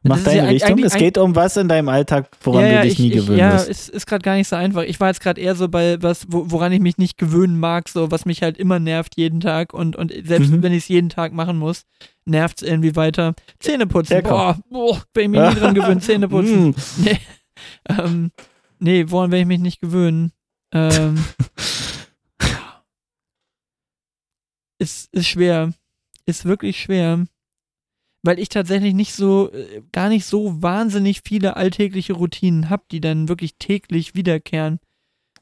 [0.04, 0.80] Mach deine ja Richtung.
[0.84, 3.14] Es geht um was in deinem Alltag, woran ja, ja, du dich ich, nie ich,
[3.16, 3.68] gewöhnen Ja, wirst.
[3.70, 4.84] ist, ist gerade gar nicht so einfach.
[4.84, 7.90] Ich war jetzt gerade eher so bei was, wo, woran ich mich nicht gewöhnen mag,
[7.90, 10.64] so was mich halt immer nervt jeden Tag und, und selbst Mhm.
[10.64, 11.84] wenn ich es jeden Tag machen muss,
[12.26, 13.34] nervt es irgendwie weiter.
[13.60, 16.70] Zähneputzen, boah, boah, bin ich mir nie dran gewöhnt, Zähneputzen.
[16.70, 16.76] Mm.
[17.04, 17.18] Nee.
[17.90, 18.32] Ähm,
[18.80, 20.32] nee, woran werde ich mich nicht gewöhnen?
[20.72, 21.24] Ähm,
[24.80, 25.74] ist, ist schwer.
[26.26, 27.26] Ist wirklich schwer.
[28.24, 33.00] Weil ich tatsächlich nicht so, äh, gar nicht so wahnsinnig viele alltägliche Routinen habe, die
[33.00, 34.80] dann wirklich täglich wiederkehren.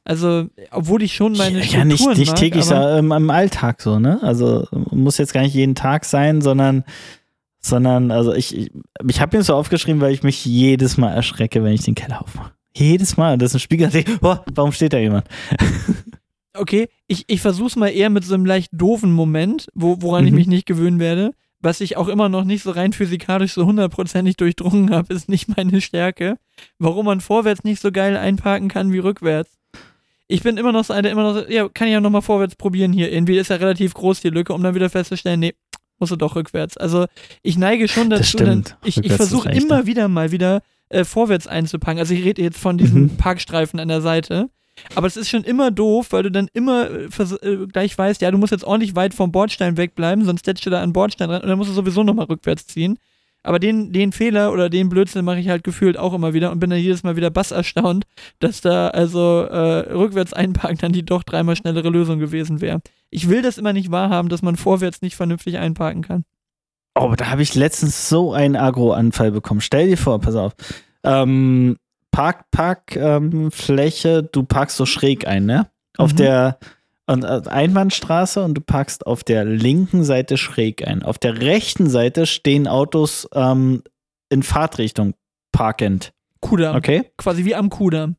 [0.03, 3.29] Also, obwohl ich schon meine ja, nicht, Strukturen nicht mag, täglich, aber, so, ähm, im
[3.31, 4.21] Alltag so, ne?
[4.21, 6.83] Also muss jetzt gar nicht jeden Tag sein, sondern,
[7.59, 8.71] sondern, also ich, ich,
[9.07, 12.21] ich habe mir so aufgeschrieben, weil ich mich jedes Mal erschrecke, wenn ich den Keller
[12.21, 12.51] aufmache.
[12.75, 13.37] Jedes Mal.
[13.37, 15.25] Das ist ein Spiegel, ich, oh, warum steht da jemand?
[16.57, 20.31] Okay, ich, ich versuch's mal eher mit so einem leicht doofen Moment, wo, woran ich
[20.31, 20.37] Mhm.
[20.37, 21.31] mich nicht gewöhnen werde.
[21.59, 25.57] Was ich auch immer noch nicht so rein physikalisch so hundertprozentig durchdrungen habe, ist nicht
[25.57, 26.37] meine Stärke.
[26.79, 29.51] Warum man vorwärts nicht so geil einparken kann wie rückwärts.
[30.27, 32.55] Ich bin immer noch so einer, immer noch so, ja, kann ich ja nochmal vorwärts
[32.55, 33.11] probieren hier.
[33.11, 35.55] Irgendwie ist ja relativ groß die Lücke, um dann wieder festzustellen, nee,
[35.99, 36.77] musst du doch rückwärts.
[36.77, 37.05] Also
[37.41, 41.99] ich neige schon dazu, dann, ich, ich versuche immer wieder mal wieder äh, vorwärts einzupacken.
[41.99, 43.17] Also ich rede jetzt von diesem Mhm.
[43.17, 44.49] Parkstreifen an der Seite.
[44.93, 48.29] Aber es ist schon immer doof, weil du dann immer äh, äh, gleich weißt, ja,
[48.29, 51.41] du musst jetzt ordentlich weit vom Bordstein wegbleiben, sonst setzt du da an Bordstein ran
[51.41, 52.99] und dann musst du sowieso nochmal rückwärts ziehen.
[53.41, 56.59] Aber den, den Fehler oder den Blödsinn mache ich halt gefühlt auch immer wieder und
[56.59, 58.05] bin dann jedes Mal wieder bass erstaunt,
[58.39, 62.81] dass da also äh, rückwärts einparken dann die doch dreimal schnellere Lösung gewesen wäre.
[63.09, 66.25] Ich will das immer nicht wahrhaben, dass man vorwärts nicht vernünftig einparken kann.
[66.95, 69.61] Oh, aber da habe ich letztens so einen Agro-Anfall bekommen.
[69.61, 70.53] Stell dir vor, pass auf.
[71.03, 71.77] Ähm,
[72.11, 75.67] Park, Park, ähm, Fläche, du parkst so schräg ein, ne?
[75.97, 76.17] Auf Mhm.
[76.17, 76.59] der
[77.07, 81.03] und, äh, Einbahnstraße und du parkst auf der linken Seite schräg ein.
[81.03, 83.83] Auf der rechten Seite stehen Autos ähm,
[84.29, 85.13] in Fahrtrichtung
[85.51, 86.13] parkend.
[86.39, 86.75] Kudamm.
[86.75, 87.11] Okay?
[87.17, 88.15] Quasi wie am Kudamm.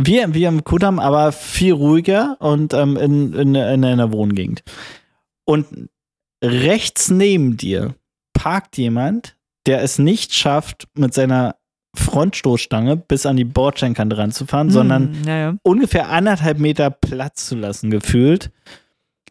[0.00, 4.62] Wie, wie am Kudamm, aber viel ruhiger und ähm, in, in, in einer Wohngegend.
[5.44, 5.66] Und
[6.42, 7.94] rechts neben dir
[8.32, 9.36] parkt jemand,
[9.66, 11.56] der es nicht schafft, mit seiner
[11.96, 15.54] Frontstoßstange bis an die Bordsteinkante ranzufahren, sondern Hm, naja.
[15.62, 18.50] ungefähr anderthalb Meter Platz zu lassen, gefühlt.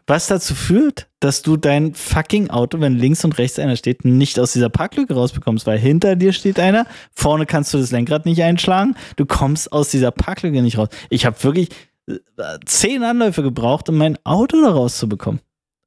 [0.05, 4.37] Was dazu führt, dass du dein fucking Auto, wenn links und rechts einer steht, nicht
[4.39, 8.43] aus dieser Parklücke rausbekommst, weil hinter dir steht einer, vorne kannst du das Lenkrad nicht
[8.43, 10.89] einschlagen, du kommst aus dieser Parklücke nicht raus.
[11.09, 11.69] Ich habe wirklich
[12.07, 12.17] äh,
[12.65, 15.39] zehn Anläufe gebraucht, um mein Auto da rauszubekommen.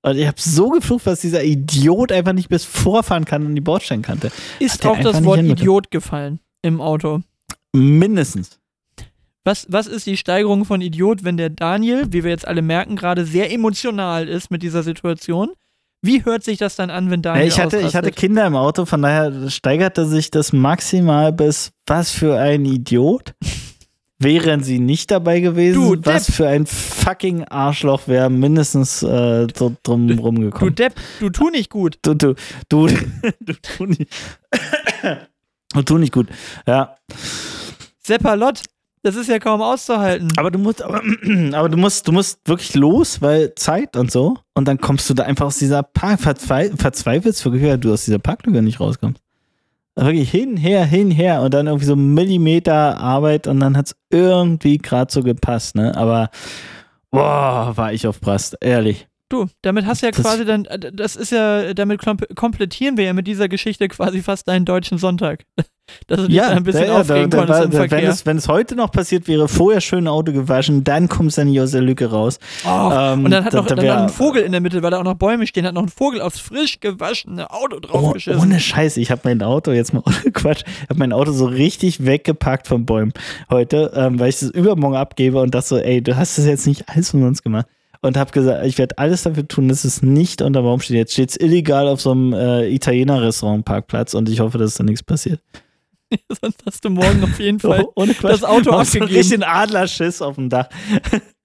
[0.02, 3.60] Und ich habe so geflucht, dass dieser Idiot einfach nicht bis vorfahren kann an die
[3.60, 4.30] Bordsteinkante.
[4.60, 5.40] Ist auch das Wort.
[5.40, 7.20] Idiot gefallen im Auto.
[7.72, 8.60] Mindestens.
[9.46, 12.96] Was, was ist die Steigerung von Idiot, wenn der Daniel, wie wir jetzt alle merken,
[12.96, 15.50] gerade sehr emotional ist mit dieser Situation?
[16.02, 18.10] Wie hört sich das dann an, wenn Ja, Daniel ich, hatte, ich hatte?
[18.10, 23.34] Kinder im Auto, von daher steigerte sich das maximal bis was für ein Idiot.
[24.18, 29.76] Wären sie nicht dabei gewesen, Du was für ein fucking Arschloch wäre mindestens äh, so
[29.84, 30.74] drum Du rumgekommen.
[30.74, 31.98] Depp, du tu nicht gut.
[32.02, 32.34] Du, du,
[32.68, 32.88] du,
[33.40, 34.08] du, tu nicht.
[35.72, 36.26] du tu nicht gut.
[36.66, 36.96] Ja.
[38.02, 38.62] Seppalott,
[39.02, 40.28] das ist ja kaum auszuhalten.
[40.36, 41.02] Aber du musst, aber,
[41.52, 44.38] aber du musst, du musst wirklich los, weil Zeit und so.
[44.54, 48.04] Und dann kommst du da einfach aus dieser Park, verzwei verzweifelst wirklich, weil du aus
[48.04, 49.22] dieser Parklücke nicht rauskommst.
[49.94, 53.96] Wirklich hin, her, hin, her und dann irgendwie so Millimeter Arbeit und dann hat es
[54.10, 55.96] irgendwie gerade so gepasst, ne?
[55.96, 56.28] Aber
[57.10, 59.08] boah, war ich auf Brast, ehrlich.
[59.28, 62.00] Du, damit hast du ja Das- quasi dann, äh, das ist ja, damit
[62.36, 65.42] komplettieren wir ja mit dieser Geschichte quasi fast deinen deutschen Sonntag.
[66.08, 68.48] Dass du dich da ein bisschen da- aufregen da- da da- wenn, es, wenn es
[68.48, 72.10] heute noch passiert wäre, vorher schön Auto gewaschen, dann kommst du nicht aus der Lücke
[72.10, 72.40] raus.
[72.64, 74.82] Oh, Ähm, und dann hat noch da dann wär- noch ein Vogel in der Mitte,
[74.82, 77.80] weil da auch noch Bäume stehen, hat noch ein Vogel aufs frisch gewaschene Auto Oh,
[77.80, 78.40] draufgeschissen.
[78.42, 81.46] ohne Scheiß, ich habe mein Auto jetzt mal ohne Quatsch, ich habe mein Auto so
[81.46, 83.12] richtig weggepackt von Bäumen
[83.48, 86.66] heute, ähm, weil ich das übermorgen abgebe und dachte so, ey, du hast das jetzt
[86.66, 87.66] nicht alles umsonst gemacht.
[88.02, 90.96] Und habe gesagt, ich werde alles dafür tun, dass es nicht unter Baum steht.
[90.96, 95.02] Jetzt steht es illegal auf so einem äh, Italiener-Restaurant-Parkplatz und ich hoffe, dass da nichts
[95.02, 95.40] passiert.
[96.40, 98.32] Sonst hast du morgen auf jeden Fall Ohne Quatsch.
[98.32, 99.18] das Auto Machst du abgegeben.
[99.26, 100.68] richtig Adlerschiss auf dem Dach.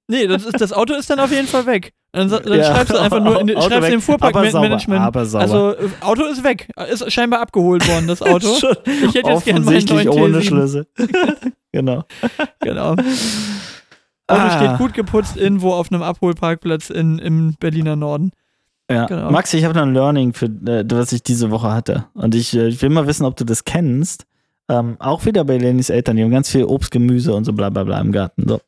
[0.07, 1.93] Nee, das, ist, das Auto ist dann auf jeden Fall weg.
[2.11, 4.99] Dann, dann Ja, schreibst du einfach nur in, den- Auto schreibst weg, im Fuhrparkmanagement.
[5.01, 6.67] aber sauber, aber Also äh, Auto ist weg.
[6.91, 8.47] Ist scheinbar abgeholt worden, das Auto.
[8.85, 10.43] Ich hätte jetzt gerne meinen neuen ohne T7.
[10.43, 10.87] Schlüssel.
[11.71, 12.03] genau.
[12.59, 12.97] Genau.
[14.31, 14.49] Auto Ah.
[14.57, 18.31] steht gut geputzt irgendwo auf einem Abholparkplatz in, im Berliner Norden.
[18.89, 19.05] Ja.
[19.05, 19.31] Genau.
[19.31, 22.05] Max, ich habe noch ein Learning, für, äh, was ich diese Woche hatte.
[22.13, 24.25] Und ich, äh, ich will mal wissen, ob du das kennst.
[24.69, 27.69] Ähm, auch wieder bei Lennys Eltern, die haben ganz viel Obst, Gemüse und so bla
[27.69, 28.47] bla bla im Garten.
[28.47, 28.59] So.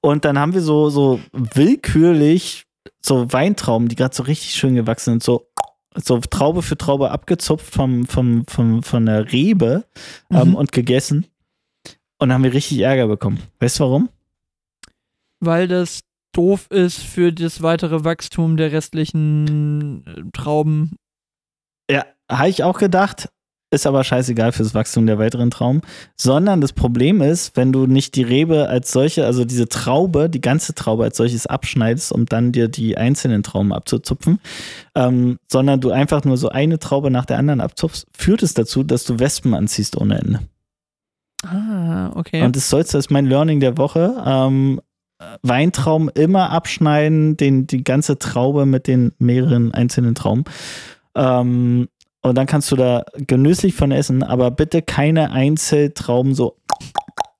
[0.00, 1.20] Und dann haben wir so, so
[1.74, 2.66] willkürlich
[3.02, 5.46] so Weintrauben, die gerade so richtig schön gewachsen sind, so,
[5.96, 9.84] so Traube für Traube abgezupft vom, vom, vom, von der Rebe
[10.30, 10.54] ähm, Mhm.
[10.56, 11.26] und gegessen.
[12.18, 13.38] Und dann haben wir richtig Ärger bekommen.
[13.60, 14.08] Weißt du warum?
[15.40, 16.00] Weil das
[16.32, 20.96] doof ist für das weitere Wachstum der restlichen äh, Trauben.
[21.90, 23.28] Ja, habe ich auch gedacht.
[23.72, 25.82] Ist aber scheißegal fürs Wachstum der weiteren Trauben.
[26.16, 30.40] Sondern das Problem ist, wenn du nicht die Rebe als solche, also diese Traube, die
[30.40, 34.40] ganze Traube als solches abschneidest, um dann dir die einzelnen Trauben abzuzupfen,
[34.96, 38.82] ähm, sondern du einfach nur so eine Traube nach der anderen abzupfst, führt es dazu,
[38.82, 40.40] dass du Wespen anziehst ohne Ende.
[41.46, 42.42] Ah, okay.
[42.42, 44.20] Und das sollst, das ist mein Learning der Woche.
[44.26, 44.80] Ähm,
[45.42, 50.44] Weintrauben immer abschneiden, den, die ganze Traube mit den mehreren einzelnen Trauben.
[51.14, 51.88] Ähm,
[52.22, 56.56] und dann kannst du da genüsslich von essen, aber bitte keine Einzeltrauben so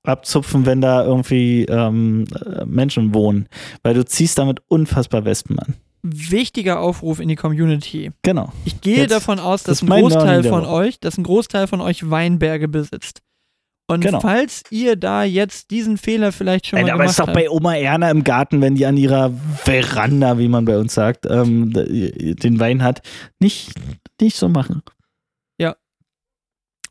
[0.03, 3.47] abzupfen, wenn da irgendwie ähm, äh, Menschen wohnen,
[3.83, 5.75] weil du ziehst damit unfassbar Wespen an.
[6.03, 8.11] Wichtiger Aufruf in die Community.
[8.23, 8.53] Genau.
[8.65, 11.67] Ich gehe Jetzt- davon aus, das dass ist ein Großteil von euch, dass ein Großteil
[11.67, 13.21] von euch Weinberge besitzt.
[13.91, 14.21] Und Genau.
[14.21, 17.35] falls ihr da jetzt diesen Fehler vielleicht schon Ey, mal aber gemacht ist doch habt,
[17.35, 21.27] bei Oma Erna im Garten, wenn die an ihrer Veranda, wie man bei uns sagt,
[21.27, 23.03] ähm, den Wein hat,
[23.41, 23.73] nicht,
[24.21, 24.83] nicht so machen.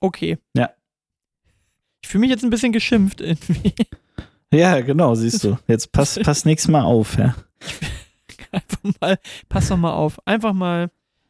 [0.02, 0.38] okay.
[0.56, 0.72] Ja.
[2.02, 3.74] Ich fühle mich jetzt ein bisschen geschimpft irgendwie.
[4.54, 5.58] Ja, genau, siehst du.
[5.68, 7.36] Jetzt pass, pass nächstes Mal auf, ja.
[8.52, 10.20] Einfach mal, pass doch mal auf.
[10.26, 10.90] Einfach mal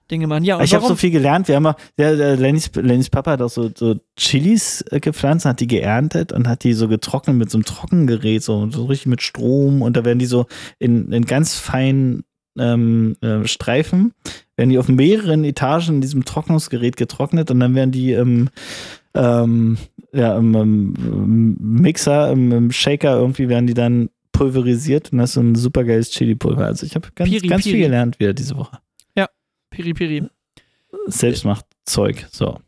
[0.10, 0.43] Dinge machen.
[0.43, 1.47] Ja, Ich habe so viel gelernt.
[1.47, 5.45] Wir haben auch, der, der Lennys, Lennys Papa hat auch so, so Chilis äh, gepflanzt,
[5.45, 9.07] hat die geerntet und hat die so getrocknet mit so einem Trockengerät, so, so richtig
[9.07, 9.82] mit Strom.
[9.82, 10.45] Und da werden die so
[10.80, 12.24] in, in ganz feinen
[12.57, 14.14] ähm, äh, Streifen,
[14.55, 18.49] werden die auf mehreren Etagen in diesem Trocknungsgerät getrocknet und dann werden die im,
[19.14, 19.78] ähm,
[20.14, 25.34] ja, im, im Mixer, im, im Shaker irgendwie werden die dann pulverisiert und das ist
[25.36, 26.66] so ein super geiles Chili-Pulver.
[26.66, 27.76] Also ich habe ganz, Piri, ganz Piri.
[27.76, 28.80] viel gelernt wieder diese Woche.
[29.80, 30.24] Piri Piri.
[31.08, 32.28] Selbstmachtzeug.
[32.32, 32.60] So.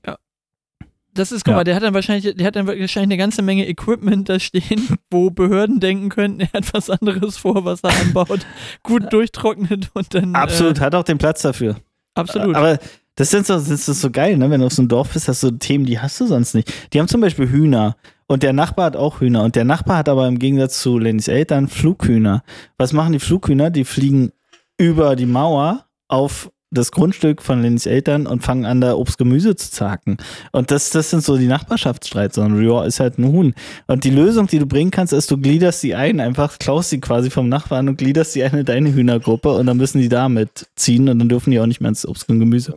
[1.13, 1.57] Das ist, guck Ja.
[1.57, 4.97] mal, der hat dann wahrscheinlich, der hat dann wahrscheinlich eine ganze Menge Equipment da stehen,
[5.11, 8.45] wo Behörden denken könnten, er hat was anderes vor, was er anbaut.
[8.83, 10.35] Gut durchtrocknet und dann.
[10.35, 11.75] Absolut, Äh, hat auch den Platz dafür.
[12.13, 12.55] absolut.
[12.55, 12.79] Aber
[13.15, 14.49] das sind so, das ist so geil, ne?
[14.49, 16.71] Wenn du auf so einem Dorf bist, hast du Themen, die hast du sonst nicht.
[16.93, 17.97] Die haben zum Beispiel Hühner
[18.27, 21.27] und der Nachbar hat auch Hühner und der Nachbar hat aber im Gegensatz zu Lennys
[21.27, 22.41] Eltern Flughühner.
[22.77, 23.69] Was machen die Flughühner?
[23.69, 24.31] Die fliegen
[24.77, 29.55] über die Mauer auf das Grundstück von Lennys Eltern und fangen an, da Obst, Gemüse
[29.55, 30.17] zu zacken.
[30.51, 33.53] Und das, das sind so die Nachbarschaftsstreits, sondern ja, ist halt ein Huhn.
[33.87, 37.01] Und die Lösung, die du bringen kannst, ist, du gliederst sie ein, einfach klaust sie
[37.01, 40.29] quasi vom Nachbarn und gliederst sie ein in deine Hühnergruppe und dann müssen die da
[40.29, 42.73] mitziehen und dann dürfen die auch nicht mehr ins Obst und Gemüse.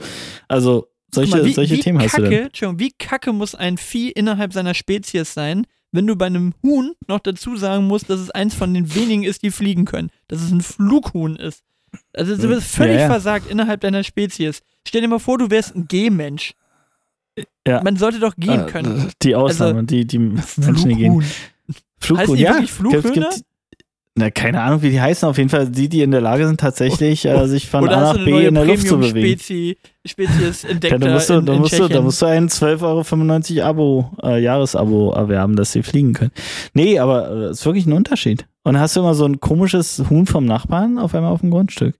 [0.49, 2.40] Also solche, mal, wie, solche wie Themen hast du kacke.
[2.42, 6.95] Entschuldigung, wie kacke muss ein Vieh innerhalb seiner Spezies sein, wenn du bei einem Huhn
[7.07, 10.11] noch dazu sagen musst, dass es eins von den wenigen ist, die fliegen können.
[10.26, 11.62] Dass es ein Flughuhn ist.
[12.12, 13.07] Also du bist völlig Ja, ja.
[13.09, 14.62] versagt innerhalb deiner Spezies.
[14.86, 16.55] Stell dir mal vor, du wärst ein Gehmensch.
[17.66, 17.82] Ja.
[17.82, 19.11] Man sollte doch gehen Äh, können.
[19.22, 21.24] Die Ausnahme, die, die Menschen, die gehen.
[21.99, 22.55] Flughuhn, die ja.
[22.55, 23.30] wirklich Flughühner?
[24.16, 25.28] na, keine Ahnung, wie die heißen.
[25.28, 28.12] Auf jeden Fall die, die in der Lage sind, tatsächlich äh, sich von Oder A
[28.12, 29.12] nach B in der Luft zu bewegen.
[29.14, 32.27] Premium-Spezies Spezies entdeckt Ja, da musst du, in, da in musst du, da musst du
[32.27, 36.31] ein 12,95 Euro Abo, äh, Jahresabo erwerben, dass sie fliegen können.
[36.74, 38.47] Nee, aber es äh, ist wirklich ein Unterschied.
[38.65, 41.97] Und hast du immer so ein komisches Huhn vom Nachbarn auf einmal auf dem Grundstück,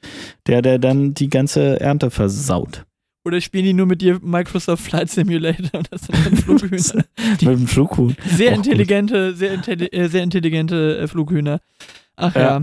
[0.47, 2.85] der, der dann die ganze Ernte versaut.
[3.27, 7.05] Oder spielen die nur mit dir Microsoft Flight Simulator und das sind dann Flughühner?
[7.41, 8.17] Die- Mit dem Flughuhn.
[8.27, 8.67] Sehr Auch gut.
[8.67, 11.61] intelligente, sehr, intelli äh, sehr intelligente äh, Flughühner.
[12.17, 12.63] Ach Ja.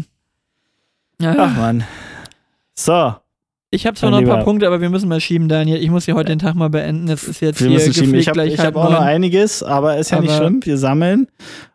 [1.22, 1.36] ja.
[1.38, 1.84] Ach man.
[2.76, 3.14] So,
[3.73, 4.43] Ich habe zwar noch ein paar.
[4.43, 5.81] Punkte, aber wir müssen mal schieben, Daniel.
[5.81, 7.07] Ich muss hier heute den Tag mal beenden.
[7.07, 8.15] Das ist jetzt wir hier müssen schieben.
[8.15, 10.60] Ich habe hab auch noch einiges, aber ist ja nicht Aber- schlimm.
[10.65, 11.27] Wir sammeln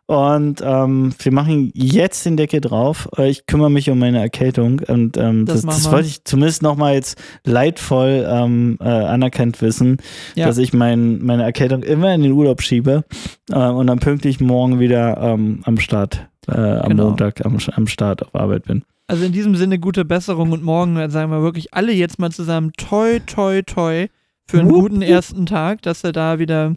[0.05, 3.09] und ähm, wir machen jetzt den Deckel drauf.
[3.17, 6.61] Äh, Ich kümmere mich um meine Erkältung und ähm, Das das, das, wollte ich zumindest
[6.61, 9.97] nochmal jetzt leidvoll ähm, äh, anerkannt wissen,
[10.35, 10.45] Ja.
[10.45, 13.05] dass ich mein, meine Erkältung immer in den Urlaub schiebe
[13.51, 17.05] äh, und dann pünktlich morgen wieder ähm, am Start, äh, am Genau.
[17.07, 18.83] Montag am, am Start auf Arbeit bin.
[19.07, 22.71] Also in diesem Sinne gute Besserung und morgen sagen wir wirklich alle jetzt mal zusammen
[22.77, 24.07] toi, toi, toi
[24.45, 26.75] für einen guten ersten Tag, dass du da wieder,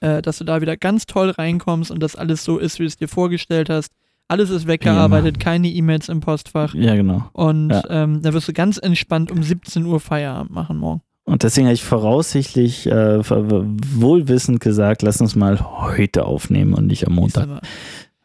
[0.00, 2.86] äh, dass du da wieder ganz toll reinkommst und dass alles so ist, wie du
[2.88, 3.92] es dir vorgestellt hast.
[4.30, 7.24] Alles ist weggearbeitet, keine E-Mails im Postfach Ja, genau.
[7.32, 7.82] und Ja.
[7.88, 11.00] ähm, da wirst du ganz entspannt um 17 Uhr Feierabend machen morgen.
[11.24, 17.06] Und deswegen habe ich voraussichtlich äh, wohlwissend gesagt, lass uns mal heute aufnehmen und nicht
[17.06, 17.48] am Montag.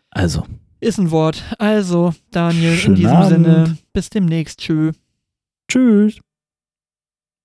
[0.09, 0.43] Also,
[0.83, 1.41] Ist ein Wort.
[1.59, 3.29] Also, Daniel, Schönen in diesem Abend.
[3.29, 4.59] Sinne, bis demnächst.
[4.59, 4.91] Tschö.
[5.71, 6.19] tschüss.